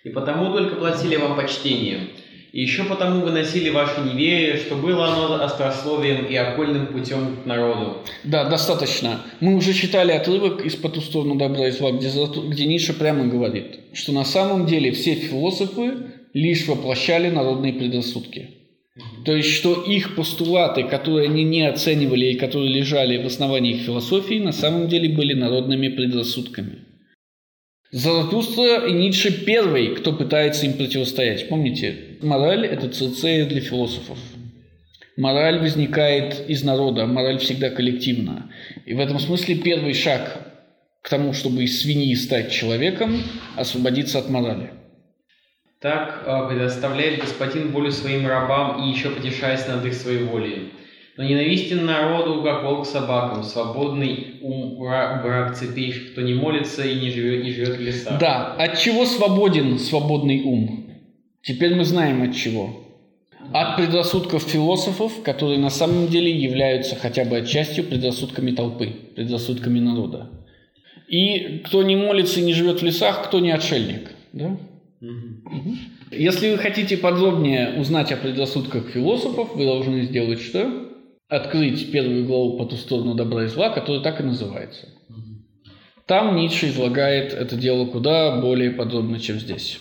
И 0.05 0.09
потому 0.09 0.55
только 0.55 0.76
платили 0.76 1.16
вам 1.16 1.36
почтение. 1.36 2.09
И 2.53 2.62
еще 2.62 2.82
потому 2.84 3.22
выносили 3.22 3.70
ваше 3.70 4.01
неверие, 4.01 4.57
что 4.57 4.74
было 4.74 5.12
оно 5.12 5.42
острословием 5.44 6.24
и 6.24 6.34
окольным 6.34 6.88
путем 6.88 7.36
к 7.42 7.46
народу. 7.46 7.98
Да, 8.24 8.48
достаточно. 8.48 9.20
Мы 9.38 9.55
уже 9.55 9.72
читали 9.72 10.11
отрывок 10.11 10.66
из 10.66 10.74
«По 10.74 10.88
ту 10.88 11.01
сторону 11.01 11.36
добра 11.36 11.68
и 11.68 11.70
зла», 11.70 11.92
где, 11.92 12.11
где 12.11 12.66
Ницше 12.66 12.92
прямо 12.92 13.26
говорит, 13.26 13.80
что 13.92 14.12
на 14.12 14.24
самом 14.24 14.66
деле 14.66 14.90
все 14.90 15.14
философы 15.14 15.92
лишь 16.34 16.66
воплощали 16.66 17.30
народные 17.30 17.72
предрассудки. 17.72 18.51
То 19.24 19.36
есть, 19.36 19.55
что 19.55 19.82
их 19.82 20.16
постулаты, 20.16 20.82
которые 20.82 21.28
они 21.28 21.44
не 21.44 21.62
оценивали 21.62 22.26
и 22.26 22.38
которые 22.38 22.72
лежали 22.72 23.22
в 23.22 23.26
основании 23.26 23.76
их 23.76 23.82
философии, 23.82 24.40
на 24.40 24.53
самом 24.53 24.88
деле 24.88 25.14
были 25.14 25.34
народными 25.34 25.88
предрассудками. 25.88 26.80
Заратустра 27.92 28.86
и 28.86 28.92
Ницше 28.92 29.44
первый, 29.44 29.94
кто 29.94 30.12
пытается 30.12 30.66
им 30.66 30.74
противостоять. 30.74 31.48
Помните, 31.48 32.09
мораль– 32.23 32.66
это 32.66 32.89
цирцея 32.89 33.47
для 33.47 33.61
философов. 33.61 34.18
Мораль 35.16 35.59
возникает 35.59 36.49
из 36.49 36.62
народа, 36.62 37.07
мораль 37.07 37.39
всегда 37.39 37.71
коллективна. 37.71 38.51
И 38.87 38.95
в 38.95 39.01
этом 39.01 39.18
смысле 39.18 39.57
первый 39.57 39.95
шаг 39.95 40.47
к 41.03 41.09
тому, 41.09 41.33
чтобы 41.33 41.64
из 41.64 41.81
свиньи 41.81 42.14
стать 42.14 42.51
человеком, 42.51 43.23
освободиться 43.57 44.18
от 44.18 44.29
морали. 44.29 44.71
Так 45.81 46.25
э, 46.27 46.49
предоставляет 46.49 47.21
господин 47.21 47.73
волю 47.73 47.91
своим 47.91 48.27
рабам 48.27 48.85
и 48.85 48.91
еще 48.91 49.11
потешаясь 49.11 49.66
над 49.66 49.85
их 49.87 49.95
своей 49.95 50.25
волей. 50.25 50.73
Но 51.16 51.25
ненавистен 51.25 51.85
народу, 51.85 52.43
как 52.43 52.62
волк 52.64 52.87
собакам, 52.87 53.43
свободный 53.43 54.39
ум 54.43 54.79
враг 54.79 55.57
цепей, 55.57 55.93
кто 55.93 56.21
не 56.21 56.35
молится 56.35 56.83
и 56.87 56.99
не 56.99 57.11
живет, 57.11 57.45
не 57.45 57.53
живет 57.53 57.77
в 57.77 57.81
лесах. 57.81 58.18
Да, 58.18 58.55
от 58.55 58.79
чего 58.79 59.05
свободен 59.05 59.79
свободный 59.79 60.43
ум? 60.43 60.80
Теперь 61.43 61.74
мы 61.74 61.84
знаем 61.84 62.22
от 62.22 62.34
чего. 62.34 62.84
От 63.53 63.76
предрассудков 63.76 64.43
философов, 64.43 65.22
которые 65.22 65.59
на 65.59 65.70
самом 65.70 66.09
деле 66.09 66.30
являются 66.30 66.95
хотя 66.95 67.24
бы 67.24 67.38
отчасти 67.38 67.80
предрассудками 67.80 68.53
толпы, 68.53 68.93
предрассудками 69.16 69.80
народа. 69.80 70.30
И 71.09 71.62
кто 71.64 71.82
не 71.82 71.97
молится 71.97 72.41
и 72.41 72.45
не 72.45 72.53
живет 72.53 72.80
в 72.80 72.84
лесах, 72.84 73.26
кто 73.26 73.41
не 73.41 73.51
отшельник. 73.51 74.11
Да? 74.32 74.57
Угу. 75.01 75.76
Если 76.12 76.51
вы 76.51 76.59
хотите 76.59 76.97
подробнее 76.97 77.80
узнать 77.80 78.12
о 78.12 78.16
предрассудках 78.16 78.91
философов, 78.91 79.57
вы 79.57 79.64
должны 79.64 80.03
сделать 80.03 80.41
что? 80.41 80.91
открыть 81.30 81.93
первую 81.93 82.26
главу 82.26 82.59
по 82.59 82.66
ту 82.66 82.76
сторону 82.76 83.14
добра 83.14 83.45
и 83.45 83.47
зла, 83.47 83.70
которая 83.70 84.03
так 84.03 84.20
и 84.20 84.24
называется. 84.24 84.88
Там 86.07 86.34
Ницше 86.34 86.68
излагает 86.68 87.32
это 87.32 87.55
дело 87.55 87.86
куда 87.86 88.41
более 88.41 88.72
подробно, 88.72 89.20
чем 89.20 89.38
здесь. 89.38 89.80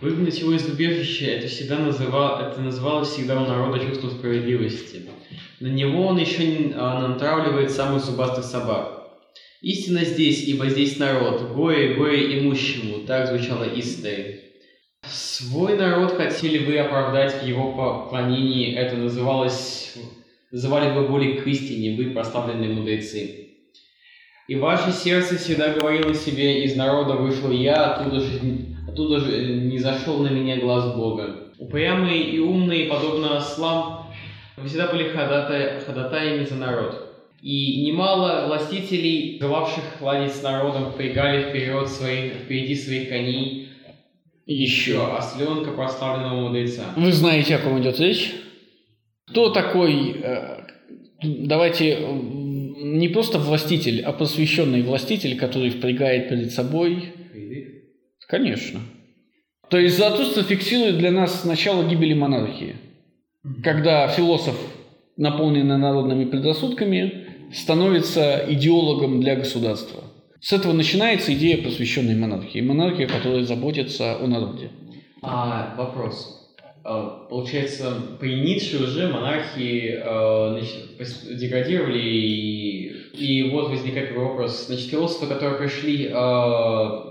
Выгнать 0.00 0.38
его 0.38 0.54
из 0.54 0.66
убежища, 0.66 1.26
это 1.26 1.46
всегда 1.46 1.78
называл, 1.78 2.40
это 2.40 2.58
называлось 2.60 3.10
всегда 3.10 3.40
у 3.40 3.46
народа 3.46 3.80
чувство 3.80 4.08
справедливости. 4.08 5.02
На 5.60 5.66
него 5.66 6.06
он 6.06 6.16
еще 6.16 6.72
а, 6.74 7.06
натравливает 7.06 7.70
самых 7.70 8.02
зубастых 8.02 8.44
собак. 8.44 9.10
Истина 9.60 10.06
здесь, 10.06 10.44
ибо 10.44 10.70
здесь 10.70 10.98
народ, 10.98 11.52
горе, 11.52 11.94
горе 11.94 12.38
имущему, 12.38 13.04
так 13.06 13.28
звучало 13.28 13.64
история. 13.78 14.40
Свой 15.06 15.76
народ 15.76 16.16
хотели 16.16 16.64
вы 16.64 16.78
оправдать 16.78 17.42
в 17.42 17.46
его 17.46 17.72
поклонении, 17.72 18.74
это 18.74 18.96
называлось, 18.96 19.96
называли 20.50 20.94
бы 20.94 21.08
более 21.08 21.42
к 21.42 21.46
истине, 21.46 21.98
вы 21.98 22.14
прославленные 22.14 22.72
мудрецы. 22.72 23.48
И 24.48 24.54
ваше 24.54 24.92
сердце 24.92 25.36
всегда 25.36 25.74
говорило 25.74 26.14
себе, 26.14 26.64
из 26.64 26.74
народа 26.74 27.14
вышел 27.14 27.50
я, 27.50 27.92
оттуда 27.92 28.20
же, 28.20 28.40
оттуда 28.90 29.20
же 29.20 29.54
не 29.54 29.78
зашел 29.78 30.18
на 30.18 30.28
меня 30.28 30.58
глаз 30.58 30.94
Бога. 30.94 31.52
Упрямые 31.58 32.22
и 32.22 32.38
умные, 32.38 32.88
подобно 32.88 33.36
ослам, 33.36 34.06
вы 34.56 34.68
всегда 34.68 34.88
были 34.88 35.08
ходатай, 35.08 35.80
ходатаями 35.80 36.44
за 36.44 36.56
народ. 36.56 37.06
И 37.42 37.84
немало 37.86 38.46
властителей, 38.46 39.38
желавших 39.40 39.84
ладить 40.00 40.34
с 40.34 40.42
народом, 40.42 40.90
впрягали 40.92 41.48
вперед 41.48 41.88
своих, 41.88 42.32
впереди 42.34 42.74
своих 42.74 43.08
коней, 43.08 43.68
еще 44.46 45.16
осленка 45.16 45.70
прославленного 45.70 46.48
мудреца. 46.48 46.84
Вы 46.96 47.12
знаете, 47.12 47.56
о 47.56 47.58
ком 47.60 47.80
идет 47.80 47.98
речь? 48.00 48.32
Кто 49.28 49.50
такой, 49.50 50.16
э, 50.22 50.66
давайте, 51.22 51.98
не 52.02 53.08
просто 53.08 53.38
властитель, 53.38 54.02
а 54.02 54.12
посвященный 54.12 54.82
властитель, 54.82 55.38
который 55.38 55.70
впрягает 55.70 56.28
перед 56.28 56.52
собой? 56.52 57.12
Конечно. 58.30 58.80
То 59.68 59.78
есть 59.78 59.98
Заратустра 59.98 60.42
фиксирует 60.42 60.98
для 60.98 61.10
нас 61.10 61.44
начало 61.44 61.86
гибели 61.88 62.14
монархии. 62.14 62.76
Когда 63.62 64.06
философ, 64.08 64.56
наполненный 65.16 65.78
народными 65.78 66.24
предрассудками, 66.26 67.26
становится 67.52 68.44
идеологом 68.48 69.20
для 69.20 69.34
государства. 69.34 70.04
С 70.40 70.52
этого 70.52 70.72
начинается 70.72 71.34
идея 71.34 71.62
посвященной 71.62 72.14
монархии. 72.14 72.60
Монархия, 72.60 73.08
которая 73.08 73.42
заботится 73.42 74.16
о 74.16 74.26
народе. 74.26 74.70
А, 75.22 75.74
вопрос. 75.76 76.56
А, 76.84 77.26
получается, 77.28 77.94
при 78.20 78.40
Ницше 78.40 78.82
уже 78.82 79.08
монархии 79.08 80.00
э, 80.02 81.34
деградировали, 81.34 81.98
и, 81.98 82.88
и 83.14 83.50
вот 83.50 83.70
возникает 83.70 84.16
вопрос. 84.16 84.66
Значит, 84.66 84.88
философы, 84.88 85.26
которые 85.26 85.58
пришли 85.58 86.08
к 86.08 87.09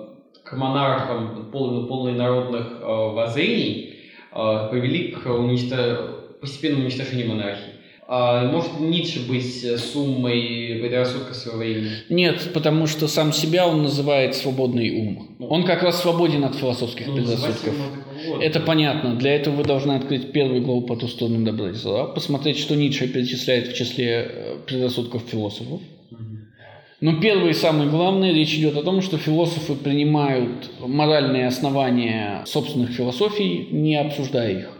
монархам 0.53 1.49
полный, 1.51 1.87
полный 1.87 2.13
народных 2.13 2.67
э, 2.81 2.85
воззрений, 2.85 3.95
э, 4.31 4.67
привели 4.71 5.11
к 5.11 5.25
уничтож... 5.27 6.39
постепенному 6.41 6.83
уничтожению 6.83 7.29
монархии. 7.29 7.79
А 8.11 8.43
может 8.51 8.79
Ницше 8.79 9.27
быть 9.27 9.63
э, 9.63 9.77
суммой 9.77 10.79
предрассудка 10.81 11.35
своего 11.35 11.59
времени? 11.59 11.91
Нет, 12.09 12.49
потому 12.55 12.87
что 12.87 13.07
сам 13.07 13.31
себя 13.31 13.67
он 13.67 13.83
называет 13.83 14.33
свободный 14.33 14.89
ум. 14.99 15.35
Ну, 15.37 15.45
он 15.45 15.63
как 15.63 15.83
раз 15.83 16.01
свободен 16.01 16.43
от 16.43 16.55
философских 16.55 17.05
ну, 17.05 17.17
предрассудков. 17.17 17.75
Это 18.41 18.61
понятно. 18.61 19.13
Для 19.13 19.35
этого 19.35 19.57
вы 19.57 19.63
должны 19.63 19.91
открыть 19.91 20.31
первую 20.31 20.63
главу 20.63 20.81
по 20.81 20.95
ту 20.95 21.07
сторону 21.07 21.45
добра 21.45 21.69
и 21.69 21.73
зла, 21.73 22.05
посмотреть, 22.05 22.57
что 22.57 22.75
Ницше 22.75 23.07
перечисляет 23.07 23.67
в 23.67 23.75
числе 23.75 24.27
э, 24.27 24.55
предрассудков 24.65 25.21
философов. 25.29 25.79
Но 27.01 27.19
первое 27.19 27.51
и 27.51 27.53
самое 27.53 27.89
главное, 27.89 28.33
речь 28.33 28.55
идет 28.55 28.75
о 28.75 28.83
том, 28.83 29.01
что 29.01 29.17
философы 29.17 29.75
принимают 29.75 30.69
моральные 30.79 31.47
основания 31.47 32.43
собственных 32.45 32.91
философий, 32.91 33.67
не 33.71 33.95
обсуждая 33.95 34.59
их. 34.59 34.79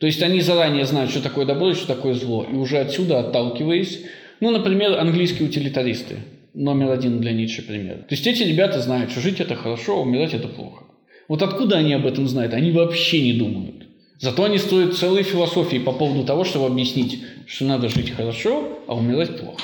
То 0.00 0.06
есть 0.06 0.22
они 0.22 0.40
заранее 0.40 0.86
знают, 0.86 1.10
что 1.10 1.22
такое 1.22 1.44
добро 1.44 1.70
и 1.70 1.74
что 1.74 1.86
такое 1.86 2.14
зло. 2.14 2.46
И 2.50 2.54
уже 2.54 2.78
отсюда, 2.78 3.20
отталкиваясь, 3.20 4.00
ну, 4.40 4.50
например, 4.50 4.98
английские 4.98 5.48
утилитаристы. 5.48 6.16
Номер 6.54 6.90
один 6.90 7.20
для 7.20 7.32
Ницше 7.32 7.62
пример. 7.62 7.98
То 7.98 8.14
есть 8.14 8.26
эти 8.26 8.42
ребята 8.42 8.80
знают, 8.80 9.10
что 9.10 9.20
жить 9.20 9.40
это 9.40 9.54
хорошо, 9.54 9.98
а 9.98 10.00
умирать 10.00 10.34
это 10.34 10.48
плохо. 10.48 10.84
Вот 11.28 11.42
откуда 11.42 11.76
они 11.76 11.92
об 11.92 12.06
этом 12.06 12.26
знают? 12.26 12.54
Они 12.54 12.72
вообще 12.72 13.22
не 13.22 13.34
думают. 13.34 13.86
Зато 14.18 14.44
они 14.44 14.58
строят 14.58 14.96
целые 14.96 15.22
философии 15.22 15.78
по 15.78 15.92
поводу 15.92 16.24
того, 16.24 16.44
чтобы 16.44 16.66
объяснить, 16.66 17.22
что 17.46 17.66
надо 17.66 17.88
жить 17.88 18.10
хорошо, 18.10 18.80
а 18.86 18.96
умирать 18.96 19.38
плохо. 19.38 19.60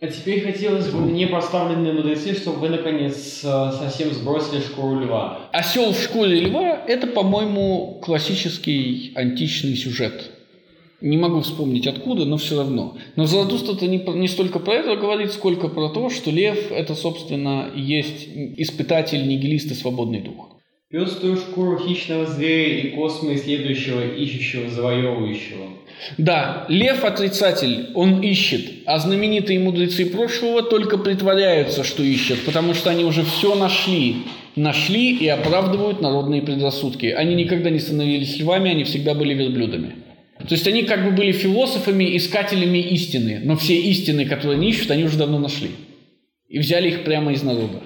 А 0.00 0.06
теперь 0.06 0.42
хотелось 0.42 0.90
бы 0.90 1.00
мне 1.00 1.26
поставленные 1.26 1.92
мудрецы, 1.92 2.32
чтобы 2.32 2.58
вы 2.58 2.68
наконец 2.68 3.40
э, 3.42 3.72
совсем 3.72 4.12
сбросили 4.12 4.60
шкуру 4.60 5.00
льва. 5.00 5.48
Осел 5.52 5.92
в 5.92 6.00
шкуре 6.00 6.38
льва– 6.38 6.80
это, 6.86 7.08
по-моему, 7.08 7.98
классический 8.00 9.10
античный 9.16 9.74
сюжет. 9.74 10.30
Не 11.00 11.16
могу 11.16 11.40
вспомнить 11.40 11.88
откуда, 11.88 12.24
но 12.26 12.36
все 12.36 12.58
равно. 12.58 12.96
Но 13.16 13.26
Заратустра-то 13.26 13.88
не, 13.88 13.98
не 13.98 14.28
столько 14.28 14.60
про 14.60 14.74
это 14.74 14.94
говорит, 14.94 15.32
сколько 15.32 15.66
про 15.66 15.88
то, 15.88 16.10
что 16.10 16.30
лев– 16.30 16.70
это, 16.70 16.94
собственно, 16.94 17.68
есть 17.74 18.28
испытатель, 18.56 19.26
нигилист 19.26 19.72
и 19.72 19.74
свободный 19.74 20.20
дух. 20.20 20.58
Пеструю 20.90 21.36
шкуру 21.36 21.76
хищного 21.76 22.24
зверя 22.24 22.82
и 22.82 22.90
космы 22.92 23.34
исследующего, 23.34 24.14
ищущего, 24.14 24.70
завоевывающего. 24.70 25.66
Да, 26.16 26.64
лев 26.68 27.04
отрицатель, 27.04 27.90
он 27.94 28.22
ищет, 28.22 28.82
а 28.86 28.98
знаменитые 28.98 29.58
мудрецы 29.58 30.06
прошлого 30.06 30.62
только 30.62 30.98
притворяются, 30.98 31.84
что 31.84 32.02
ищут, 32.02 32.44
потому 32.44 32.74
что 32.74 32.90
они 32.90 33.04
уже 33.04 33.24
все 33.24 33.54
нашли. 33.54 34.16
Нашли 34.56 35.16
и 35.16 35.28
оправдывают 35.28 36.00
народные 36.00 36.42
предрассудки. 36.42 37.06
Они 37.06 37.34
никогда 37.34 37.70
не 37.70 37.78
становились 37.78 38.38
львами, 38.38 38.70
они 38.70 38.84
всегда 38.84 39.14
были 39.14 39.34
верблюдами. 39.34 39.94
То 40.38 40.54
есть 40.54 40.66
они 40.66 40.82
как 40.82 41.04
бы 41.04 41.10
были 41.10 41.32
философами, 41.32 42.16
искателями 42.16 42.78
истины, 42.78 43.40
но 43.44 43.56
все 43.56 43.76
истины, 43.76 44.24
которые 44.24 44.56
они 44.56 44.70
ищут, 44.70 44.90
они 44.90 45.04
уже 45.04 45.18
давно 45.18 45.38
нашли. 45.38 45.70
И 46.48 46.58
взяли 46.58 46.88
их 46.88 47.04
прямо 47.04 47.32
из 47.32 47.42
народа. 47.42 47.82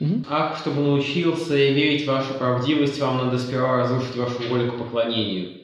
Угу. 0.00 0.24
Чтобы 0.60 0.82
научился 0.82 1.54
верить 1.54 2.04
в 2.04 2.06
вашу 2.06 2.34
правдивость, 2.34 3.00
вам 3.00 3.18
надо 3.18 3.38
сперва 3.38 3.78
разрушить 3.78 4.16
вашу 4.16 4.48
волю 4.48 4.72
к 4.72 4.78
поклонению. 4.78 5.61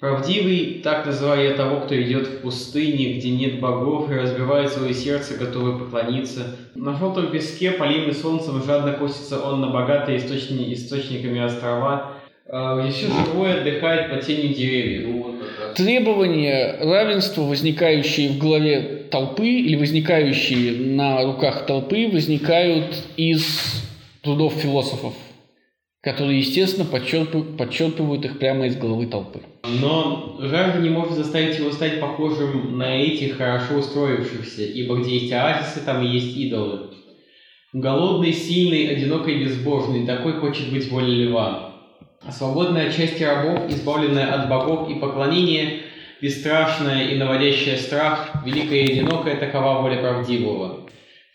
Правдивый, 0.00 0.80
так 0.82 1.06
называю 1.06 1.48
я 1.50 1.54
того, 1.54 1.80
кто 1.80 2.00
идет 2.00 2.26
в 2.26 2.40
пустыне, 2.40 3.14
где 3.14 3.30
нет 3.30 3.60
богов, 3.60 4.10
и 4.10 4.14
разбивает 4.14 4.70
свое 4.70 4.92
сердце, 4.92 5.38
готовый 5.38 5.78
поклониться. 5.78 6.56
На 6.74 6.94
желтом 6.94 7.30
песке, 7.30 7.70
полимый 7.70 8.12
солнцем, 8.14 8.62
жадно 8.62 8.92
косится 8.92 9.40
он 9.40 9.60
на 9.60 9.68
богатые 9.68 10.18
источни, 10.18 10.74
источниками 10.74 11.40
острова, 11.40 12.12
А, 12.46 12.86
все 12.90 13.06
живое 13.06 13.60
отдыхает 13.60 14.10
под 14.10 14.26
тенью 14.26 14.54
деревьев. 14.54 15.06
Ну. 15.08 15.34
Требования 15.76 16.76
равенства, 16.80 17.40
возникающие 17.42 18.28
в 18.28 18.38
голове 18.38 19.06
толпы 19.10 19.46
или 19.48 19.76
возникающие 19.76 20.72
на 20.94 21.24
руках 21.24 21.64
толпы, 21.66 22.10
возникают 22.12 22.94
из 23.16 23.82
трудов 24.22 24.52
философов, 24.54 25.14
которые, 26.04 26.40
естественно, 26.40 26.84
подчерпывают, 26.84 27.56
подчерпывают 27.56 28.24
их 28.26 28.38
прямо 28.38 28.66
из 28.66 28.76
головы 28.76 29.06
толпы. 29.06 29.40
Но 29.62 30.36
жажда 30.38 30.78
не 30.80 30.90
может 30.90 31.14
заставить 31.14 31.58
его 31.58 31.72
стать 31.72 31.98
похожим 31.98 32.76
на 32.76 32.94
этих 32.94 33.38
хорошо 33.38 33.76
устроившихся, 33.76 34.64
ибо 34.64 34.96
где 34.96 35.16
есть 35.16 35.32
оазисы, 35.32 35.80
там 35.84 36.04
и 36.04 36.08
есть 36.08 36.36
идолы. 36.36 36.90
Голодный, 37.72 38.34
сильный, 38.34 38.88
одинокий, 38.88 39.42
безбожный, 39.42 40.06
такой 40.06 40.34
хочет 40.34 40.70
быть 40.70 40.90
волей 40.90 41.24
льва. 41.24 41.72
А 42.20 42.30
свободная 42.30 42.88
от 42.88 42.94
части 42.94 43.22
рабов, 43.22 43.70
избавленная 43.70 44.30
от 44.32 44.48
богов 44.50 44.90
и 44.90 44.94
поклонения, 44.96 45.80
бесстрашная 46.20 47.08
и 47.08 47.16
наводящая 47.16 47.78
страх, 47.78 48.30
великая 48.44 48.80
и 48.80 48.92
одинокая, 48.92 49.36
такова 49.36 49.80
воля 49.80 50.00
правдивого. 50.00 50.86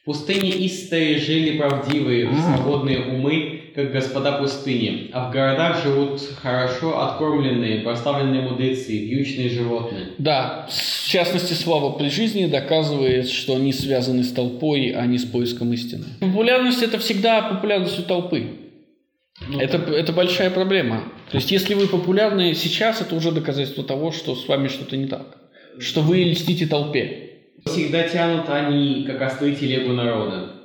В 0.01 0.05
пустыне 0.05 0.65
Истаи 0.65 1.15
жили 1.15 1.57
правдивые, 1.57 2.29
свободные 2.33 2.99
умы, 3.05 3.58
как 3.75 3.91
господа 3.91 4.33
пустыни, 4.33 5.09
а 5.13 5.29
в 5.29 5.33
городах 5.33 5.83
живут 5.83 6.21
хорошо 6.41 7.01
откормленные, 7.01 7.81
прославленные 7.81 8.41
мудрецы, 8.41 8.91
вьючные 8.97 9.49
животные. 9.49 10.09
Да, 10.17 10.67
в 10.69 11.07
частности, 11.07 11.53
Слава 11.53 11.97
при 11.97 12.09
жизни 12.09 12.45
доказывает, 12.45 13.29
что 13.29 13.55
они 13.55 13.73
связаны 13.73 14.23
с 14.23 14.31
толпой, 14.31 14.91
а 14.91 15.05
не 15.05 15.17
с 15.17 15.25
поиском 15.25 15.73
истины. 15.73 16.05
Популярность– 16.19 16.81
это 16.83 16.99
всегда 16.99 17.41
популярность 17.41 17.99
у 17.99 18.03
толпы. 18.03 18.47
это, 19.59 19.77
это 19.77 20.13
большая 20.13 20.49
проблема. 20.49 21.03
То 21.31 21.37
есть, 21.37 21.51
если 21.51 21.73
вы 21.73 21.87
популярны 21.87 22.53
сейчас, 22.53 23.01
это 23.01 23.15
уже 23.15 23.31
доказательство 23.31 23.83
того, 23.83 24.11
что 24.11 24.35
с 24.35 24.47
вами 24.47 24.67
что-то 24.67 24.97
не 24.97 25.07
так. 25.07 25.37
Что 25.79 26.01
вы 26.01 26.23
льстите 26.23 26.67
толпе. 26.67 27.29
Всегда 27.65 28.03
тянут 28.07 28.49
они, 28.49 29.03
как 29.05 29.21
ослы 29.21 29.53
телегу 29.53 29.93
народа. 29.93 30.58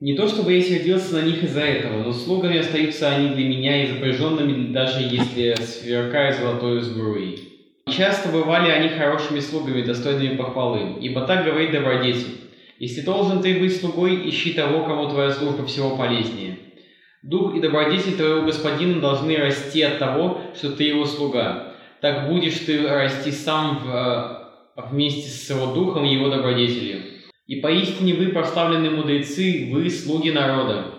Не 0.00 0.14
то 0.14 0.28
чтобы 0.28 0.52
я 0.52 0.62
сердился 0.62 1.16
на 1.16 1.22
них 1.22 1.42
из-за 1.42 1.62
этого, 1.62 2.04
но 2.04 2.12
слугами 2.12 2.58
остаются 2.58 3.08
они 3.08 3.30
для 3.30 3.44
меня 3.48 3.82
и 3.82 4.72
даже 4.72 5.00
если 5.00 5.56
сверкая 5.60 6.32
золотой 6.32 6.82
сбруей. 6.82 7.48
Часто 7.90 8.28
бывали 8.28 8.70
они 8.70 8.90
хорошими 8.90 9.40
слугами, 9.40 9.82
достойными 9.82 10.36
похвалы, 10.36 10.98
ибо 11.00 11.22
так 11.22 11.44
говорит 11.44 11.72
добродетель. 11.72 12.38
Если 12.78 13.00
должен 13.00 13.42
ты 13.42 13.58
быть 13.58 13.80
слугой, 13.80 14.28
ищи 14.28 14.52
того, 14.52 14.84
кому 14.84 15.08
твоя 15.08 15.32
служба 15.32 15.66
всего 15.66 15.96
полезнее. 15.96 16.58
Дух 17.24 17.56
и 17.56 17.60
добродетель 17.60 18.14
твоего 18.14 18.42
господина 18.42 19.00
должны 19.00 19.36
расти 19.36 19.82
от 19.82 19.98
того, 19.98 20.40
что 20.54 20.70
ты 20.70 20.84
его 20.84 21.06
слуга. 21.06 21.74
Так 22.00 22.28
будешь 22.28 22.58
ты 22.60 22.86
расти 22.86 23.32
сам 23.32 23.78
в, 23.78 23.90
э, 24.76 24.82
вместе 24.90 25.28
с 25.28 25.50
его 25.50 25.74
духом 25.74 26.04
и 26.04 26.14
его 26.14 26.28
добродетелью. 26.28 27.17
И 27.48 27.56
поистине 27.56 28.12
вы 28.12 28.28
прославленные 28.28 28.90
мудрецы, 28.90 29.70
вы 29.72 29.88
слуги 29.88 30.30
народа. 30.30 30.94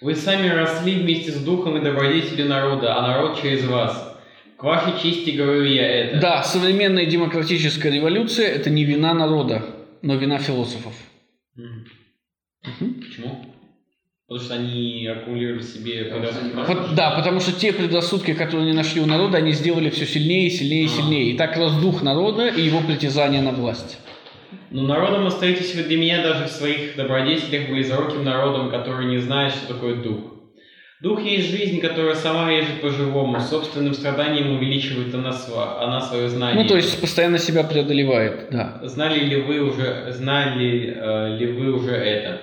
Вы 0.00 0.14
сами 0.14 0.48
росли 0.48 0.94
вместе 0.94 1.30
с 1.30 1.36
духом 1.44 1.76
и 1.76 1.84
добродетелью 1.84 2.48
народа, 2.48 2.96
а 2.96 3.06
народ 3.06 3.40
через 3.40 3.66
вас. 3.66 4.16
К 4.56 4.64
вашей 4.64 4.98
чести 4.98 5.30
говорю 5.30 5.64
я 5.64 5.86
это. 5.86 6.20
Да, 6.20 6.42
современная 6.42 7.04
демократическая 7.04 7.90
революция– 7.90 8.48
это 8.48 8.70
не 8.70 8.84
вина 8.84 9.12
народа, 9.12 9.62
но 10.00 10.14
вина 10.14 10.38
философов. 10.38 10.94
Почему? 12.62 13.54
Потому 14.26 14.44
что 14.44 14.54
они 14.54 15.06
аккумулируют 15.06 15.64
в 15.64 15.68
себе 15.68 16.06
предрассудки. 16.06 16.56
Вот, 16.66 16.94
да, 16.94 17.10
потому 17.10 17.40
что 17.40 17.52
те 17.52 17.74
предрассудки, 17.74 18.32
которые 18.32 18.62
они 18.62 18.72
нашли 18.72 19.02
у 19.02 19.06
народа, 19.06 19.36
они 19.36 19.52
сделали 19.52 19.90
все 19.90 20.06
сильнее, 20.06 20.48
сильнее 20.48 20.84
и 20.84 20.88
сильнее. 20.88 21.32
И 21.32 21.36
так 21.36 21.58
рос 21.58 21.74
дух 21.74 22.02
народа 22.02 22.48
и 22.48 22.62
его 22.62 22.80
притязание 22.80 23.42
на 23.42 23.52
власть. 23.52 23.98
Но 24.76 24.82
народом 24.82 25.26
остаетесь 25.26 25.74
вы 25.74 25.84
для 25.84 25.96
меня 25.96 26.22
даже 26.22 26.44
в 26.44 26.50
своих 26.50 26.96
добродетелях 26.96 27.70
близоруким 27.70 28.24
народом, 28.24 28.68
который 28.70 29.06
не 29.06 29.16
знает, 29.16 29.54
что 29.54 29.72
такое 29.72 29.94
дух. 30.02 30.18
Дух 31.00 31.22
есть 31.22 31.48
жизнь, 31.50 31.80
которая 31.80 32.14
сама 32.14 32.50
режет 32.50 32.82
по-живому, 32.82 33.40
собственным 33.40 33.94
страданием 33.94 34.50
увеличивает 34.54 35.14
она, 35.14 35.30
сва- 35.30 35.78
она 35.80 36.02
свое 36.02 36.28
знание. 36.28 36.62
Ну, 36.62 36.68
то 36.68 36.76
есть 36.76 37.00
постоянно 37.00 37.38
себя 37.38 37.64
преодолевает, 37.64 38.48
да. 38.50 38.78
Знали 38.82 39.20
ли 39.20 39.36
вы 39.40 39.60
уже, 39.62 40.08
знали 40.12 40.94
э, 40.94 41.38
ли 41.38 41.46
вы 41.52 41.72
уже 41.72 41.92
это? 41.94 42.42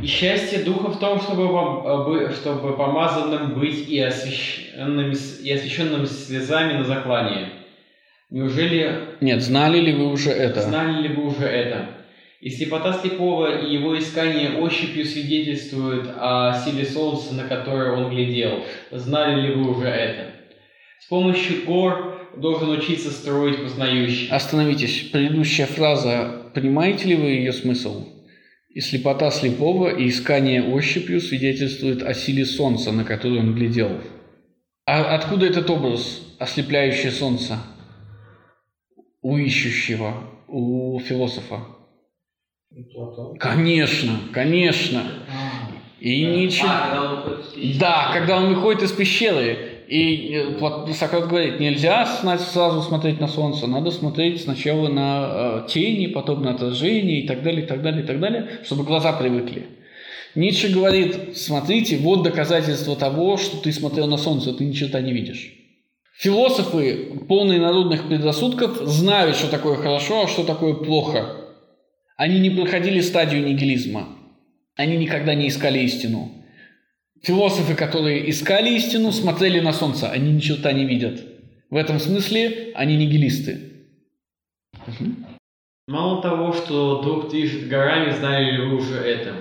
И 0.00 0.06
счастье 0.06 0.60
духа 0.64 0.90
в 0.90 0.98
том, 0.98 1.20
чтобы, 1.20 1.42
пом- 1.48 1.84
э, 1.86 2.04
бы- 2.06 2.32
чтобы 2.34 2.74
помазанным 2.78 3.58
быть 3.60 3.86
и 3.90 4.00
освященным, 4.00 5.10
и 5.10 5.52
освященным 5.52 6.06
слезами 6.06 6.78
на 6.78 6.84
заклание. 6.84 7.48
Неужели 8.30 9.16
Нет, 9.20 9.42
знали 9.42 9.78
ли 9.78 9.92
вы 9.92 10.10
уже 10.10 10.30
это? 10.30 10.62
Знали 10.62 11.06
ли 11.06 11.14
вы 11.14 11.26
уже 11.26 11.44
это? 11.44 11.90
И 12.40 12.50
слепота 12.50 12.92
слепого, 12.92 13.62
и 13.62 13.72
его 13.72 13.98
искание 13.98 14.58
ощупью 14.58 15.04
свидетельствуют 15.04 16.10
о 16.16 16.62
силе 16.64 16.84
солнца, 16.84 17.34
на 17.34 17.44
которое 17.44 17.92
он 17.92 18.10
глядел. 18.10 18.64
Знали 18.90 19.48
ли 19.48 19.54
вы 19.54 19.70
уже 19.70 19.86
это? 19.86 20.32
С 21.00 21.06
помощью 21.06 21.64
гор 21.64 22.30
должен 22.36 22.70
учиться 22.70 23.10
строить 23.10 23.62
познающий. 23.62 24.28
Остановитесь. 24.28 25.08
Предыдущая 25.12 25.66
фраза, 25.66 26.50
понимаете 26.54 27.08
ли 27.08 27.14
вы 27.14 27.30
ее 27.30 27.52
смысл? 27.52 28.08
И 28.74 28.80
слепота 28.80 29.30
слепого, 29.30 29.88
и 29.88 30.08
искание 30.08 30.62
ощупью 30.62 31.20
свидетельствует 31.20 32.02
о 32.02 32.12
силе 32.12 32.44
солнца, 32.44 32.92
на 32.92 33.04
которое 33.04 33.40
он 33.40 33.54
глядел. 33.54 34.00
А 34.84 35.14
откуда 35.14 35.46
этот 35.46 35.70
образ, 35.70 36.22
ослепляющее 36.38 37.10
солнце? 37.10 37.58
У 39.28 39.36
ищущего, 39.38 40.14
у 40.46 41.00
философа. 41.00 41.58
Конечно, 43.40 44.20
конечно. 44.32 45.02
И. 45.98 46.48
А, 46.62 46.92
когда 46.92 47.00
он 47.00 47.16
уходит 47.16 47.32
из 47.42 47.50
пещеры. 47.50 47.78
Да, 47.80 48.10
когда 48.12 48.36
он 48.36 48.54
выходит 48.54 48.82
из 48.84 48.92
пещеры, 48.92 49.58
и 49.88 50.32
э, 50.32 50.92
Сократ 50.92 51.26
говорит, 51.26 51.58
нельзя 51.58 52.06
сразу 52.06 52.82
смотреть 52.82 53.18
на 53.18 53.26
солнце, 53.26 53.66
надо 53.66 53.90
смотреть 53.90 54.42
сначала 54.42 54.86
на 54.86 55.64
э, 55.64 55.68
тени, 55.70 56.06
потом 56.06 56.44
на 56.44 56.52
отражение 56.52 57.22
и 57.22 57.26
так 57.26 57.42
далее, 57.42 57.64
и 57.64 57.66
так 57.66 57.82
далее, 57.82 58.04
и 58.04 58.06
так 58.06 58.20
далее, 58.20 58.60
чтобы 58.64 58.84
глаза 58.84 59.12
привыкли. 59.12 59.66
Ницше 60.36 60.72
говорит, 60.72 61.36
смотрите, 61.36 61.96
вот 61.96 62.22
доказательство 62.22 62.94
того, 62.94 63.38
что 63.38 63.56
ты 63.56 63.72
смотрел 63.72 64.06
на 64.06 64.18
солнце, 64.18 64.52
ты 64.52 64.64
ни 64.64 64.72
черта 64.72 65.00
не 65.00 65.12
видишь. 65.12 65.55
Философы, 66.18 67.20
полные 67.28 67.60
народных 67.60 68.08
предрассудков, 68.08 68.78
знают, 68.86 69.36
что 69.36 69.50
такое 69.50 69.76
хорошо, 69.76 70.24
а 70.24 70.28
что 70.28 70.44
такое 70.44 70.72
плохо. 70.72 71.36
Они 72.16 72.40
не 72.40 72.48
проходили 72.48 73.00
стадию 73.00 73.46
нигилизма. 73.46 74.08
Они 74.76 74.96
никогда 74.96 75.34
не 75.34 75.48
искали 75.48 75.80
истину. 75.80 76.32
Философы, 77.22 77.74
которые 77.74 78.30
искали 78.30 78.74
истину, 78.76 79.12
смотрели 79.12 79.60
на 79.60 79.74
солнце, 79.74 80.10
они 80.10 80.32
ни 80.32 80.40
черта 80.40 80.72
не 80.72 80.86
видят. 80.86 81.22
В 81.68 81.76
этом 81.76 81.98
смысле 81.98 82.72
они 82.74 82.96
нигилисты. 82.96 83.72
Мало 85.86 86.22
того, 86.22 86.52
что 86.52 87.02
дух 87.02 87.30
движет 87.30 87.68
горами, 87.68 88.12
знали 88.12 88.52
ли 88.52 88.58
вы 88.66 88.76
уже 88.76 88.96
это? 88.96 89.34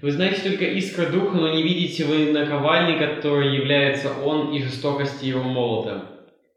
Вы 0.00 0.12
знаете 0.12 0.42
только 0.42 0.64
искра 0.64 1.06
духа, 1.06 1.36
но 1.36 1.54
не 1.54 1.62
видите 1.62 2.04
вы 2.04 2.32
наковальни, 2.32 2.98
которой 2.98 3.56
является 3.56 4.12
он, 4.24 4.52
и 4.52 4.62
жестокости 4.62 5.26
его 5.26 5.42
молота. 5.42 6.06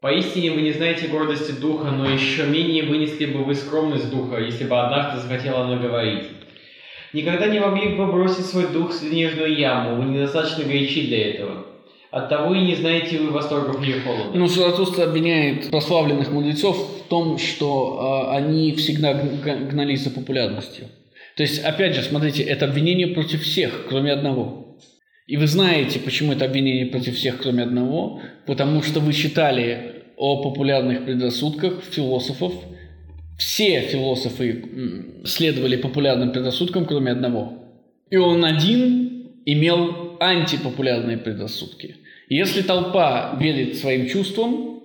Поистине 0.00 0.52
вы 0.52 0.60
не 0.62 0.72
знаете 0.72 1.08
гордости 1.08 1.52
духа, 1.52 1.90
но 1.90 2.08
еще 2.08 2.46
менее 2.46 2.84
вынесли 2.84 3.26
бы 3.26 3.44
вы 3.44 3.54
скромность 3.54 4.10
духа, 4.10 4.38
если 4.40 4.64
бы 4.64 4.78
однажды 4.78 5.20
захотела 5.20 5.62
она 5.62 5.76
говорить. 5.76 6.24
Никогда 7.12 7.46
не 7.46 7.58
могли 7.58 7.96
бы 7.96 8.06
бросить 8.06 8.46
свой 8.46 8.68
дух 8.68 8.90
в 8.90 8.94
снежную 8.94 9.56
яму, 9.56 9.96
вы 9.96 10.04
недостаточно 10.04 10.64
горячи 10.64 11.06
для 11.06 11.30
этого. 11.30 11.66
Оттого 12.10 12.54
и 12.54 12.60
не 12.60 12.74
знаете 12.74 13.18
вы 13.18 13.30
восторгов 13.30 13.82
или 13.82 13.98
холода. 14.00 14.30
Ну, 14.34 14.46
Заратустра 14.46 15.04
обвиняет 15.04 15.70
прославленных 15.70 16.30
мудрецов 16.30 16.76
в 16.76 17.08
том, 17.08 17.38
что 17.38 18.30
э, 18.30 18.36
они 18.36 18.72
всегда 18.72 19.12
гнались 19.14 20.04
за 20.04 20.10
популярностью. 20.10 20.86
То 21.36 21.42
есть, 21.42 21.62
опять 21.62 21.94
же, 21.94 22.02
смотрите, 22.02 22.42
это 22.42 22.64
обвинение 22.64 23.08
против 23.08 23.42
всех, 23.42 23.86
кроме 23.88 24.12
одного. 24.12 24.78
И 25.26 25.36
вы 25.36 25.46
знаете, 25.46 25.98
почему 25.98 26.32
это 26.32 26.46
обвинение 26.46 26.86
против 26.86 27.16
всех, 27.16 27.42
кроме 27.42 27.64
одного, 27.64 28.22
потому 28.46 28.82
что 28.82 29.00
вы 29.00 29.12
читали 29.12 30.04
о 30.16 30.42
популярных 30.42 31.04
предрассудках 31.04 31.82
философов. 31.82 32.54
Все 33.38 33.82
философы 33.82 34.64
следовали 35.24 35.76
популярным 35.76 36.32
предрассудкам, 36.32 36.86
кроме 36.86 37.12
одного. 37.12 37.64
И 38.08 38.16
он 38.16 38.42
один 38.44 39.32
имел 39.44 40.16
антипопулярные 40.20 41.18
предрассудки. 41.18 41.96
Если 42.30 42.62
толпа 42.62 43.36
верит 43.38 43.76
своим 43.76 44.08
чувствам 44.08 44.82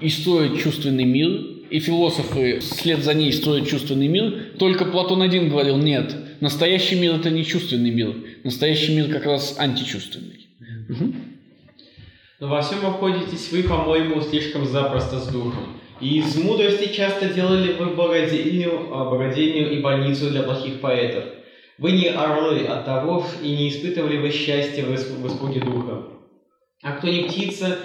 и 0.00 0.08
строит 0.08 0.60
чувственный 0.60 1.04
мир, 1.04 1.57
и 1.70 1.78
философы 1.80 2.60
вслед 2.60 3.02
за 3.04 3.14
ней 3.14 3.32
строят 3.32 3.68
чувственный 3.68 4.08
мир, 4.08 4.52
только 4.58 4.84
Платон 4.84 5.22
один 5.22 5.48
говорил, 5.48 5.76
нет, 5.76 6.14
настоящий 6.40 6.96
мир– 6.96 7.14
это 7.16 7.30
не 7.30 7.44
чувственный 7.44 7.90
мир, 7.90 8.14
настоящий 8.44 8.94
мир 8.94 9.10
как 9.10 9.24
раз 9.26 9.56
античувственный. 9.58 10.48
Мгм. 10.88 11.14
Но 12.40 12.48
во 12.48 12.62
всем 12.62 12.86
обходитесь 12.86 13.50
вы, 13.50 13.64
по-моему, 13.64 14.20
слишком 14.20 14.66
запросто 14.66 15.18
с 15.18 15.26
духом. 15.28 15.80
И 16.00 16.18
из 16.18 16.36
мудрости 16.36 16.92
часто 16.92 17.28
делали 17.28 17.72
вы 17.72 17.86
богадельню, 17.96 18.88
а, 18.92 19.10
богадельню 19.10 19.72
и 19.72 19.80
больницу 19.80 20.30
для 20.30 20.44
плохих 20.44 20.80
поэтов. 20.80 21.24
Вы 21.78 21.92
не 21.92 22.08
орлы 22.08 22.64
от 22.64 22.84
того, 22.84 23.26
и 23.42 23.48
не 23.48 23.68
испытывали 23.68 24.18
вы 24.18 24.30
счастья 24.30 24.84
в 24.84 24.94
испуге 24.94 25.60
духа. 25.60 26.04
А 26.82 26.92
кто 26.92 27.08
не 27.08 27.24
птица, 27.24 27.78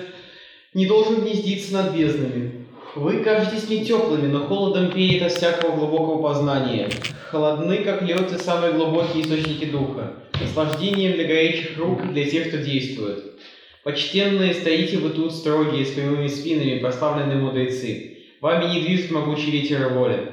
не 0.76 0.86
должен 0.86 1.22
гнездиться 1.22 1.74
над 1.74 1.96
безднами. 1.96 2.63
Вы 2.96 3.24
кажетесь 3.24 3.70
не 3.70 3.84
теплыми, 3.84 4.28
но 4.28 4.46
холодом 4.46 4.92
веет 4.92 5.24
от 5.24 5.32
всякого 5.32 5.76
глубокого 5.76 6.22
познания. 6.22 6.90
Холодны, 7.32 7.78
как 7.78 8.04
лед, 8.04 8.32
и 8.32 8.38
самые 8.38 8.74
глубокие 8.74 9.24
источники 9.24 9.66
духа. 9.66 10.14
Наслаждением 10.40 11.14
для 11.14 11.24
горячих 11.26 11.76
рук, 11.80 12.12
для 12.12 12.30
тех, 12.30 12.50
кто 12.50 12.58
действует. 12.58 13.40
Почтенные, 13.84 14.54
стоите 14.54 15.00
вы 15.00 15.10
тут 15.10 15.34
строгие, 15.34 15.86
с 15.86 15.92
прямыми 15.92 16.28
спинами, 16.28 16.80
прославленные 16.80 17.38
мудрецы. 17.38 18.18
Вами 18.42 18.72
не 18.72 18.82
движет 18.82 19.10
могучий 19.10 19.50
ветер 19.50 19.90
воли. 19.90 20.33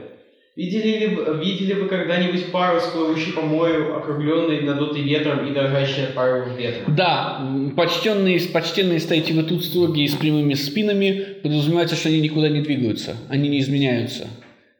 Видели 0.60 0.98
ли, 0.98 1.18
видели 1.42 1.72
вы 1.72 1.88
когда-нибудь 1.88 2.52
парус, 2.52 2.84
плывущий 2.92 3.32
по 3.32 3.40
морю, 3.40 3.96
округленный, 3.96 4.60
надутый 4.60 5.00
ветром 5.00 5.48
и 5.48 5.54
дрожащий 5.54 6.04
от 6.04 6.12
порывов 6.12 6.58
ветра? 6.58 6.82
Да, 6.86 7.50
почтенные, 7.74 8.38
почтенные 8.40 9.00
стоите 9.00 9.32
вы 9.32 9.44
тут 9.44 9.64
строгие 9.64 10.06
с 10.06 10.12
прямыми 10.12 10.52
спинами, 10.52 11.24
подразумевается, 11.42 11.96
что 11.96 12.10
они 12.10 12.20
никуда 12.20 12.50
не 12.50 12.60
двигаются, 12.60 13.16
они 13.30 13.48
не 13.48 13.60
изменяются. 13.60 14.28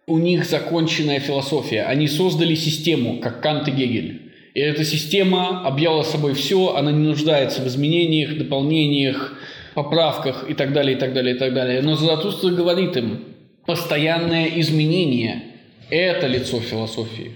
У 0.07 0.19
них 0.19 0.45
законченная 0.45 1.19
философия, 1.19 1.85
они 1.85 2.09
создали 2.09 2.55
систему, 2.57 3.19
как 3.19 3.41
Кант 3.41 3.67
и 3.69 3.71
Гегель. 3.71 4.33
И 4.53 4.61
эта 4.61 4.85
система 4.85 5.67
объяла 5.67 6.03
собой 6.03 6.35
все, 6.35 6.75
она 6.75 6.93
не 6.93 7.09
нуждается 7.09 7.63
в 7.63 7.67
изменениях, 7.67 8.37
дополнениях, 8.37 9.33
поправках 9.73 10.45
и 10.47 10.53
так 10.53 10.75
далее, 10.75 10.99
и 10.99 11.01
так 11.01 11.15
далее, 11.15 11.37
и 11.37 11.39
так 11.39 11.55
далее. 11.55 11.81
Но 11.81 11.97
Заратустра 11.97 12.51
говорит 12.51 12.99
им, 12.99 13.21
постоянное 13.65 14.45
изменение– 14.57 15.45
это 15.91 16.27
лицо 16.27 16.61
философии. 16.61 17.33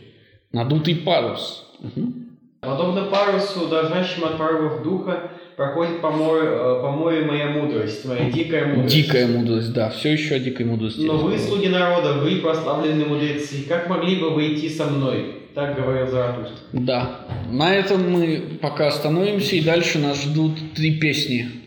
Надутый 0.53 0.97
парус. 0.97 1.67
Угу. 1.81 2.13
Подобно 2.61 3.05
парусу, 3.05 3.69
дрожащим 3.69 4.25
от 4.25 4.39
порывов 4.39 4.83
духа, 4.83 5.31
проходит 5.57 6.01
по 6.01 6.11
морю, 6.11 6.49
э, 6.49 6.83
по 6.83 6.91
морю 6.91 7.27
моя 7.27 7.49
мудрость, 7.49 8.05
моя 8.07 8.31
дикая 8.31 8.67
мудрость. 8.67 8.95
Дикая 8.95 9.27
мудрость, 9.27 9.73
да, 9.73 9.91
все 9.91 10.13
еще 10.13 10.37
о 10.37 10.39
дикой 10.39 10.67
мудрости. 10.67 11.01
Но 11.01 11.19
вы, 11.19 11.39
слуги 11.39 11.69
народа, 11.69 12.15
вы, 12.15 12.37
прославленные 12.37 13.07
мудрецы, 13.07 13.65
как 13.69 13.89
могли 13.89 14.17
бы 14.17 14.31
вы 14.31 14.55
идти 14.55 14.69
со 14.71 14.87
мной? 14.87 15.43
Так 15.55 15.77
говорил 15.77 16.09
Заратустра. 16.09 16.57
Да. 16.73 17.21
На 17.51 17.75
этом 17.75 18.11
мы 18.11 18.59
пока 18.61 18.89
остановимся, 18.89 19.55
и 19.55 19.61
дальше 19.61 19.99
нас 19.99 20.23
ждут 20.23 20.53
три 20.75 20.99
песни. 20.99 21.64